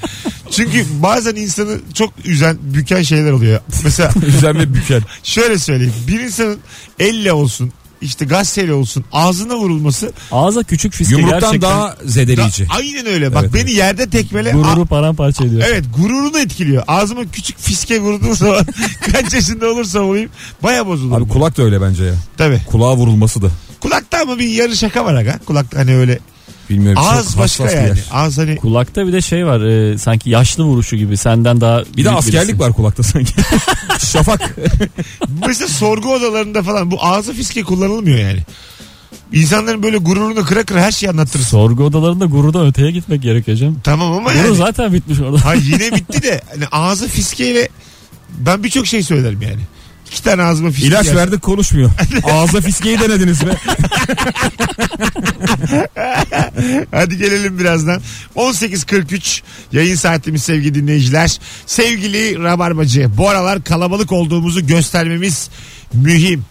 Çünkü 0.53 0.87
bazen 1.03 1.35
insanı 1.37 1.79
çok 1.95 2.13
üzen, 2.25 2.57
büken 2.61 3.03
şeyler 3.03 3.31
oluyor. 3.33 3.61
Mesela 3.85 4.11
Güzel 4.27 4.55
ve 4.59 4.75
büken. 4.75 5.03
şöyle 5.23 5.59
söyleyeyim. 5.59 5.95
Bir 6.09 6.21
insanın 6.21 6.59
elle 6.99 7.33
olsun, 7.33 7.73
işte 8.01 8.25
gazeteyle 8.25 8.73
olsun 8.73 9.05
ağzına 9.13 9.57
vurulması 9.57 10.13
Ağza 10.33 10.63
küçük 10.63 10.93
fiske 10.93 11.15
Yumruktan 11.15 11.41
gerçekten 11.41 11.71
daha 11.71 11.89
da, 11.89 11.97
zedeleyici. 12.05 12.67
aynen 12.71 13.07
öyle. 13.07 13.35
Bak 13.35 13.43
Evet, 13.43 13.55
beni 13.55 13.73
yerde 13.73 14.11
tekmele 14.11 14.51
gururu 14.51 14.87
paramparça 14.87 15.45
ediyor. 15.45 15.63
Evet 15.67 15.85
gururunu 15.97 16.39
etkiliyor. 16.39 16.83
Ağzıma 16.89 17.25
küçük 17.33 17.59
fiske 17.59 18.01
vurduğum 18.01 18.37
zaman 18.37 18.67
kaç 19.13 19.35
yaşında 19.35 19.71
olursam 19.71 20.05
olayım 20.09 20.31
baya 20.63 20.87
bozulur. 20.87 21.17
Abi 21.21 21.29
kulak 21.29 21.57
da 21.59 21.63
öyle 21.63 21.81
bence 21.81 22.05
ya. 22.05 22.15
Tabii. 22.37 22.61
Kulağa 22.67 22.97
vurulması 22.97 23.43
da. 23.43 23.51
Kulakta 23.81 24.19
ama 24.23 24.39
bir 24.39 24.49
yarı 24.49 24.77
şaka 24.77 25.05
var 25.05 25.15
aga. 25.15 25.39
Kulakta 25.47 25.79
hani 25.79 25.97
öyle. 25.97 26.19
Bilmiyorum. 26.73 27.03
Ağız 27.07 27.27
çok 27.33 27.39
başka 27.39 27.65
hassas 27.65 27.77
bir 27.77 27.83
yani. 27.83 27.89
yer. 27.99 28.05
Ağız 28.13 28.39
hani 28.39 28.57
Kulakta 28.57 29.07
bir 29.07 29.13
de 29.13 29.21
şey 29.21 29.47
var 29.47 29.61
e, 29.61 29.99
sanki 29.99 30.31
yaşlı 30.31 30.65
vuruşu 30.65 30.97
gibi 30.97 31.17
senden 31.17 31.61
daha 31.61 31.83
Bir 31.97 32.05
de 32.05 32.11
askerlik 32.11 32.49
birisi. 32.49 32.61
var 32.61 32.73
kulakta 32.73 33.03
sanki. 33.03 33.33
Şafak. 34.13 34.57
mesela 35.47 35.69
sorgu 35.69 36.15
odalarında 36.15 36.63
falan 36.63 36.91
bu 36.91 37.05
ağzı 37.05 37.33
fiske 37.33 37.63
kullanılmıyor 37.63 38.19
yani. 38.19 38.41
İnsanların 39.33 39.83
böyle 39.83 39.97
gururunu 39.97 40.45
kıra 40.45 40.65
kıra 40.65 40.81
her 40.81 40.93
şeyi 40.93 41.11
anlattırırsın. 41.11 41.51
Sorgu 41.51 41.85
odalarında 41.85 42.25
gururdan 42.25 42.67
öteye 42.67 42.91
gitmek 42.91 43.23
gerekiyor 43.23 43.57
canım. 43.57 43.81
Tamam 43.85 44.13
ama 44.13 44.33
Gurur 44.33 44.45
yani. 44.45 44.57
zaten 44.57 44.93
bitmiş 44.93 45.21
orada. 45.21 45.45
Ha 45.45 45.55
yine 45.55 45.93
bitti 45.93 46.23
de 46.23 46.41
hani 46.55 46.65
ağzı 46.73 47.09
fiskeyle 47.09 47.69
ben 48.39 48.65
birçok 48.65 48.87
şey 48.87 49.03
söylerim 49.03 49.43
yani. 49.43 49.61
İki 50.13 50.23
tane 50.23 50.43
ağzıma 50.43 50.71
fiske 50.71 50.87
İlaç 50.87 51.07
gelse- 51.07 51.17
verdik 51.17 51.43
konuşmuyor. 51.43 51.91
Ağza 52.23 52.61
fiskeyi 52.61 53.01
denediniz 53.01 53.43
mi? 53.43 53.53
Hadi 56.91 57.19
gelelim 57.19 57.59
birazdan. 57.59 58.03
18.43 58.37 59.43
yayın 59.73 59.95
saatimiz 59.97 60.43
sevgili 60.43 60.75
dinleyiciler. 60.75 61.39
Sevgili 61.67 62.43
Rabarbacı 62.43 63.11
bu 63.17 63.29
aralar 63.29 63.65
kalabalık 63.65 64.13
olduğumuzu 64.13 64.67
göstermemiz 64.67 65.51
mühim. 65.95 66.45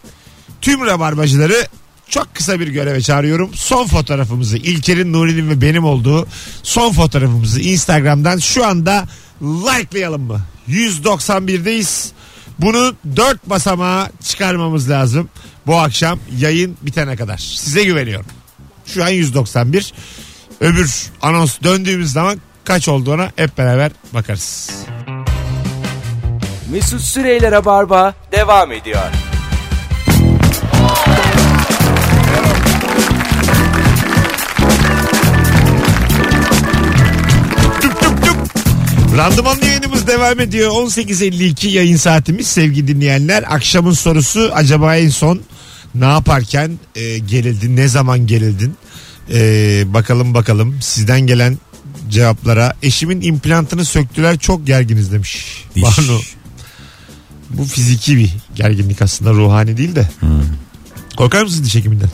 Tüm 0.62 0.86
Rabarbacıları 0.86 1.68
çok 2.10 2.36
kısa 2.36 2.60
bir 2.60 2.68
göreve 2.68 3.02
çağırıyorum. 3.02 3.52
Son 3.54 3.88
fotoğrafımızı 3.88 4.58
İlker'in, 4.58 5.14
Nuri'nin 5.14 5.50
ve 5.50 5.62
benim 5.62 5.84
olduğu 5.86 6.28
son 6.64 6.92
fotoğrafımızı 6.94 7.62
Instagram'dan 7.62 8.38
şu 8.38 8.66
anda 8.66 9.08
likelayalım 9.42 10.22
mı? 10.22 10.42
191'deyiz. 10.70 12.10
Bunu 12.60 12.96
4 13.16 13.50
basamağa 13.50 14.10
çıkarmamız 14.24 14.90
lazım. 14.90 15.30
Bu 15.68 15.80
akşam 15.80 16.20
yayın 16.38 16.78
bitene 16.82 17.16
kadar. 17.16 17.38
Size 17.38 17.84
güveniyorum. 17.84 18.26
Şu 18.86 19.04
an 19.04 19.10
191. 19.10 19.94
Öbür 20.62 21.10
anons 21.22 21.58
döndüğümüz 21.64 22.12
zaman 22.12 22.42
kaç 22.64 22.88
olduğuna 22.88 23.32
hep 23.36 23.58
beraber 23.58 23.92
bakarız. 24.14 24.72
Mesut 26.72 27.02
Süreyler'e 27.02 27.66
barba 27.66 28.14
devam 28.32 28.72
ediyor. 28.72 29.31
Randımanlı 39.18 39.66
yayınımız 39.66 40.08
devam 40.08 40.40
ediyor. 40.40 40.72
18.52 40.72 41.68
yayın 41.68 41.96
saatimiz 41.96 42.48
sevgili 42.48 42.88
dinleyenler. 42.88 43.44
Akşamın 43.48 43.94
sorusu 43.94 44.52
acaba 44.54 44.96
en 44.98 45.10
son 45.10 45.42
ne 45.96 46.06
yaparken 46.06 46.80
e, 46.96 47.18
gerildin? 47.18 47.76
Ne 47.76 47.88
zaman 47.88 48.28
gerildin? 48.28 48.76
E, 49.34 49.84
bakalım 49.94 50.34
bakalım 50.34 50.82
sizden 50.82 51.22
gelen 51.22 51.58
cevaplara. 52.10 52.74
Eşimin 52.84 53.22
implantını 53.22 53.86
söktüler 53.86 54.38
çok 54.38 54.68
gerginiz 54.68 55.12
demiş. 55.12 55.66
Diş. 55.76 55.84
Banu. 55.84 56.20
Bu 57.50 57.66
fiziki 57.66 58.18
bir 58.18 58.34
gerginlik 58.56 59.02
aslında 59.02 59.32
ruhani 59.32 59.78
değil 59.78 59.96
de. 59.96 60.10
Korkar 61.18 61.44
mısın 61.44 61.64
diş 61.64 61.76
hekiminden? 61.76 62.10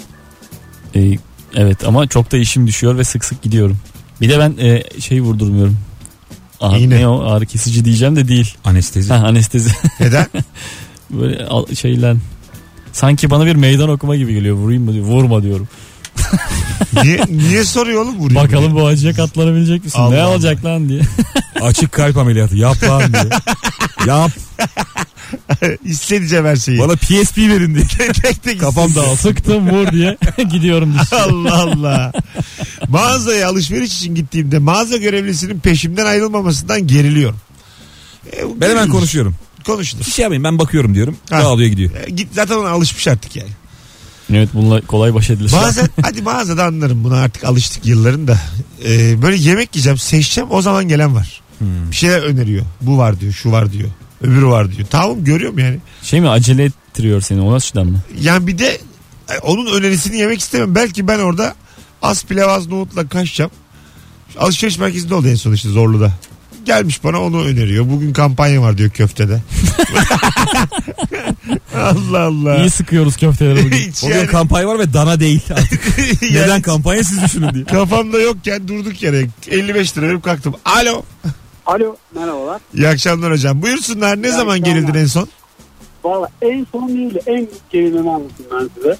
E, 0.95 1.17
evet 1.55 1.87
ama 1.87 2.07
çok 2.07 2.31
da 2.31 2.37
işim 2.37 2.67
düşüyor 2.67 2.97
ve 2.97 3.03
sık 3.03 3.25
sık 3.25 3.41
gidiyorum. 3.41 3.77
Bir 4.21 4.29
de 4.29 4.39
ben 4.39 4.65
e, 4.65 4.83
şey 5.01 5.21
vurdurmuyorum. 5.21 5.77
Aha, 6.61 6.77
İğne. 6.77 6.99
ne 6.99 7.07
o 7.07 7.23
ağrı 7.31 7.45
kesici 7.45 7.85
diyeceğim 7.85 8.15
de 8.15 8.27
değil. 8.27 8.53
Anestezi. 8.65 9.13
Ha, 9.13 9.27
anestezi. 9.27 9.69
Neden? 9.99 10.25
Böyle 11.09 11.45
al- 11.45 11.75
şeyle 11.75 12.15
sanki 12.93 13.29
bana 13.29 13.45
bir 13.45 13.55
meydan 13.55 13.89
okuma 13.89 14.15
gibi 14.15 14.33
geliyor. 14.33 14.55
Vurayım 14.55 14.83
mı 14.83 14.93
diyor. 14.93 15.05
Vurma 15.05 15.43
diyorum. 15.43 15.67
niye, 17.03 17.21
niye 17.29 17.63
soruyor 17.63 18.01
oğlum 18.01 18.17
vuruyor? 18.19 18.43
Bakalım 18.43 18.75
bu 18.75 18.85
acıya 18.87 19.13
katlanabilecek 19.13 19.83
misin? 19.85 19.99
Allah 19.99 20.09
ne 20.15 20.21
Allah. 20.21 20.31
olacak 20.31 20.65
lan 20.65 20.89
diye. 20.89 21.01
Açık 21.61 21.91
kalp 21.91 22.17
ameliyatı 22.17 22.55
yap 22.57 22.83
lan 22.83 23.13
diye. 23.13 23.29
Yap. 24.07 24.31
İsteyeceğim 25.83 26.45
her 26.45 26.55
şeyi. 26.55 26.79
Bana 26.79 26.95
PSP 26.95 27.37
verin 27.37 27.75
diye. 27.75 27.85
tek 28.21 28.43
tek 28.43 28.59
Kafam 28.59 28.95
dağılsın. 28.95 29.29
Sıktım 29.29 29.69
vur 29.69 29.91
diye 29.91 30.17
gidiyorum. 30.51 30.95
Allah 31.11 31.61
Allah. 31.63 32.11
Mağazaya 32.87 33.49
alışveriş 33.49 33.97
için 33.97 34.15
gittiğimde 34.15 34.59
mağaza 34.59 34.97
görevlisinin 34.97 35.59
peşimden 35.59 36.05
ayrılmamasından 36.05 36.87
geriliyorum. 36.87 37.37
E, 38.37 38.45
bu 38.49 38.61
Ben 38.61 38.69
hemen 38.69 38.81
görülür. 38.83 38.91
konuşuyorum. 38.99 39.35
Konuşulur. 39.65 40.05
Bir 40.05 40.11
şey 40.11 40.23
yapmayın 40.23 40.43
ben 40.43 40.59
bakıyorum 40.59 40.95
diyorum. 40.95 41.17
Ha. 41.29 41.39
Dağılıyor 41.39 41.69
gidiyor. 41.69 41.91
E, 42.07 42.09
Git 42.09 42.27
zaten 42.33 42.55
ona 42.55 42.69
alışmış 42.69 43.07
artık 43.07 43.35
yani. 43.35 43.49
Evet 44.33 44.49
bununla 44.53 44.81
kolay 44.81 45.13
baş 45.13 45.29
edilir. 45.29 45.51
Bazen 45.51 45.89
hadi 46.01 46.21
mağazada 46.21 46.65
anlarım 46.65 47.03
buna 47.03 47.15
artık 47.17 47.43
alıştık 47.43 47.85
yılların 47.85 48.27
da. 48.27 48.39
Ee, 48.85 49.21
böyle 49.21 49.37
yemek 49.37 49.75
yiyeceğim 49.75 49.97
seçeceğim 49.97 50.51
o 50.51 50.61
zaman 50.61 50.87
gelen 50.87 51.15
var. 51.15 51.41
Bir 51.61 51.95
şeyler 51.95 52.21
öneriyor. 52.21 52.65
Bu 52.81 52.97
var 52.97 53.19
diyor 53.19 53.33
şu 53.33 53.51
var 53.51 53.71
diyor. 53.71 53.89
Öbürü 54.21 54.45
var 54.45 54.71
diyor. 54.75 54.87
Tamam 54.91 55.23
görüyorum 55.23 55.59
yani. 55.59 55.77
Şey 56.03 56.21
mi 56.21 56.29
acele 56.29 56.63
ettiriyor 56.63 57.21
seni 57.21 57.41
o 57.41 57.53
açıdan 57.53 57.87
mı? 57.87 57.99
Yani 58.21 58.47
bir 58.47 58.57
de 58.57 58.77
e, 59.29 59.37
onun 59.39 59.65
önerisini 59.73 60.17
yemek 60.17 60.39
istemem. 60.39 60.75
Belki 60.75 61.07
ben 61.07 61.19
orada 61.19 61.55
az 62.01 62.23
pilav 62.23 62.49
az 62.49 62.67
nohutla 62.67 63.07
kaçacağım. 63.09 63.51
Alışveriş 64.39 64.77
merkezinde 64.79 65.15
oldu 65.15 65.27
en 65.27 65.35
son 65.35 65.53
işte 65.53 65.69
Zorlu'da. 65.69 66.11
Gelmiş 66.65 67.03
bana 67.03 67.21
onu 67.21 67.43
öneriyor. 67.43 67.89
Bugün 67.89 68.13
kampanya 68.13 68.61
var 68.61 68.77
diyor 68.77 68.89
köftede. 68.89 69.41
Allah 71.75 72.19
Allah. 72.19 72.57
İyi 72.57 72.69
sıkıyoruz 72.69 73.17
köfteleri 73.17 73.65
bugün. 73.65 73.77
Hiç 73.77 74.03
Bugün 74.03 74.15
yani- 74.15 74.27
kampanya 74.27 74.67
var 74.67 74.79
ve 74.79 74.93
dana 74.93 75.19
değil. 75.19 75.41
Artık 75.51 75.97
yani 76.21 76.33
Neden 76.35 76.61
kampanya 76.61 77.03
siz 77.03 77.23
düşünün 77.23 77.53
diye. 77.53 77.65
Kafamda 77.65 78.19
yokken 78.19 78.67
durduk 78.67 79.03
yere 79.03 79.27
55 79.51 79.97
lira 79.97 80.07
verip 80.07 80.23
kalktım. 80.23 80.55
Alo. 80.65 81.03
Alo 81.65 81.95
merhabalar. 82.15 82.61
İyi 82.73 82.87
akşamlar 82.87 83.31
hocam. 83.31 83.61
Buyursunlar. 83.61 84.21
Ne 84.21 84.27
İyi 84.27 84.31
zaman 84.31 84.59
akşamlar. 84.59 84.79
gerildin 84.81 84.99
en 84.99 85.05
son? 85.05 85.27
Valla 86.03 86.29
en 86.41 86.67
son 86.71 86.87
değil 86.89 87.13
de 87.13 87.21
en 87.27 87.47
gerilimi 87.71 88.09
anlatayım 88.11 88.51
ben 88.51 88.69
size. 88.75 88.97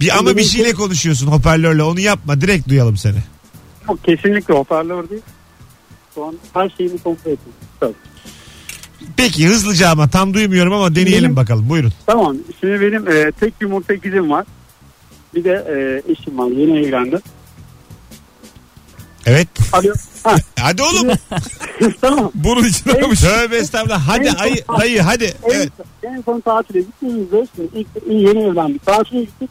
Bir 0.00 0.18
ama 0.18 0.36
bir 0.36 0.44
şeyle 0.44 0.72
konuşuyorsun 0.72 1.26
hoparlörle. 1.26 1.82
Onu 1.82 2.00
yapma. 2.00 2.40
Direkt 2.40 2.68
duyalım 2.68 2.96
seni. 2.96 3.18
Yok 3.88 4.04
kesinlikle 4.04 4.54
hoparlör 4.54 5.10
değil. 5.10 5.22
Şu 6.14 6.24
an 6.24 6.34
her 6.54 6.70
şeyimi 6.76 6.98
kontrol 6.98 7.30
ettim. 7.32 7.52
Tabii. 7.80 7.92
Peki 9.16 9.46
hızlıca 9.48 9.90
ama 9.90 10.08
tam 10.08 10.34
duymuyorum 10.34 10.72
ama 10.72 10.94
deneyelim 10.94 11.24
Benim- 11.24 11.36
bakalım. 11.36 11.68
Buyurun. 11.68 11.92
Tamam 12.06 12.36
şimdi 12.60 12.80
benim 12.80 13.08
e, 13.08 13.32
tek 13.32 13.54
yumurta 13.60 13.94
ikizim 13.94 14.30
var. 14.30 14.46
Bir 15.34 15.44
de 15.44 15.50
e, 15.50 16.12
eşim 16.12 16.38
var 16.38 16.46
yeni 16.46 16.86
evlendim. 16.86 17.20
Evet. 19.26 19.48
Alo. 19.72 19.92
Ha, 20.24 20.36
Hadi 20.60 20.82
oğlum. 20.82 21.08
tamam. 22.00 22.30
Bunun 22.34 22.64
için 22.64 22.90
En- 22.90 22.94
aramış. 22.94 23.20
Tövbe 23.20 23.56
estağfurullah. 23.56 24.08
Hadi 24.08 24.26
En 24.26 24.30
son- 24.32 24.38
ayı, 24.44 24.56
dayı 24.80 25.00
hadi. 25.02 25.24
En, 25.44 25.50
Evet. 25.50 25.68
en 26.02 26.22
son 26.22 26.40
tatile 26.40 26.80
gittiğimizde 26.80 27.46
şimdi 27.56 27.68
ilk, 27.74 27.86
yeni 28.08 28.42
evlendik. 28.44 28.86
Tatile 28.86 29.20
gittik. 29.20 29.50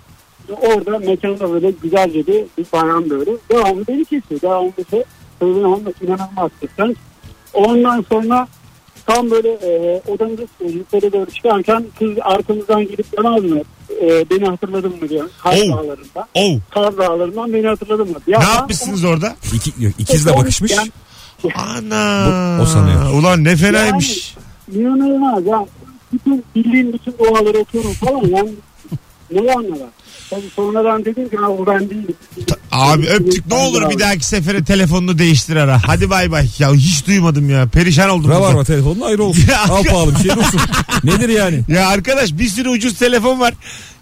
Orada 0.61 0.99
mekanda 0.99 1.51
böyle 1.51 1.71
güzelce 1.71 2.27
bir, 2.27 2.45
bir 2.57 2.65
bayan 2.73 3.09
böyle. 3.09 3.31
Devamlı 3.51 3.87
beni 3.87 4.05
kesiyor. 4.05 4.41
Devamlı 4.41 4.71
şey. 4.89 5.03
Benim 5.41 5.63
hanım 5.63 5.83
inanılmaz 6.01 6.51
kıskanç. 6.61 6.97
Ondan 7.53 8.05
sonra 8.09 8.47
tam 9.05 9.31
böyle 9.31 9.49
e, 9.49 10.01
çıkıyor. 10.47 10.71
Yukarı 10.73 11.13
doğru 11.13 11.31
çıkarken 11.31 11.85
kız 11.99 12.09
arkamızdan 12.21 12.83
gelip 12.83 13.17
bana 13.17 13.29
almıyor. 13.29 13.65
E, 14.01 14.29
beni 14.29 14.45
hatırladın 14.45 14.91
mı 15.01 15.09
diyor. 15.09 15.29
Kar 15.43 15.53
Oh. 15.57 15.77
dağlarında. 15.77 16.27
Oh. 16.33 16.59
Kar 16.69 16.97
dağlarından 16.97 17.53
beni 17.53 17.67
hatırladın 17.67 18.09
mı? 18.11 18.17
Ya 18.27 18.39
Ne 18.39 18.45
ben- 18.45 18.51
yapmışsınız 18.53 19.03
orada? 19.03 19.35
İki, 19.53 19.71
ikizle 19.99 20.37
bakışmış. 20.37 20.71
Yani, 20.71 20.91
Ana. 21.55 22.57
Bu- 22.59 22.63
o 22.63 22.65
sanıyor. 22.65 23.13
Ulan 23.13 23.43
ne 23.43 23.55
fenaymış. 23.55 24.35
İnanılmaz 24.75 25.45
ya. 25.45 25.65
Bütün 26.13 26.43
bildiğim 26.55 26.93
bütün 26.93 27.13
duaları 27.17 27.57
okuyorum 27.59 27.93
falan 27.93 28.21
yani 28.27 28.49
ne 29.31 29.39
var 29.45 29.63
ne 29.63 29.69
var. 29.71 29.89
Tabii 30.31 30.49
sonradan 30.55 31.05
dedim 31.05 31.29
ki 31.29 31.37
"Ha, 31.37 31.47
o 31.49 31.67
ben 31.67 31.89
değilim. 31.89 32.15
Abi 32.71 33.07
öptük 33.07 33.47
ne 33.47 33.53
olur 33.53 33.89
bir 33.89 33.99
dahaki 33.99 34.25
sefere 34.27 34.63
telefonunu 34.63 35.17
değiştir 35.19 35.55
ara. 35.55 35.81
Hadi 35.87 36.09
bay 36.09 36.31
bay. 36.31 36.47
Ya 36.59 36.73
hiç 36.73 37.07
duymadım 37.07 37.49
ya. 37.49 37.65
Perişan 37.67 38.09
oldum. 38.09 38.31
Rabarba 38.31 38.63
telefonun 38.63 39.01
ayrı 39.01 39.23
olsun. 39.23 39.43
Ya. 39.51 39.61
Al 39.63 39.83
pahalı 39.83 40.15
bir 40.15 40.19
şey 40.21 40.31
olsun. 40.31 40.59
Nedir 41.03 41.29
yani? 41.29 41.61
Ya 41.67 41.87
arkadaş 41.87 42.33
bir 42.33 42.47
sürü 42.47 42.69
ucuz 42.69 42.93
telefon 42.99 43.39
var. 43.39 43.53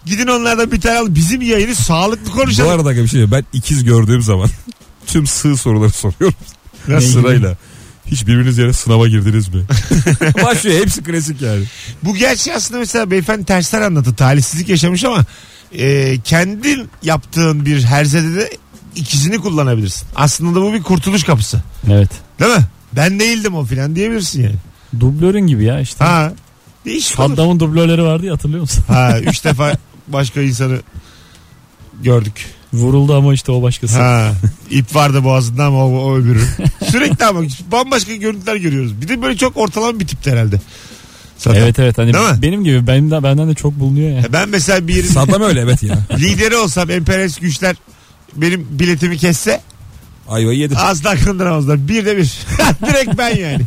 Gidin 0.06 0.26
onlardan 0.26 0.72
bir 0.72 0.80
tane 0.80 0.98
al. 0.98 1.06
Bizim 1.08 1.42
yayını 1.42 1.74
sağlıklı 1.74 2.30
Bu 2.32 2.36
konuşalım. 2.36 2.70
arada 2.70 2.96
bir 2.96 3.08
şey. 3.08 3.30
Ben 3.30 3.44
ikiz 3.52 3.84
gördüğüm 3.84 4.22
zaman 4.22 4.48
tüm 5.06 5.26
sığ 5.26 5.56
soruları 5.56 5.90
soruyorum. 5.90 6.38
Nasıl? 6.88 7.08
Sırayla. 7.22 7.56
Hiç 8.06 8.26
birbiriniz 8.26 8.58
yere 8.58 8.72
sınava 8.72 9.08
girdiniz 9.08 9.48
mi? 9.48 9.62
Başlıyor 10.44 10.80
hepsi 10.80 11.02
klasik 11.02 11.42
yani. 11.42 11.64
Bu 12.02 12.14
gerçi 12.16 12.54
aslında 12.54 12.80
mesela 12.80 13.10
beyefendi 13.10 13.44
tersler 13.44 13.80
anlattı. 13.80 14.14
Talihsizlik 14.14 14.68
yaşamış 14.68 15.04
ama 15.04 15.24
e, 15.72 16.18
kendin 16.20 16.88
yaptığın 17.02 17.66
bir 17.66 17.84
herzede 17.84 18.34
de 18.34 18.50
ikizini 18.96 19.38
kullanabilirsin. 19.38 20.08
Aslında 20.16 20.60
da 20.60 20.62
bu 20.62 20.72
bir 20.72 20.82
kurtuluş 20.82 21.24
kapısı. 21.24 21.62
Evet. 21.90 22.10
Değil 22.40 22.56
mi? 22.56 22.64
Ben 22.92 23.20
değildim 23.20 23.54
o 23.54 23.64
filan 23.64 23.96
diyebilirsin 23.96 24.42
yani. 24.42 24.56
Dublörün 25.00 25.46
gibi 25.46 25.64
ya 25.64 25.80
işte. 25.80 26.04
Ha. 26.04 26.32
Değişik. 26.84 27.16
Saddam'ın 27.16 27.60
dublörleri 27.60 28.02
vardı 28.02 28.26
ya 28.26 28.32
hatırlıyor 28.32 28.60
musun? 28.60 28.84
Ha, 28.88 29.18
üç 29.26 29.44
defa 29.44 29.72
başka 30.08 30.42
insanı 30.42 30.78
gördük. 32.02 32.46
Vuruldu 32.72 33.16
ama 33.16 33.34
işte 33.34 33.52
o 33.52 33.62
başkası. 33.62 34.02
Ha, 34.02 34.32
ip 34.70 34.94
vardı 34.94 35.24
boğazında 35.24 35.64
ama 35.64 35.86
o, 35.86 35.90
o 35.90 36.16
öbürü. 36.16 36.42
Sürekli 36.90 37.24
ama 37.24 37.40
bambaşka 37.72 38.14
görüntüler 38.14 38.56
görüyoruz. 38.56 39.02
Bir 39.02 39.08
de 39.08 39.22
böyle 39.22 39.36
çok 39.36 39.56
ortalama 39.56 40.00
bir 40.00 40.06
tipti 40.06 40.30
herhalde. 40.30 40.60
Zaten. 41.40 41.60
Evet 41.60 41.78
evet 41.78 41.98
hani 41.98 42.12
Değil 42.14 42.24
mi? 42.24 42.42
benim 42.42 42.64
gibi 42.64 42.86
benim 42.86 43.10
de, 43.10 43.22
benden 43.22 43.48
de 43.48 43.54
çok 43.54 43.72
bulunuyor 43.80 44.10
ya. 44.10 44.32
Ben 44.32 44.48
mesela 44.48 44.88
bir 44.88 44.94
yerin 44.94 45.08
Saddam 45.08 45.42
öyle 45.42 45.60
evet 45.60 45.82
ya. 45.82 45.98
lideri 46.18 46.56
olsam 46.56 46.90
emperyalist 46.90 47.40
güçler 47.40 47.76
benim 48.36 48.66
biletimi 48.70 49.18
kesse 49.18 49.60
Ayvayı 50.28 50.58
yedin. 50.58 50.74
asla 50.78 51.16
kandıramazlar. 51.16 51.88
Bir 51.88 52.06
de 52.06 52.16
bir. 52.16 52.22
Direkt 52.86 53.18
ben 53.18 53.36
yani. 53.36 53.60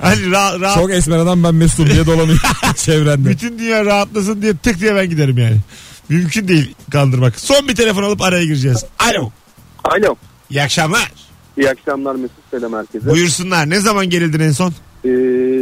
Hani 0.00 0.30
rahat, 0.30 0.60
rahat 0.60 0.74
Çok 0.74 0.90
esmer 0.90 1.18
adam 1.18 1.44
ben 1.44 1.54
Mesut'um 1.54 1.90
diye 1.90 2.06
dolanıyor 2.06 2.38
çevrende. 2.76 3.28
bütün 3.28 3.58
dünya 3.58 3.84
rahatlasın 3.84 4.42
diye 4.42 4.56
tık 4.56 4.80
diye 4.80 4.94
ben 4.94 5.10
giderim 5.10 5.38
yani. 5.38 5.56
Mümkün 6.08 6.48
değil 6.48 6.74
kandırmak. 6.92 7.40
Son 7.40 7.68
bir 7.68 7.74
telefon 7.74 8.02
alıp 8.02 8.22
araya 8.22 8.44
gireceğiz. 8.44 8.84
Alo. 8.98 9.30
Alo. 9.84 10.14
İyi 10.50 10.62
akşamlar. 10.62 11.12
İyi 11.58 11.70
akşamlar 11.70 12.14
Mesut 12.14 12.36
Selam 12.50 12.72
herkese. 12.72 13.10
Buyursunlar. 13.10 13.70
Ne 13.70 13.80
zaman 13.80 14.10
gerildin 14.10 14.40
en 14.40 14.52
son? 14.52 14.74
Ee, 15.04 15.08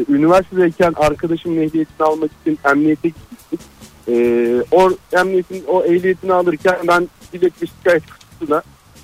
üniversitedeyken 0.09 0.93
arkadaşımın 0.97 1.57
ehliyetini 1.57 2.07
almak 2.07 2.31
için 2.41 2.59
emniyete 2.65 3.09
gittik. 3.09 3.61
Ee, 4.09 4.63
o 4.71 4.91
emniyetin 5.13 5.65
o 5.69 5.85
ehliyetini 5.85 6.33
alırken 6.33 6.77
ben 6.89 7.09
dilek 7.33 7.53
ve 7.63 7.67
şikayet 7.67 8.03
kutusuna 8.07 8.63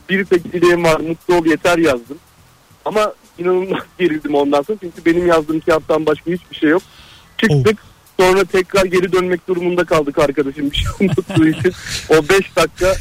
bir 0.08 0.24
tek 0.24 0.52
dileğim 0.52 0.84
var 0.84 1.00
mutlu 1.00 1.34
ol 1.34 1.46
yeter 1.46 1.78
yazdım. 1.78 2.18
Ama 2.84 3.12
inanılmaz 3.38 3.82
gerildim 3.98 4.34
ondan 4.34 4.62
sonra 4.62 4.78
çünkü 4.80 5.04
benim 5.04 5.26
yazdığım 5.26 5.60
kağıttan 5.60 6.06
başka 6.06 6.30
hiçbir 6.30 6.56
şey 6.56 6.70
yok. 6.70 6.82
Çıktık 7.38 7.78
sonra 8.20 8.44
tekrar 8.44 8.84
geri 8.84 9.12
dönmek 9.12 9.48
durumunda 9.48 9.84
kaldık 9.84 10.18
arkadaşım 10.18 10.70
bir 10.70 10.76
şey 10.76 10.86
unuttuğu 11.00 11.48
için. 11.48 11.72
O 12.08 12.14
5 12.28 12.56
dakika 12.56 12.94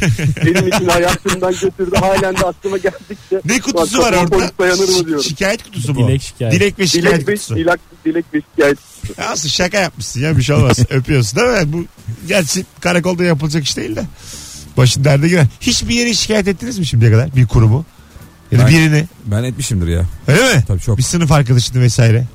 benim 0.45 0.67
için 0.67 0.87
hayatımdan 0.87 1.51
götürdü. 1.51 1.95
Halen 1.95 2.35
de 2.37 2.45
aklıma 2.45 2.77
geldikçe. 2.77 3.41
Ne 3.45 3.59
kutusu 3.59 3.99
var 3.99 4.13
orada? 4.13 4.25
Polis 4.29 4.49
dayanır 4.59 4.89
mı 4.99 5.05
diyorum. 5.07 5.23
Şikayet 5.23 5.63
kutusu 5.63 5.95
bu. 5.95 6.07
Dilek 6.07 6.21
şikayet. 6.21 6.53
Dilek 6.53 6.79
ve 6.79 6.87
şikayet 6.87 7.15
Dilek 7.15 7.27
ve, 7.27 7.33
kutusu. 7.33 7.55
dilek, 7.55 7.79
dilek 8.05 8.25
ve 8.33 8.41
şikayet. 8.55 8.77
Aslında 9.17 9.49
şaka 9.49 9.77
yapmışsın 9.79 10.21
ya 10.21 10.37
bir 10.37 10.43
şey 10.43 10.55
olmaz. 10.55 10.79
Öpüyorsun 10.89 11.39
değil 11.39 11.65
mi? 11.67 11.73
Bu 11.73 11.85
gerçi 12.27 12.65
karakolda 12.79 13.23
yapılacak 13.23 13.63
iş 13.63 13.77
değil 13.77 13.95
de. 13.95 14.03
Başın 14.77 15.03
derde 15.03 15.27
girer. 15.27 15.45
Hiçbir 15.61 15.95
yere 15.95 16.13
şikayet 16.13 16.47
ettiniz 16.47 16.79
mi 16.79 16.85
şimdiye 16.85 17.11
kadar? 17.11 17.35
Bir 17.35 17.47
kurumu? 17.47 17.85
Ya 18.51 18.59
da 18.59 18.63
Ben- 18.65 18.71
birini. 18.71 19.05
Ben 19.25 19.43
etmişimdir 19.43 19.87
ya. 19.87 20.05
Öyle 20.27 20.55
mi? 20.55 20.63
Tabii 20.67 20.79
çok. 20.79 20.97
Bir 20.97 21.03
sınıf 21.03 21.31
arkadaşını 21.31 21.81
vesaire. 21.81 22.25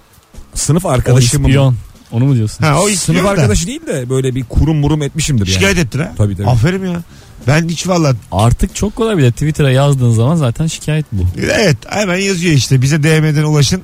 Sınıf 0.54 0.84
O 0.84 0.88
arkadaşımın. 0.88 1.76
Onu 2.12 2.24
mu 2.24 2.34
diyorsun? 2.34 2.64
Ha 2.64 2.74
o 2.80 2.82
Sınıf 2.82 2.94
istiyor 2.94 3.24
da. 3.24 3.28
arkadaşı 3.30 3.66
değil 3.66 3.86
de 3.86 4.10
böyle 4.10 4.34
bir 4.34 4.44
kurum 4.44 4.76
murum 4.76 5.02
etmişimdir 5.02 5.46
yani. 5.46 5.54
Şikayet 5.54 5.78
ettin 5.78 5.98
ha? 5.98 6.12
Tabii 6.16 6.36
tabii. 6.36 6.46
Aferin 6.48 6.86
ya. 6.86 7.02
Ben 7.46 7.68
hiç 7.68 7.88
valla 7.88 8.14
Artık 8.32 8.74
çok 8.74 8.96
kolay 8.96 9.18
bir 9.18 9.22
de 9.22 9.30
Twitter'a 9.32 9.70
yazdığın 9.70 10.10
zaman 10.12 10.36
zaten 10.36 10.66
şikayet 10.66 11.06
bu. 11.12 11.22
evet 11.40 11.76
hemen 11.88 12.16
yazıyor 12.16 12.54
işte 12.54 12.82
bize 12.82 13.02
DM'den 13.02 13.42
ulaşın. 13.42 13.82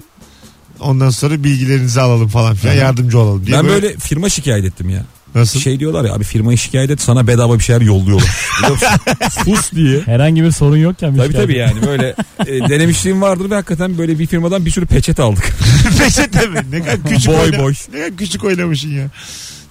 Ondan 0.80 1.10
sonra 1.10 1.44
bilgilerinizi 1.44 2.00
alalım 2.00 2.28
falan 2.28 2.54
filan 2.54 2.74
yardımcı 2.74 3.18
olalım 3.18 3.46
diye. 3.46 3.56
Ben 3.56 3.66
böyle 3.66 3.96
firma 3.96 4.28
şikayet 4.28 4.64
ettim 4.64 4.90
ya. 4.90 5.04
Nasıl? 5.34 5.60
Şey 5.60 5.80
diyorlar 5.80 6.04
ya 6.04 6.14
abi 6.14 6.24
firmayı 6.24 6.58
şikayet 6.58 6.90
et 6.90 7.00
sana 7.00 7.26
bedava 7.26 7.58
bir 7.58 7.64
şeyler 7.64 7.80
yolluyorlar. 7.80 8.28
Sus 9.44 9.72
diye. 9.72 10.00
Herhangi 10.00 10.42
bir 10.42 10.50
sorun 10.50 10.76
yokken 10.76 11.12
bir 11.14 11.18
Tabii 11.18 11.26
şikayet. 11.28 11.48
tabii 11.48 11.58
yani 11.58 11.86
böyle 11.86 12.14
e, 12.46 12.68
denemişliğim 12.68 13.22
vardır 13.22 13.50
ve 13.50 13.54
hakikaten 13.54 13.98
böyle 13.98 14.18
bir 14.18 14.26
firmadan 14.26 14.66
bir 14.66 14.70
sürü 14.70 14.86
peçete 14.86 15.22
aldık. 15.22 15.52
Peçete 15.98 16.46
mi? 16.46 16.60
Ne 16.70 16.80
kadar 16.80 17.02
küçük 17.08 17.28
Boy 17.28 17.36
oyna- 17.36 17.58
boy. 17.58 17.74
Ne 17.92 17.98
kadar 18.00 18.16
küçük 18.16 18.44
oynamışsın 18.44 18.88
ya. 18.90 19.06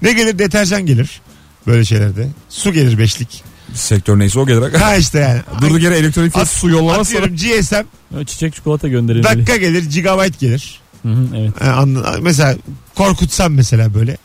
Ne 0.01 0.13
gelir? 0.13 0.39
Deterjan 0.39 0.85
gelir. 0.85 1.21
Böyle 1.67 1.85
şeylerde. 1.85 2.27
Su 2.49 2.73
gelir 2.73 2.97
beşlik. 2.99 3.43
Sektör 3.73 4.19
neyse 4.19 4.39
o 4.39 4.45
gelir. 4.47 4.73
Ha 4.73 4.95
işte 4.95 5.19
yani. 5.19 5.41
Durduk 5.61 5.83
yere 5.83 5.97
elektronik 5.97 6.35
At- 6.37 6.47
su 6.49 6.69
yollaması 6.69 7.11
sonra. 7.11 7.25
Atıyorum 7.25 7.61
GSM 7.61 8.25
Çiçek 8.25 8.55
çikolata 8.55 8.87
gönderilmeli. 8.87 9.23
dakika 9.37 9.55
gelir 9.57 9.83
gigabyte 9.83 10.37
gelir. 10.47 10.79
Hı 11.03 11.09
hı, 11.09 11.27
evet. 11.37 11.51
Ha, 11.61 11.71
anla- 11.71 12.17
mesela 12.21 12.55
korkutsam 12.95 13.53
mesela 13.53 13.93
böyle. 13.93 14.17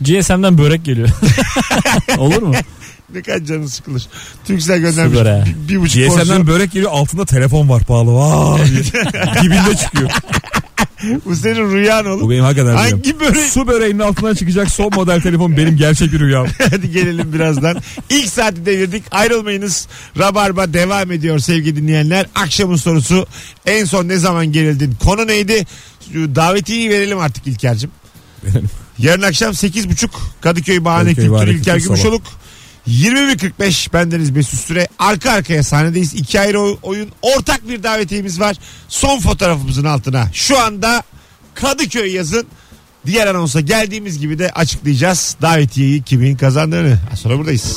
GSM'den 0.00 0.58
börek 0.58 0.84
geliyor. 0.84 1.08
Olur 2.18 2.42
mu? 2.42 2.54
ne 3.14 3.22
kadar 3.22 3.44
canın 3.44 3.66
sıkılır. 3.66 4.06
Türksel 4.44 4.78
göndermiş. 4.78 5.18
Süper 5.18 5.32
ha. 5.32 5.44
Bir, 5.46 5.68
bir 5.74 5.80
buçuk 5.80 6.06
porsiyon. 6.06 6.24
GSM'den 6.24 6.46
börek 6.46 6.72
geliyor 6.72 6.90
altında 6.92 7.24
telefon 7.26 7.68
var 7.68 7.84
pahalı. 7.84 8.14
Vaa 8.14 8.58
diye. 8.58 8.84
Dibinde 9.42 9.76
çıkıyor. 9.76 10.10
Bu 11.24 11.36
senin 11.36 11.72
rüyan 11.72 12.06
oğlum. 12.06 12.20
Bu 12.20 12.30
benim 12.30 12.44
hakikaten 12.44 12.72
rüyam. 12.72 12.90
Hangi 12.90 13.20
börek? 13.20 13.50
Su 13.50 13.66
böreğinin 13.66 13.98
altından 13.98 14.34
çıkacak 14.34 14.70
son 14.70 14.94
model 14.94 15.20
telefon 15.20 15.56
benim 15.56 15.76
gerçek 15.76 16.12
bir 16.12 16.20
rüyam. 16.20 16.46
Hadi 16.70 16.90
gelelim 16.90 17.32
birazdan. 17.32 17.76
İlk 18.10 18.28
saati 18.28 18.66
devirdik. 18.66 19.04
Ayrılmayınız. 19.10 19.88
Rabarba 20.18 20.72
devam 20.72 21.12
ediyor 21.12 21.38
sevgili 21.38 21.76
dinleyenler. 21.76 22.26
Akşamın 22.34 22.76
sorusu 22.76 23.26
en 23.66 23.84
son 23.84 24.08
ne 24.08 24.16
zaman 24.16 24.52
gerildin? 24.52 24.96
Konu 25.04 25.26
neydi? 25.26 25.66
Davetiyi 26.14 26.90
verelim 26.90 27.18
artık 27.18 27.46
İlker'cim. 27.46 27.90
Verelim. 28.44 28.70
Yarın 28.98 29.22
akşam 29.22 29.52
8.30 29.52 30.08
Kadıköy 30.40 30.84
Bahane 30.84 31.14
Kadıköy 31.14 31.24
Kültür 31.38 31.46
İlker 31.60 31.76
Gümüşoluk. 31.76 32.22
21.45 32.88 33.92
bendeniz 33.92 34.30
Mesut 34.30 34.60
Süre. 34.60 34.88
Arka 34.98 35.30
arkaya 35.30 35.62
sahnedeyiz. 35.62 36.14
İki 36.14 36.40
ayrı 36.40 36.60
oy- 36.60 36.76
oyun. 36.82 37.08
Ortak 37.22 37.68
bir 37.68 37.82
davetiyemiz 37.82 38.40
var. 38.40 38.56
Son 38.88 39.20
fotoğrafımızın 39.20 39.84
altına. 39.84 40.28
Şu 40.32 40.58
anda 40.58 41.02
Kadıköy 41.54 42.12
yazın. 42.12 42.46
Diğer 43.06 43.26
anonsa 43.26 43.60
geldiğimiz 43.60 44.18
gibi 44.18 44.38
de 44.38 44.50
açıklayacağız 44.50 45.36
davetiyeyi 45.42 46.02
kimin 46.02 46.36
kazandığını. 46.36 46.98
Az 47.12 47.18
sonra 47.18 47.38
buradayız. 47.38 47.76